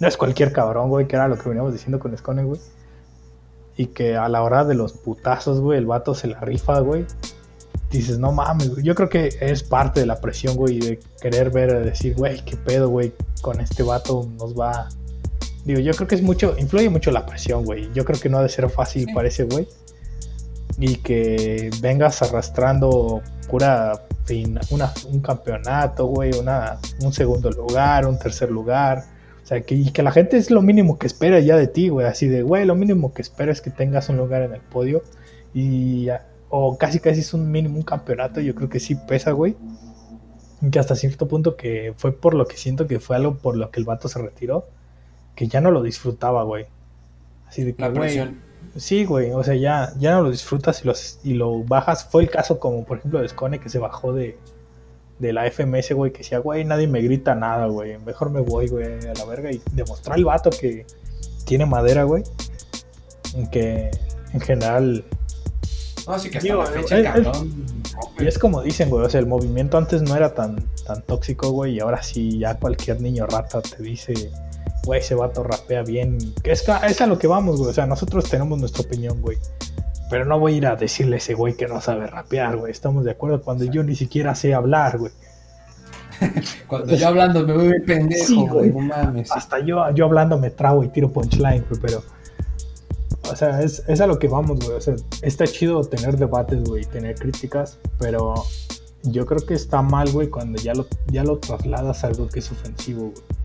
[0.00, 2.60] no es cualquier cabrón, güey, que era lo que veníamos diciendo con Scone, güey.
[3.76, 7.06] Y que a la hora de los putazos, güey, el vato se la rifa, güey
[7.92, 11.84] dices, no mames, Yo creo que es parte de la presión, güey, de querer ver,
[11.84, 14.88] decir, güey, qué pedo, güey, con este vato nos va.
[15.64, 17.88] Digo, yo creo que es mucho, influye mucho la presión, güey.
[17.94, 19.68] Yo creo que no ha de ser fácil para ese güey.
[20.78, 28.18] Y que vengas arrastrando pura fin, una, un campeonato, güey, una, un segundo lugar, un
[28.18, 29.04] tercer lugar.
[29.42, 31.88] O sea, que, y que la gente es lo mínimo que espera ya de ti,
[31.88, 32.06] güey.
[32.06, 35.02] Así de, güey, lo mínimo que espera es que tengas un lugar en el podio.
[35.52, 36.08] Y
[36.48, 39.56] o casi casi es un mínimo un campeonato, yo creo que sí pesa, güey.
[40.70, 43.70] Que hasta cierto punto que fue por lo que siento que fue algo por lo
[43.70, 44.68] que el vato se retiró,
[45.34, 46.66] que ya no lo disfrutaba, güey.
[47.48, 48.51] Así de que, güey.
[48.76, 52.04] Sí, güey, o sea, ya, ya no lo disfrutas y, los, y lo bajas.
[52.04, 54.38] Fue el caso como, por ejemplo, de Scone que se bajó de,
[55.18, 57.98] de la FMS, güey, que decía, güey, nadie me grita nada, güey.
[57.98, 59.52] Mejor me voy, güey, a la verga.
[59.52, 60.86] Y demostrar al vato que
[61.44, 62.22] tiene madera, güey.
[63.50, 63.90] Que
[64.32, 65.04] en general
[66.06, 67.64] no, sí que hasta la fecha, es, cabrón.
[68.18, 71.50] y es como dicen, güey, o sea, el movimiento antes no era tan, tan tóxico,
[71.50, 74.30] güey, y ahora sí ya cualquier niño rata te dice,
[74.84, 76.18] güey, ese vato rapea bien.
[76.44, 79.38] Es, es a lo que vamos, güey, o sea, nosotros tenemos nuestra opinión, güey.
[80.10, 82.70] Pero no voy a ir a decirle a ese güey que no sabe rapear, güey.
[82.70, 85.12] Estamos de acuerdo cuando yo ni siquiera sé hablar, güey.
[86.66, 89.32] cuando yo hablando me voy pendejo, güey, no mames.
[89.32, 92.02] Hasta yo, yo hablando me trago y tiro punchline, güey, pero
[93.30, 94.76] o sea, es, es a lo que vamos, güey.
[94.76, 98.34] O sea, está chido tener debates, güey, tener críticas, pero
[99.04, 102.40] yo creo que está mal, güey, cuando ya lo, ya lo trasladas a algo que
[102.40, 103.41] es ofensivo, güey.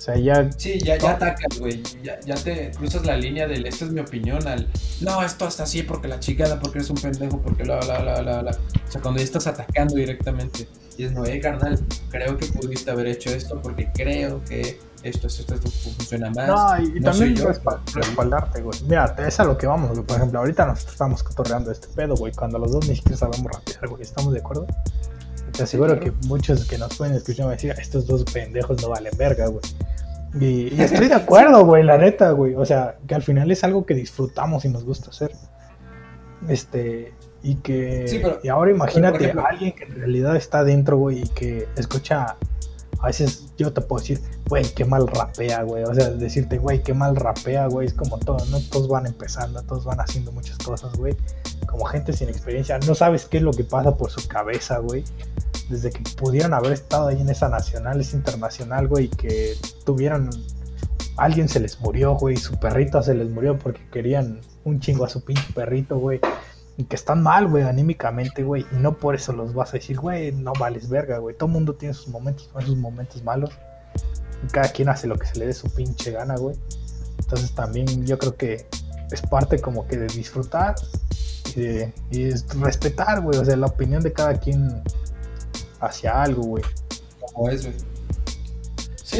[0.00, 0.50] O sea, ya.
[0.56, 1.82] Sí, ya, ya atacas, güey.
[2.02, 4.66] Ya, ya, te cruzas la línea del esta es mi opinión al.
[5.02, 8.22] No, esto hasta así porque la chingada, porque eres un pendejo, porque la, la, la,
[8.22, 8.50] la, la.
[8.50, 10.66] O sea, cuando ya estás atacando directamente.
[10.96, 11.78] Y es, no, eh, carnal,
[12.10, 16.48] creo que pudiste haber hecho esto porque creo que esto, esto, esto, funciona más.
[16.48, 17.36] No, y, también
[17.94, 18.78] respaldarte, güey.
[18.84, 20.02] Mira, es a lo que vamos, güey.
[20.02, 23.52] Por ejemplo, ahorita nos estamos cotorreando este pedo, güey, cuando los dos ni siquiera sabemos
[23.52, 24.00] rapear, güey.
[24.00, 24.66] ¿Estamos de acuerdo?
[25.50, 29.12] Te aseguro que muchos que nos pueden escuchar me decir, estos dos pendejos no valen
[29.16, 29.62] verga, güey.
[30.40, 32.54] Y, y, estoy de acuerdo, güey, la neta, güey.
[32.54, 35.32] O sea, que al final es algo que disfrutamos y nos gusta hacer.
[36.48, 37.12] Este,
[37.42, 38.38] y que.
[38.42, 42.36] y ahora imagínate a alguien que en realidad está dentro, güey, y que escucha
[43.02, 45.84] a veces yo te puedo decir, güey, qué mal rapea, güey.
[45.84, 47.86] O sea, decirte, güey, qué mal rapea, güey.
[47.86, 48.60] Es como todo, ¿no?
[48.60, 51.16] Todos van empezando, todos van haciendo muchas cosas, güey.
[51.66, 52.78] Como gente sin experiencia.
[52.86, 55.04] No sabes qué es lo que pasa por su cabeza, güey.
[55.70, 59.54] Desde que pudieron haber estado ahí en esa nacional, esa internacional, güey, que
[59.86, 60.28] tuvieron.
[61.16, 62.36] Alguien se les murió, güey.
[62.36, 66.20] Su perrito se les murió porque querían un chingo a su pinche perrito, güey
[66.84, 68.66] que están mal, güey, anímicamente, güey.
[68.72, 71.36] Y no por eso los vas a decir, güey, no vales verga, güey.
[71.36, 73.50] Todo mundo tiene sus momentos sus momentos malos.
[74.44, 76.56] Y cada quien hace lo que se le dé su pinche gana, güey.
[77.18, 78.66] Entonces también yo creo que
[79.10, 80.74] es parte como que de disfrutar
[81.54, 83.38] y de, respetar, güey.
[83.38, 84.82] O sea, la opinión de cada quien
[85.80, 86.64] hacia algo, güey.
[87.20, 87.89] Como es, güey.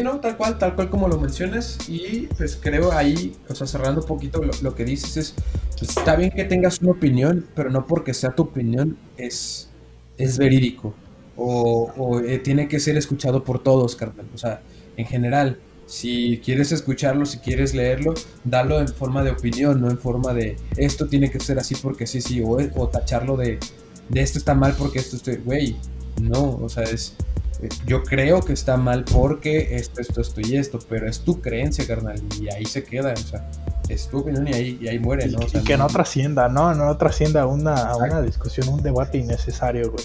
[0.03, 1.79] No, tal cual, tal cual como lo mencionas.
[1.89, 5.35] Y pues creo ahí, o sea, cerrando un poquito lo, que dices es,
[5.79, 9.71] pues, está bien que tengas una opinión, pero no porque sea tu opinión es,
[10.19, 10.95] es verídico.
[11.37, 14.27] O, eh, tiene que ser escuchado por todos, carnal.
[14.35, 14.63] O sea,
[14.97, 18.15] en general, Si quieres escucharlo, si quieres leerlo,
[18.45, 22.07] dalo en forma de opinión, no en forma de esto tiene que ser así porque
[22.07, 23.59] sí, sí, o, o tacharlo de,
[24.09, 25.77] de esto está mal porque esto estoy, güey,
[26.21, 27.15] no, o sea, es,
[27.87, 31.87] yo creo que está mal porque esto, esto, esto y esto, pero es tu creencia,
[31.87, 33.51] carnal, y ahí se queda, o sea,
[33.89, 35.41] es tu opinión y ahí, y ahí muere, ¿no?
[35.43, 36.75] y que no, trascienda, ¿no?
[36.75, 40.05] No trascienda una, una discusión, un debate innecesario, güey.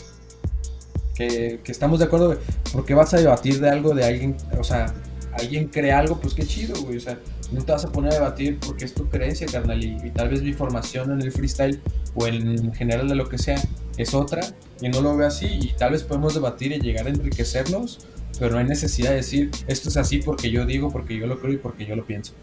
[1.13, 2.39] Que, que, estamos de acuerdo, güey.
[2.73, 4.35] ¿Por qué vas a debatir de algo de alguien?
[4.59, 4.93] O sea,
[5.37, 6.97] alguien cree algo, pues qué chido, güey.
[6.97, 7.19] O sea,
[7.51, 9.83] no te vas a poner a debatir porque es tu creencia, carnal.
[9.83, 11.81] Y, y, tal vez mi formación en el freestyle
[12.13, 13.61] o en general de lo que sea
[13.97, 14.41] es otra.
[14.81, 15.45] Y no lo veo así.
[15.45, 18.07] Y tal vez podemos debatir y llegar a enriquecernos.
[18.39, 21.39] Pero no hay necesidad de decir esto es así porque yo digo, porque yo lo
[21.39, 22.33] creo y porque yo lo pienso.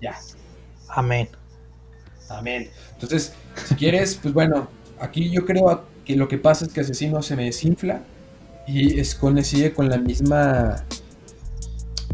[0.00, 0.18] Ya.
[0.88, 1.28] Amén.
[2.28, 2.68] Amén.
[2.92, 3.32] Entonces,
[3.66, 4.68] si quieres, pues bueno,
[5.00, 8.02] aquí yo creo que lo que pasa es que Asesino se me desinfla
[8.66, 10.84] y Escone sigue con la misma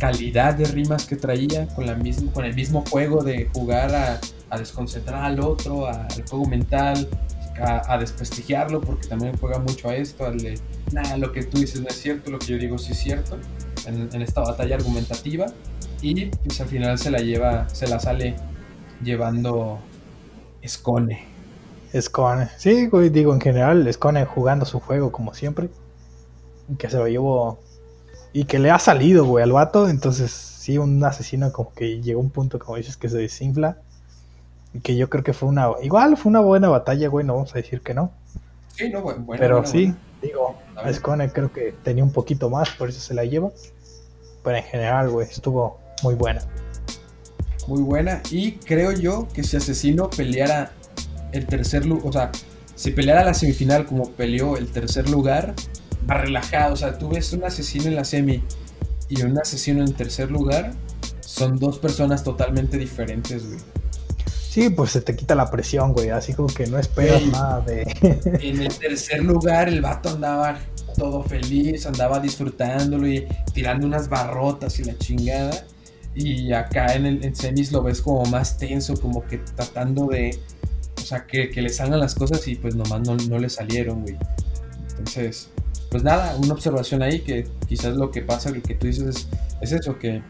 [0.01, 4.21] calidad de rimas que traía, con, la misma, con el mismo juego de jugar a,
[4.49, 7.09] a desconcentrar al otro, al juego mental,
[7.61, 10.59] a, a, desprestigiarlo, porque también juega mucho a esto, al de,
[10.93, 13.39] nada, lo que tú dices no es cierto, lo que yo digo sí es cierto,
[13.87, 15.47] en, esta batalla argumentativa,
[16.01, 18.35] y pues al final se la lleva, se la sale
[19.03, 19.81] llevando
[20.63, 21.27] Escone.
[21.93, 22.49] Escone.
[22.57, 25.69] Sí, digo, en general, Escone jugando su juego como siempre.
[26.79, 27.59] Que se lo llevó.
[28.33, 29.89] Y que le ha salido, güey, al vato.
[29.89, 33.79] Entonces, sí, un asesino como que llegó a un punto, como dices, que se desinfla.
[34.73, 35.69] Y que yo creo que fue una.
[35.83, 38.13] Igual fue una buena batalla, güey, no vamos a decir que no.
[38.77, 39.99] Sí, no, bueno, Pero buena, sí, buena.
[40.23, 43.51] digo, Escone creo que tenía un poquito más, por eso se la lleva.
[44.45, 46.43] Pero en general, güey, estuvo muy buena.
[47.67, 48.23] Muy buena.
[48.31, 50.73] Y creo yo que si Asesino peleara
[51.33, 52.31] el tercer lugar, o sea,
[52.75, 55.55] si peleara la semifinal como peleó el tercer lugar,
[56.09, 56.75] va relajado.
[56.75, 58.43] O sea, tú ves un asesino en la semi
[59.11, 60.73] y un asesino en tercer lugar,
[61.21, 63.59] son dos personas totalmente diferentes, güey.
[64.51, 66.11] Sí, pues se te quita la presión, güey.
[66.11, 67.83] Así como que no esperas nada de.
[68.41, 70.59] En el tercer lugar, el vato andaba
[70.97, 75.65] todo feliz, andaba disfrutándolo y tirando unas barrotas y la chingada.
[76.15, 80.39] Y acá en, el, en semis lo ves como más tenso, como que tratando de.
[80.97, 84.03] O sea, que, que le salgan las cosas y pues nomás no, no le salieron,
[84.03, 84.17] güey.
[84.91, 85.51] Entonces,
[85.91, 89.29] pues nada, una observación ahí que quizás lo que pasa, lo que tú dices es,
[89.61, 90.23] es eso, que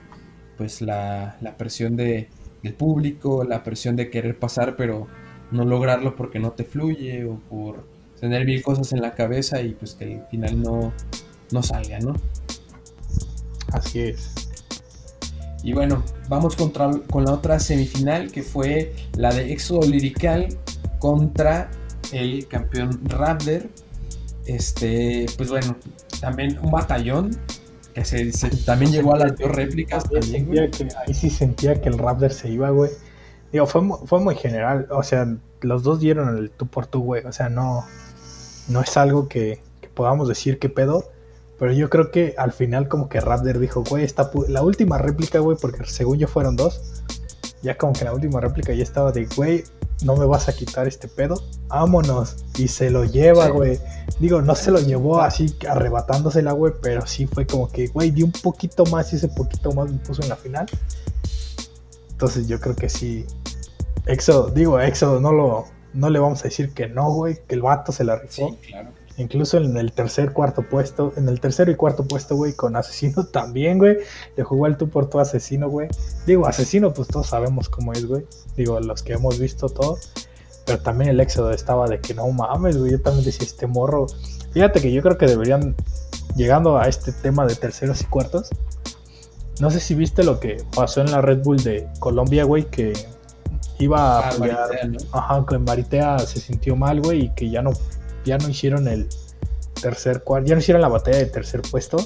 [0.57, 2.29] pues la, la presión de,
[2.63, 5.07] del público, la presión de querer pasar, pero
[5.51, 7.87] no lograrlo porque no te fluye o por
[8.21, 10.93] tener mil cosas en la cabeza y pues que al final no,
[11.51, 12.15] no salga, ¿no?
[13.73, 14.31] Así es.
[15.63, 20.49] Y bueno, vamos contra, con la otra semifinal que fue la de Éxodo Lirical
[20.99, 21.71] contra
[22.13, 23.69] el campeón Raptor.
[24.47, 25.77] Este, pues bueno,
[26.21, 27.37] también un batallón
[27.95, 30.05] que se, se- también llegó a las dos réplicas.
[30.09, 30.71] También, güey.
[30.71, 32.91] que, ahí sí sentía que el Raptor se iba, güey.
[33.53, 34.87] Digo, fue, fue muy general.
[34.91, 35.27] O sea,
[35.61, 37.25] los dos dieron el tú por tú, güey.
[37.25, 37.85] O sea, no,
[38.69, 41.05] no es algo que, que podamos decir qué pedo.
[41.59, 45.41] Pero yo creo que al final como que Raptor dijo, güey, esta la última réplica,
[45.41, 47.03] güey, porque según yo fueron dos.
[47.63, 49.65] Ya como que la última réplica ya estaba de, güey,
[50.03, 51.43] no me vas a quitar este pedo.
[51.69, 52.37] Vámonos.
[52.59, 53.51] Y se lo lleva, Sí.
[53.53, 53.79] güey.
[54.19, 58.23] Digo, no se lo llevó así arrebatándosela, güey, pero sí fue como que, güey, di
[58.23, 60.67] un poquito más y ese poquito más me puso en la final.
[62.11, 63.25] Entonces yo creo que sí.
[64.07, 67.63] Éxodo, digo, Éxodo no lo no le vamos a decir que no, güey, que el
[67.63, 68.49] vato se la rifó.
[68.51, 68.91] Sí, claro.
[69.21, 73.27] Incluso en el tercer, cuarto puesto, en el tercero y cuarto puesto, güey, con Asesino
[73.33, 73.99] también, güey.
[74.35, 75.89] Le jugó el tú por tu Asesino, güey.
[76.27, 78.25] Digo, Asesino, pues todos sabemos cómo es, güey.
[78.57, 79.99] Digo, los que hemos visto todo.
[80.65, 82.93] Pero también el éxodo estaba de que no mames, güey.
[82.93, 84.07] Yo también decía, este morro.
[84.53, 85.77] Fíjate que yo creo que deberían,
[86.35, 88.49] llegando a este tema de terceros y cuartos,
[89.61, 92.95] no sé si viste lo que pasó en la Red Bull de Colombia, güey, que
[93.79, 94.59] iba a Ah, apoyar.
[94.61, 94.99] Maritea, ¿no?
[95.13, 97.73] Ajá, que Maritea se sintió mal, güey, y que ya no,
[98.25, 99.09] ya no hicieron el
[99.81, 101.99] tercer cuarto, ya no hicieron la batalla de tercer puesto.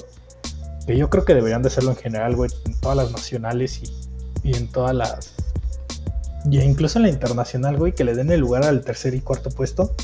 [0.85, 4.49] Que yo creo que deberían de hacerlo en general, güey, en todas las nacionales y,
[4.49, 5.33] y en todas las.
[6.49, 9.49] Y incluso en la internacional, güey, que le den el lugar al tercer y cuarto
[9.49, 9.95] puesto.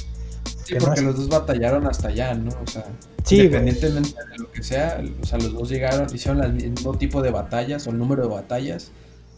[0.65, 2.49] Sí, no porque es- los dos batallaron hasta allá, ¿no?
[2.49, 2.83] O sea,
[3.23, 3.45] Sí, güey.
[3.45, 7.29] independientemente de lo que sea, o sea, los dos llegaron, hicieron el mismo tipo de
[7.29, 8.91] batallas o número de batallas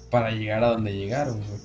[0.09, 1.59] para llegar a donde llegaron, güey.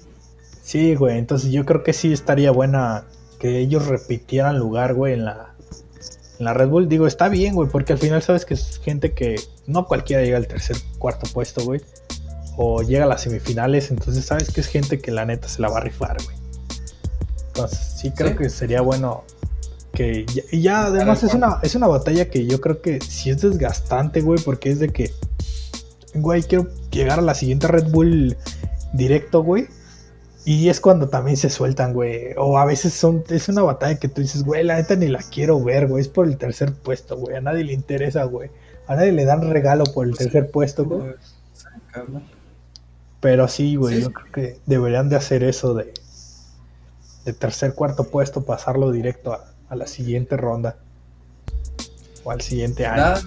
[0.62, 3.04] Sí, güey, entonces yo creo que sí estaría buena
[3.38, 5.54] que ellos repitieran lugar, güey, en la,
[6.38, 6.88] en la Red Bull.
[6.88, 9.36] Digo, está bien, güey, porque al final sabes que es gente que
[9.66, 11.80] no cualquiera llega al tercer, cuarto puesto, güey.
[12.56, 15.68] O llega a las semifinales, entonces sabes que es gente que la neta se la
[15.68, 16.36] va a rifar, güey.
[17.48, 18.36] Entonces sí creo Sí.
[18.36, 19.24] que sería bueno
[19.92, 20.26] que...
[20.26, 23.40] ya- Y ya además es una, es una batalla que yo creo que sí es
[23.40, 25.12] desgastante, güey, porque es de que
[26.14, 28.36] güey, quiero llegar a la siguiente Red Bull
[28.92, 29.68] directo, güey.
[30.48, 32.32] Y es cuando también se sueltan, güey.
[32.38, 35.18] O a veces son, es una batalla que tú dices, güey, la neta ni la
[35.18, 36.00] quiero ver, güey.
[36.00, 37.36] Es por el tercer puesto, güey.
[37.36, 38.48] A nadie le interesa, güey.
[38.86, 41.16] A nadie le dan regalo por el tercer puesto, güey.
[43.20, 45.92] Pero sí, güey, yo creo que deberían de hacer eso de,
[47.26, 50.76] de tercer, cuarto puesto, pasarlo directo a, la siguiente ronda.
[52.24, 53.20] O al siguiente año.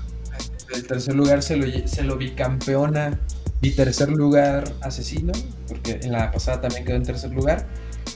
[0.74, 3.20] El tercer lugar se lo, se lo bicampeona
[3.62, 5.34] y tercer lugar asesino,
[5.68, 7.68] porque en la pasada también quedó en tercer lugar.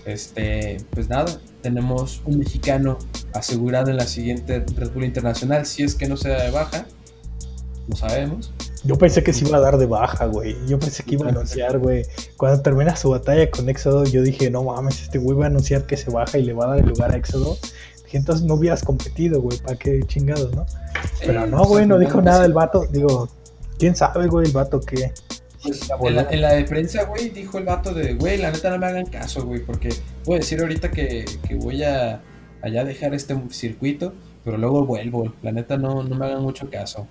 [0.05, 2.97] Este, pues nada, tenemos un mexicano
[3.33, 6.85] asegurado en la siguiente Red Bull Internacional, si es que no se da de baja,
[7.87, 8.51] no sabemos.
[8.83, 10.55] Yo pensé que se iba a dar de baja, güey.
[10.67, 12.05] Yo pensé que iba a anunciar, güey.
[12.37, 15.87] Cuando termina su batalla con Éxodo, yo dije, no mames, este güey va a anunciar
[15.87, 17.57] que se baja y le va a dar el lugar a Éxodo.
[18.03, 20.67] Dije, entonces no hubieras competido, güey, ¿para qué chingados, no?
[21.19, 22.85] Pero no, güey, no dijo nada el vato.
[22.91, 23.27] Digo,
[23.79, 25.11] ¿quién sabe, güey, el vato que...
[25.65, 25.89] Pues,
[26.31, 29.05] en, la, de prensa, güey, dijo el vato de, güey, la neta no me hagan
[29.05, 29.89] caso, güey, porque
[30.25, 32.21] voy a decir ahorita que, que voy a
[32.61, 34.13] allá dejar este circuito,
[34.43, 35.33] pero luego vuelvo.
[35.41, 37.07] La neta no, no me hagan mucho caso.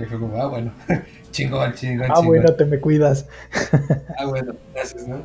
[0.00, 0.72] Y fue como, ah, bueno,
[1.30, 2.08] chingón, chingón.
[2.10, 3.26] Ah, bueno, te me cuidas.
[4.18, 5.20] ah, bueno, gracias, ¿no?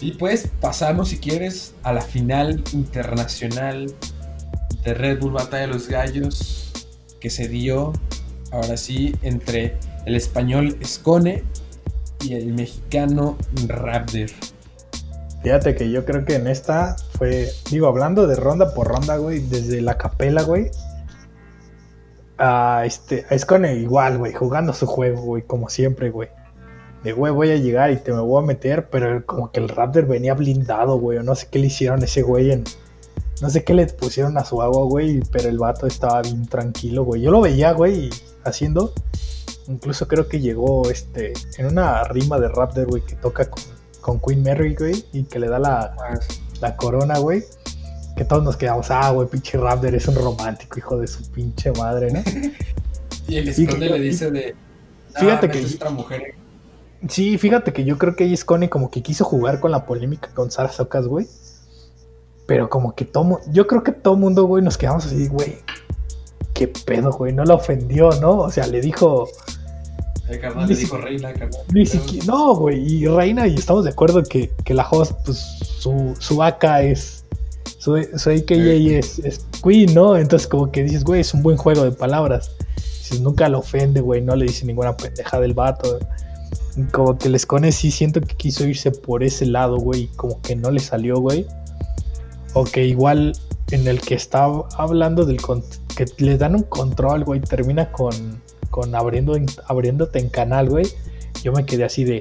[0.00, 3.92] Y pues pasamos, si quieres, a la final internacional
[4.84, 6.72] de Red Bull Batalla de los Gallos,
[7.20, 7.92] que se dio,
[8.50, 11.44] ahora sí, entre el español Escone
[12.24, 13.36] y el mexicano
[13.66, 14.30] Raptor.
[15.42, 19.40] Fíjate que yo creo que en esta fue, digo, hablando de ronda por ronda, güey,
[19.40, 20.70] desde la capela, güey,
[22.38, 26.30] a este, a Scone igual, güey, jugando su juego, güey, como siempre, güey.
[27.02, 29.68] De, güey, voy a llegar y te me voy a meter, pero como que el
[29.68, 32.64] Raptor venía blindado, güey, o no sé qué le hicieron a ese güey en...
[33.42, 37.04] No sé qué le pusieron a su agua, güey, pero el vato estaba bien tranquilo,
[37.04, 37.20] güey.
[37.20, 38.08] Yo lo veía, güey,
[38.44, 38.94] haciendo...
[39.68, 43.62] Incluso creo que llegó, este, en una rima de Raptor, güey, que toca con,
[44.00, 46.18] con Queen Mary, güey, y que le da la, ah,
[46.60, 47.44] la corona, güey
[48.16, 51.72] que todos nos quedamos, ah, güey, pinche Raptor es un romántico, hijo de su pinche
[51.72, 52.22] madre, ¿no?
[53.28, 54.54] y el esconde le dice de.
[55.14, 55.60] fíjate que.
[55.60, 56.34] Es otra mujer.
[57.08, 60.30] Sí, fíjate que yo creo que ahí Scone como que quiso jugar con la polémica
[60.34, 61.26] con Sara Socas, güey.
[62.46, 63.40] Pero como que todo.
[63.50, 65.58] Yo creo que todo mundo, güey, nos quedamos así, güey.
[66.54, 67.32] ¿Qué pedo, güey?
[67.32, 68.38] No la ofendió, ¿no?
[68.38, 69.28] O sea, le dijo.
[70.28, 71.60] El carnal le dijo reina, carnal.
[72.26, 72.80] no, güey.
[72.80, 77.24] Y reina, y estamos de acuerdo que, que la host, pues su, su AK es
[77.84, 80.16] soy, soy que es, es Queen, ¿no?
[80.16, 82.50] Entonces como que dices, güey, es un buen juego de palabras.
[82.78, 85.98] Si nunca lo ofende, güey, no le dice ninguna pendeja del vato.
[86.92, 90.56] Como que les cone sí siento que quiso irse por ese lado, güey, como que
[90.56, 91.46] no le salió, güey.
[92.54, 93.36] O que igual
[93.70, 94.44] en el que está
[94.76, 95.38] hablando del
[95.96, 99.36] que le dan un control, güey, termina con, con abriendo,
[99.66, 100.86] abriéndote en canal, güey.
[101.42, 102.20] Yo me quedé así de,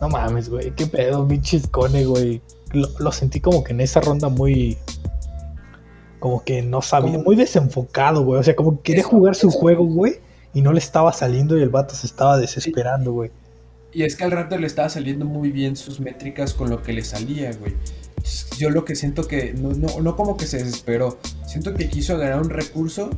[0.00, 2.40] no mames, güey, qué pedo, bichis cone, güey.
[2.72, 4.76] Lo, lo, sentí como que en esa ronda muy,
[6.18, 8.40] como que no sabía, muy desenfocado, güey.
[8.40, 10.14] O sea, como que quería jugar su juego, güey,
[10.54, 13.30] y no le estaba saliendo y el vato se estaba desesperando, güey.
[13.92, 16.92] Y es que al rato le estaba saliendo muy bien sus métricas con lo que
[16.92, 17.74] le salía, güey.
[18.58, 22.14] Yo lo que siento que, no, no, no como que se desesperó, siento que quiso
[22.14, 23.10] agarrar un recurso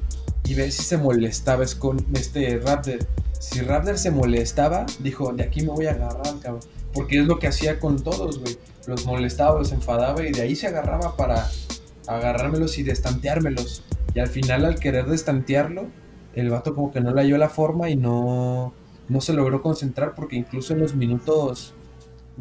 [0.44, 2.98] y ver si se molestaba es con este Raptor.
[3.38, 6.62] Si Raptor se molestaba, dijo, de aquí me voy a agarrar, cabrón.
[6.92, 8.58] Porque es lo que hacía con todos, güey.
[8.86, 11.50] Los molestaba, los enfadaba y de ahí se agarraba para
[12.06, 13.84] agarrármelos y destanteármelos.
[14.14, 15.86] Y al final, al querer destantearlo,
[16.34, 18.72] el vato como que no le halló la forma y no,
[19.08, 21.74] no se logró concentrar porque incluso en los minutos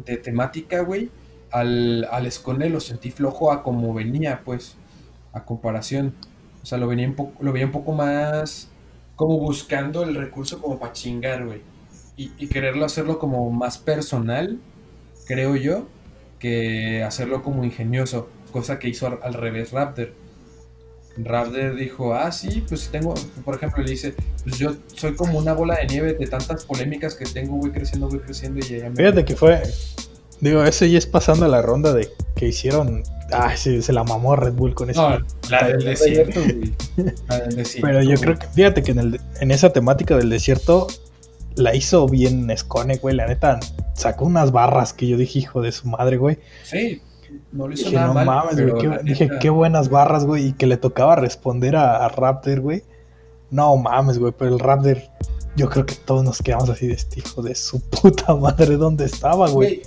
[0.04, 1.10] de temática, güey,
[1.50, 2.30] al, al
[2.70, 4.76] lo sentí flojo a como venía, pues,
[5.32, 6.14] a comparación.
[6.62, 8.70] O sea, lo, venía un lo veía un poco más
[9.16, 11.62] como buscando el recurso como para chingar, güey.
[12.16, 14.58] Y, y quererlo hacerlo como más personal,
[15.26, 15.86] creo yo,
[16.38, 20.12] que hacerlo como ingenioso cosa que hizo al, revés Raptor.
[21.16, 23.14] Raptor dijo, ah, sí, pues tengo,
[23.44, 24.14] por ejemplo, le dice,
[24.44, 28.08] pues yo soy como una bola de nieve de tantas polémicas que tengo, voy creciendo,
[28.08, 28.96] voy creciendo y ya me...
[28.96, 29.62] Fíjate que fue,
[30.40, 33.02] digo, eso ya es pasando la ronda de que hicieron,
[33.32, 35.10] ah, sí, se la mamó Red Bull con eso.
[35.10, 35.18] No,
[35.50, 36.40] la del desierto,
[37.82, 40.86] Pero yo creo que, fíjate que en, el, en esa temática del desierto
[41.56, 43.60] la hizo bien Scone, güey, la neta,
[43.94, 46.38] sacó unas barras que yo dije, hijo de su madre, güey.
[46.62, 47.02] Sí,
[47.52, 48.98] no le hizo dije, no mames, güey.
[49.02, 50.48] dije, qué buenas barras, güey.
[50.48, 52.84] Y que le tocaba responder a, Raptor, güey.
[53.50, 54.32] No mames, güey.
[54.36, 54.98] Pero el Raptor,
[55.56, 58.76] yo creo que todos nos quedamos así de este hijo de su puta madre.
[58.76, 59.82] ¿Dónde estaba, güey?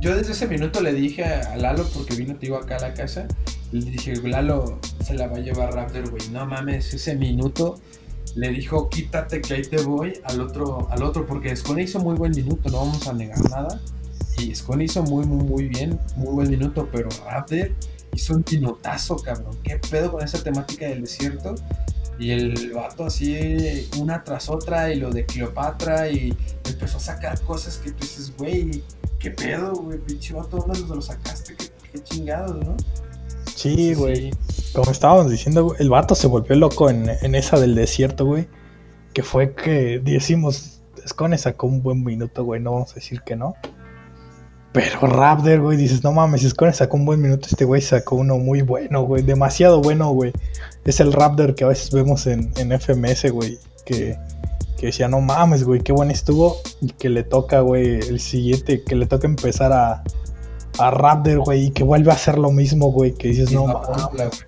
[0.00, 3.26] Yo desde ese minuto le dije a Lalo, porque vino, digo, acá a la casa.
[3.72, 6.28] Le dije, Lalo se la va a llevar Raptor, güey.
[6.30, 7.80] No mames, ese minuto
[8.36, 12.14] le dijo, quítate que ahí te voy al otro, al otro, porque Scone hizo muy
[12.14, 13.80] buen minuto, no vamos a negar nada.
[14.38, 17.72] Y Scone hizo muy, muy, muy bien, muy buen minuto, pero Raptor
[18.14, 19.58] hizo un minutazo, cabrón.
[19.64, 21.56] ¿Qué pedo con esa temática del desierto?
[22.20, 26.32] Y el vato así, una tras otra, y lo de Cleopatra, y
[26.68, 28.82] empezó a sacar cosas que tú dices, güey,
[29.18, 29.98] ¿qué pedo, güey?
[29.98, 31.54] Pinche vato, ¿dónde lo sacaste?
[31.56, 32.76] ¿Qué, qué chingados, no?
[33.54, 34.30] Sí, güey.
[34.72, 38.48] Como estábamos diciendo, el vato se volvió loco en, en esa del desierto, güey.
[39.12, 43.34] Que fue que decimos, Scone sacó un buen minuto, güey, no vamos a decir que
[43.34, 43.54] no.
[44.72, 48.38] Pero Raptor, güey, dices, no mames, Scone sacó un buen minuto, este güey sacó uno
[48.38, 50.32] muy bueno, güey, demasiado bueno, güey.
[50.84, 54.16] Es el Raptor que a veces vemos en, en FMS, güey, que,
[54.78, 56.56] que decía, no mames, güey, qué bueno estuvo.
[56.80, 60.02] Y que le toca, güey, el siguiente, que le toca empezar a,
[60.78, 64.44] a Raptor, güey, y que vuelve a hacer lo mismo, güey, que dices, no mames.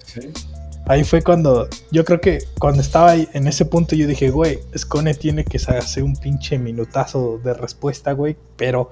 [0.86, 4.58] Ahí fue cuando, yo creo que cuando estaba ahí en ese punto yo dije, güey,
[4.76, 8.90] Scone tiene que hacer un pinche minutazo de respuesta, güey, pero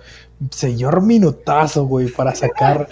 [0.51, 2.89] señor minutazo, güey, para sacar,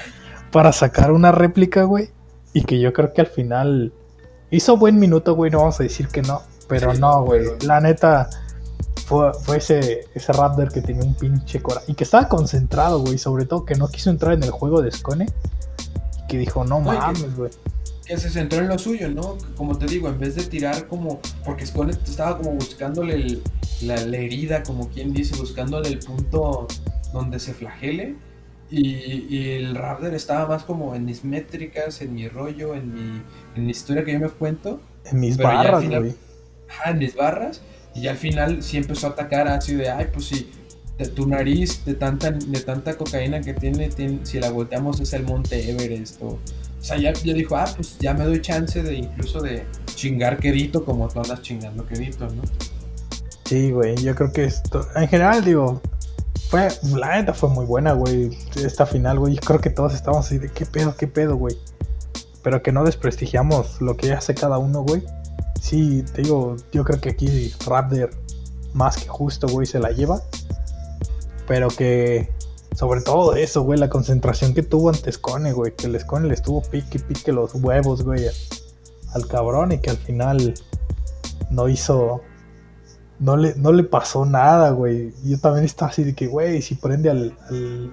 [0.51, 2.11] para sacar una réplica, güey,
[2.53, 3.93] y que yo creo que al final
[4.51, 8.29] hizo buen minuto, güey, no vamos a decir que no, pero no, güey, la neta
[9.07, 13.19] fue, fue ese, ese Raptor que tenía un pinche coraje y que estaba concentrado, güey,
[13.19, 16.81] sobre todo que no quiso entrar en el juego de Scone, y que dijo, no
[16.81, 17.51] mames, güey
[18.07, 19.37] que se centró en lo suyo, ¿no?
[19.57, 23.43] Como te digo, en vez de tirar como, porque Scone estaba como buscándole el,
[23.83, 26.69] la, la, herida, como quien dice, buscándole el punto
[27.13, 28.15] donde se flagele.
[28.71, 33.23] Y, y, el Raptor estaba más como en mis métricas, en mi rollo, en mi,
[33.57, 34.81] en mi historia que yo me cuento.
[35.05, 36.15] En mis barras, güey.
[36.85, 37.63] En mis barras.
[37.95, 40.51] Y ya al final sí empezó a atacar así de, ay, pues sí,
[40.99, 45.13] de tu nariz, de tanta, de tanta cocaína que tiene, tiene, si la volteamos es
[45.13, 46.39] el monte Everest o
[46.87, 49.65] o sea, ya, ya, dijo, ah, pues ya me doy chance de incluso de
[49.97, 52.43] chingar quedito como tú andas chingando quedito, ¿no?
[53.45, 55.81] Sí, güey, yo creo que esto, en general, digo,
[56.49, 60.27] fue, la neta fue muy buena, güey, esta final, güey, yo creo que todos estábamos
[60.27, 61.57] así de, ¿qué pedo, qué pedo, güey?
[62.45, 65.03] Pero que no desprestigiamos lo que hace cada uno, güey.
[65.67, 68.11] Sí, te digo, yo creo que aquí Raptor
[68.73, 70.23] más que justo, güey, se la lleva.
[71.49, 72.31] Pero que
[72.77, 75.75] sobre todo eso, güey, la concentración que tuvo ante Scone, güey.
[75.75, 78.29] Que el Scone le estuvo pique pique los huevos, güey,
[79.13, 80.55] al cabrón y que al final
[81.51, 82.21] no hizo.
[83.19, 85.15] No le, no le pasó nada, güey.
[85.25, 87.91] Yo también estaba así de que, güey, si prende al, al,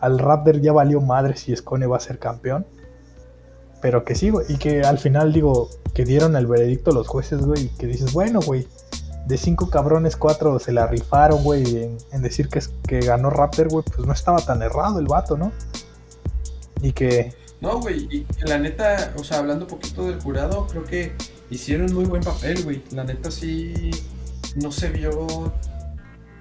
[0.00, 2.66] al Raptor ya valió madre si Scone va a ser campeón.
[3.80, 4.46] Pero que sí, güey.
[4.48, 7.70] Y que al final, digo, que dieron el veredicto los jueces, güey.
[7.70, 8.68] Que dices, bueno, güey
[9.26, 11.64] de cinco cabrones, cuatro se la rifaron, güey,
[12.12, 15.50] en, decir que, que ganó Raptor, güey, pues no estaba tan errado el vato, ¿no?
[16.82, 17.32] Y que...
[17.60, 21.14] No, güey, y la neta, o sea, hablando un poquito del jurado, creo que
[21.50, 22.80] hicieron muy buen papel, güey.
[22.92, 23.90] La neta sí
[24.54, 25.52] no se vio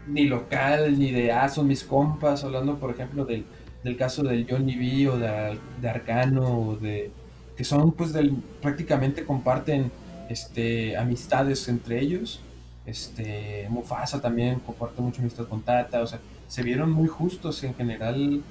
[0.06, 3.44] ni local, ni de ah, son mis compas, hablando, por ejemplo, del,
[3.84, 7.12] del caso del Johnny B o de, de Arcano, o de...
[7.58, 8.32] que son, pues, del,
[8.62, 9.92] prácticamente comparten
[10.30, 12.42] este, amistades entre ellos
[12.88, 17.76] este, Mufasa también comparte mucho amistad con Tata, o sea, se vieron muy justos en
[17.76, 18.42] general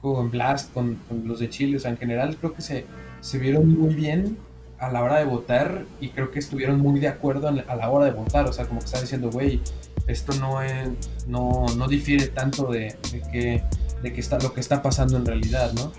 [0.00, 2.86] con Blast, con, los de Chile, o sea, en general creo que se,
[3.20, 4.38] se vieron muy bien
[4.78, 8.06] a la hora de votar y creo que estuvieron muy de acuerdo a la hora
[8.06, 9.60] de votar, o sea, como que están diciendo, güey,
[10.06, 10.88] esto no, es,
[11.28, 13.62] no, no difiere tanto de, de, que,
[14.02, 15.92] de que está, lo que está pasando en realidad, ¿no?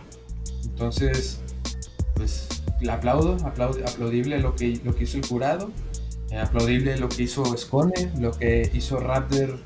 [0.65, 1.42] Entonces,
[2.23, 2.47] pues,
[2.79, 5.69] le aplaudo, aplaudible lo que, lo que hizo el jurado
[6.41, 9.59] aplaudible lo que hizo Scone, lo que hizo Raptor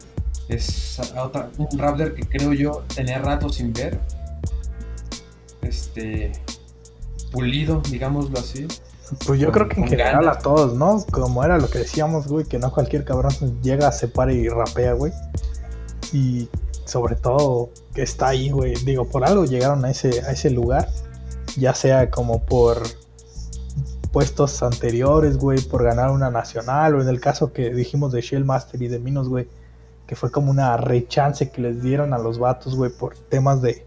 [0.50, 4.00] es otra, un Raptor que creo yo tenía rato sin ver.
[5.62, 6.32] Este
[7.32, 8.68] pulido, digámoslo así.
[9.26, 11.06] Pues yo creo que en general a todos, ¿no?
[11.12, 14.94] Como era lo que decíamos, güey, que no cualquier cabrón llega, se para y rapea,
[14.94, 15.14] güey.
[16.12, 16.50] Y
[16.86, 18.74] sobre todo que está ahí, güey.
[18.84, 20.90] Digo, por algo llegaron a ese, a ese lugar.
[21.58, 22.84] Ya sea como por
[24.12, 28.46] puestos anteriores, güey, por ganar una nacional, o en el caso que dijimos de Shell
[28.46, 29.48] Master y de Minos, güey,
[30.08, 33.86] que fue como una rechance que les dieron a los vatos, güey, por temas de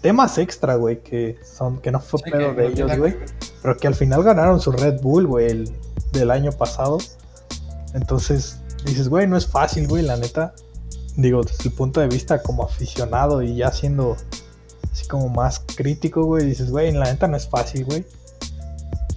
[0.00, 3.16] temas extra, güey, que son que no fue pedo de ellos, güey,
[3.62, 5.72] pero que al final ganaron su Red Bull, güey, el,
[6.12, 6.98] del año pasado.
[7.94, 10.54] Entonces, dices, güey, no es fácil, güey, la neta.
[11.16, 14.16] Digo, desde el punto de vista como aficionado y ya siendo
[14.94, 18.04] así como más crítico, güey, dices, güey, la neta no es fácil, güey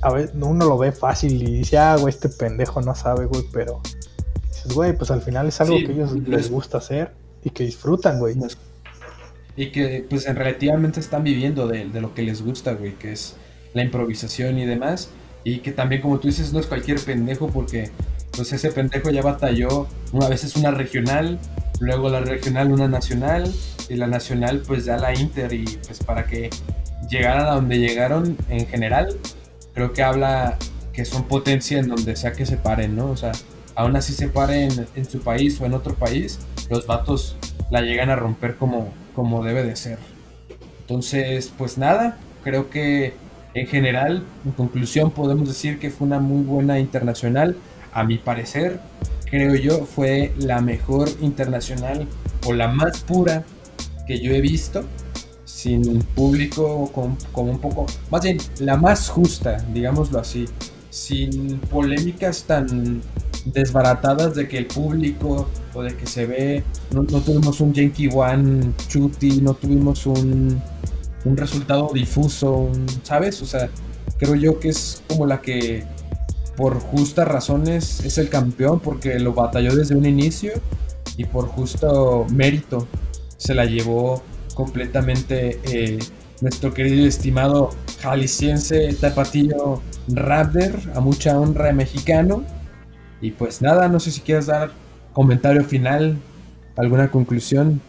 [0.01, 3.43] a ver, uno lo ve fácil y dice, ah, güey, este pendejo no sabe, güey,
[3.51, 3.81] pero
[4.47, 7.11] dices, güey, pues al final es algo que ellos les gusta hacer
[7.43, 8.35] y que disfrutan, güey.
[9.55, 13.35] Y que pues relativamente están viviendo de, de, lo que les gusta, güey, que es
[13.73, 15.09] la improvisación y demás.
[15.43, 17.89] Y que también, como tú dices, no es cualquier pendejo porque
[18.31, 21.39] pues ese pendejo ya batalló una vez es una regional,
[21.79, 23.51] luego la regional una nacional
[23.89, 26.49] y la nacional pues ya la inter y pues para que
[27.09, 29.15] llegaran a donde llegaron en general,
[29.73, 30.57] creo que habla
[30.93, 33.11] que son potencia en donde sea que se paren, ¿no?
[33.11, 33.31] O sea,
[33.75, 36.39] aún así se paren en su país o en otro país,
[36.69, 37.37] los vatos
[37.69, 39.99] la llegan a romper como, como debe de ser.
[40.81, 43.13] Entonces, pues nada, creo que
[43.53, 47.55] en general, en conclusión, podemos decir que fue una muy buena internacional.
[47.93, 48.79] A mi parecer,
[49.29, 52.07] creo yo, fue la mejor internacional
[52.45, 53.43] o la más pura
[54.07, 54.85] que yo he visto
[55.57, 60.45] sin público, con, un poco, más bien, la más justa, digámoslo así,
[60.91, 63.01] sin polémicas tan
[63.45, 68.71] desbaratadas de que el público o de que se ve, no, tuvimos un Yankee One
[68.87, 70.61] chuti, no tuvimos un,
[71.25, 72.69] un resultado difuso,
[73.01, 73.41] ¿sabes?
[73.41, 73.67] O sea,
[74.19, 75.85] creo yo que es como la que
[76.57, 80.51] por justas razones es el campeón porque lo batalló desde un inicio
[81.15, 82.87] y por justo mérito
[83.37, 84.23] se la llevó
[84.55, 85.99] completamente eh,
[86.41, 87.69] nuestro querido y estimado
[88.01, 92.43] jalisciense tapatillo Raptor, a mucha honra mexicano.
[93.21, 94.71] Y pues nada, no sé si quieres dar
[95.13, 96.17] comentario final,
[96.75, 97.81] alguna conclusión.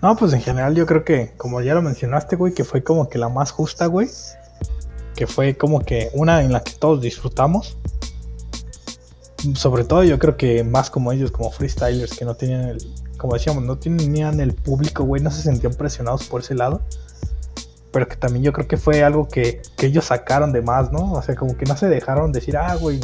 [0.00, 3.08] No, pues en general yo creo que, como ya lo mencionaste, güey, que fue como
[3.08, 4.08] que la más justa, güey.
[5.14, 7.76] Que fue como que una en la que todos disfrutamos.
[9.54, 12.78] Sobre todo yo creo que más como ellos, como freestylers, que no tenían el,
[13.22, 16.82] como decíamos, no tenían el público, güey, no se sentían presionados por ese lado.
[17.92, 21.12] Pero que también yo creo que fue algo que, ellos sacaron de más, ¿no?
[21.12, 22.98] O sea, como que no se dejaron decir, ah, güey,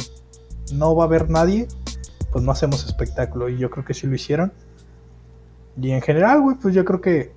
[0.73, 1.69] no va a haber nadie,
[2.31, 3.47] pues no hacemos espectáculo.
[3.47, 4.51] Y yo creo que sí lo hicieron.
[5.81, 7.33] Y en general, güey, pues yo creo que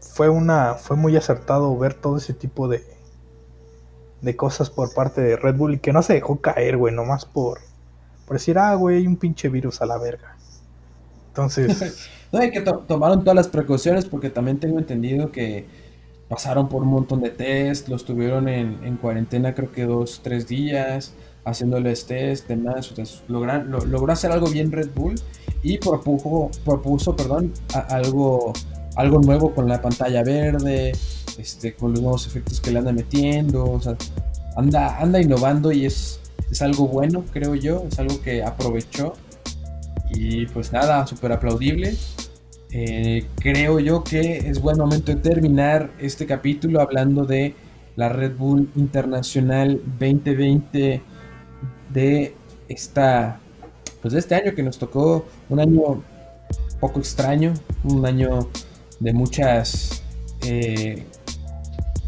[0.00, 2.82] fue una fue muy acertado ver todo ese tipo de
[4.22, 7.24] de cosas por parte de Red Bull y que no se dejó caer, güey, nomás
[7.24, 7.60] por
[8.26, 10.36] por decir, ah, güey, hay un pinche virus a la verga.
[11.28, 12.10] Entonces.
[12.32, 15.66] no, hay que tomaron todas las precauciones porque también tengo entendido que
[16.28, 21.14] pasaron por un montón de test, los tuvieron en, cuarentena creo que dos, tres días,
[21.44, 22.92] haciéndoles test, demás,
[23.28, 25.14] logró hacer algo bien Red Bull
[25.62, 27.52] y propuso, propuso perdón,
[27.90, 28.52] algo,
[28.96, 30.92] algo nuevo con la pantalla verde,
[31.38, 33.80] este, con los nuevos efectos que le anda metiendo,
[34.56, 36.20] anda, anda innovando y es,
[36.50, 39.14] es algo bueno, creo yo, es algo que aprovechó
[40.10, 41.94] y pues nada, súper aplaudible.
[42.70, 47.54] Eh, creo yo que es buen momento de terminar este capítulo hablando de
[47.94, 51.02] la Red Bull Internacional 2020
[51.90, 52.34] de
[52.68, 53.40] esta
[54.02, 56.02] pues de este año que nos tocó un año
[56.80, 57.54] poco extraño
[57.84, 58.48] un año
[59.00, 60.02] de muchas
[60.42, 61.04] eh,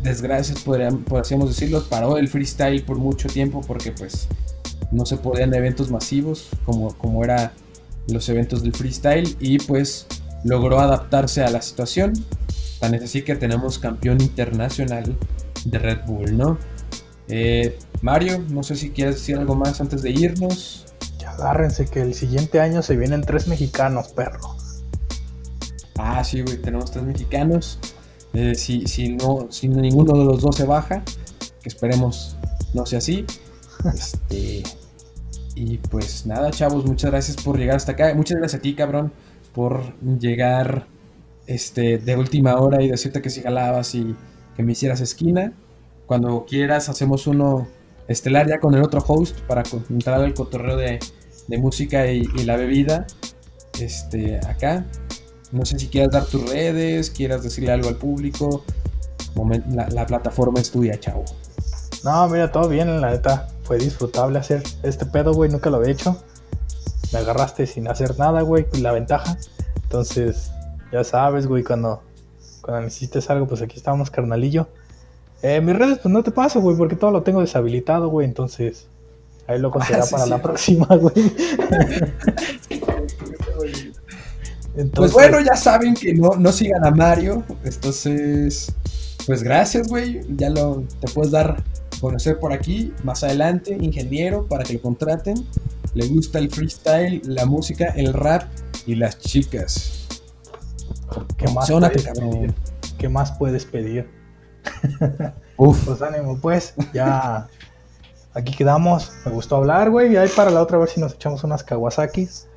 [0.03, 4.29] desgracias podríamos decirlo paró el freestyle por mucho tiempo porque pues
[4.91, 7.53] no se podían eventos masivos como, como era
[8.09, 10.07] los eventos del freestyle y pues
[10.45, 12.13] logró adaptarse a la situación.
[12.81, 15.17] Tan es así que tenemos campeón internacional
[15.65, 16.59] de Red Bull, ¿no?
[17.29, 20.87] Eh, Mario, no sé si quieres decir algo más antes de irnos.
[21.27, 24.57] Agárrense que el siguiente año se vienen tres mexicanos, perro.
[26.11, 27.79] Ah, sí, güey, tenemos tres mexicanos.
[28.33, 31.03] Eh, si, si, no, si ninguno de los dos se baja,
[31.63, 32.35] que esperemos
[32.75, 33.25] no sea así.
[33.95, 34.65] Este,
[35.55, 38.13] y pues nada, chavos, muchas gracias por llegar hasta acá.
[38.15, 39.13] Muchas gracias a ti, cabrón,
[39.55, 40.87] por llegar
[41.47, 44.17] este, de última hora y decirte que si jalabas y
[44.57, 45.53] que me hicieras esquina.
[46.07, 47.69] Cuando quieras, hacemos uno
[48.09, 50.99] estelar ya con el otro host para entrar al cotorreo de,
[51.59, 53.07] música y, la bebida.
[53.79, 54.85] Este, acá.
[55.53, 58.65] No sé si quieras dar tus redes, quieras decirle algo al público.
[59.71, 61.25] la, la plataforma es tuya, chavo.
[62.05, 65.93] No, mira, todo bien, la neta fue disfrutable hacer este pedo, güey, nunca lo había
[65.93, 66.17] hecho.
[67.13, 69.37] Me agarraste sin hacer nada, güey, y la ventaja.
[69.83, 70.53] Entonces,
[70.93, 72.03] ya sabes, güey, cuando,
[72.61, 74.69] cuando necesites algo, pues aquí estamos, carnalillo.
[75.43, 78.87] Eh, mis redes, pues no te paso, güey, porque todo lo tengo deshabilitado, güey, entonces
[79.47, 81.15] ahí lo considera ah, para la próxima, güey.
[84.95, 88.73] pues bueno, ya saben que no, no sigan a Mario, entonces,
[89.27, 91.63] pues gracias, güey, ya lo, te puedes dar
[92.01, 95.47] conocer por aquí más adelante, ingeniero, para que lo contraten.
[95.95, 98.45] Le gusta el freestyle, la música, el rap
[98.87, 100.07] y las chicas.
[101.37, 102.55] ¿Qué más, puedes pedir?
[102.99, 104.09] ¿Qué más puedes pedir?
[105.57, 105.85] Uf.
[105.87, 107.49] Pues ánimo, pues, ya
[108.35, 109.11] aquí quedamos.
[109.25, 110.13] Me gustó hablar, güey.
[110.13, 112.49] Y ahí para la otra, a ver si nos echamos unas Kawasakis.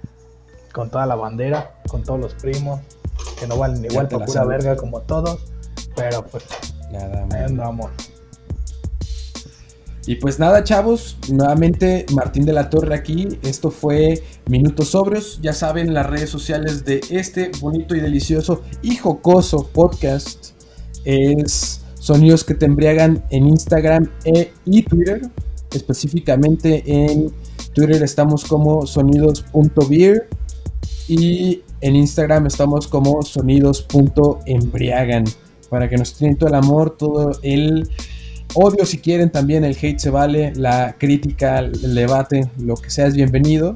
[0.73, 2.79] Con toda la bandera, con todos los primos.
[3.39, 5.39] Que no valen igual para pura verga como todos.
[5.95, 6.45] Pero pues,
[6.91, 7.91] nada, andamos.
[10.07, 13.39] Y pues nada, chavos, nuevamente Martín de la Torre aquí.
[13.43, 15.39] Esto fue Minutos Sobrios.
[15.43, 20.51] Ya saben, las redes sociales de este bonito y delicioso y jocoso podcast
[21.05, 25.21] es Sonidos que te embriagan en Instagram e, y Twitter.
[25.71, 27.31] Específicamente en
[27.73, 30.27] Twitter estamos como sonidos.beer
[31.11, 35.25] y en Instagram estamos como sonidos.embriagan.
[35.69, 37.87] Para que nos tienen todo el amor, todo el
[38.53, 43.07] Odio si quieren también, el hate se vale, la crítica, el debate, lo que sea
[43.07, 43.75] es bienvenido.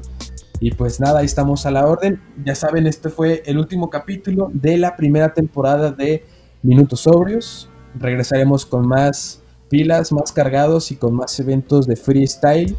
[0.60, 2.20] Y pues nada, ahí estamos a la orden.
[2.44, 6.24] Ya saben, este fue el último capítulo de la primera temporada de
[6.62, 7.70] Minutos Sobrios.
[7.98, 12.76] Regresaremos con más pilas, más cargados y con más eventos de freestyle.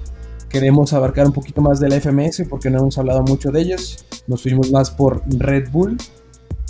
[0.49, 4.05] Queremos abarcar un poquito más de la FMS porque no hemos hablado mucho de ellos.
[4.27, 5.97] Nos fuimos más por Red Bull.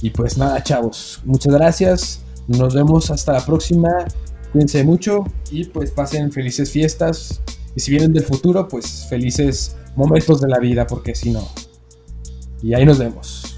[0.01, 2.21] Y pues nada, chavos, muchas gracias.
[2.47, 3.89] Nos vemos hasta la próxima.
[4.51, 7.41] Cuídense mucho y pues pasen felices fiestas.
[7.75, 11.47] Y si vienen del futuro, pues felices momentos de la vida, porque si no.
[12.63, 13.56] Y ahí nos vemos.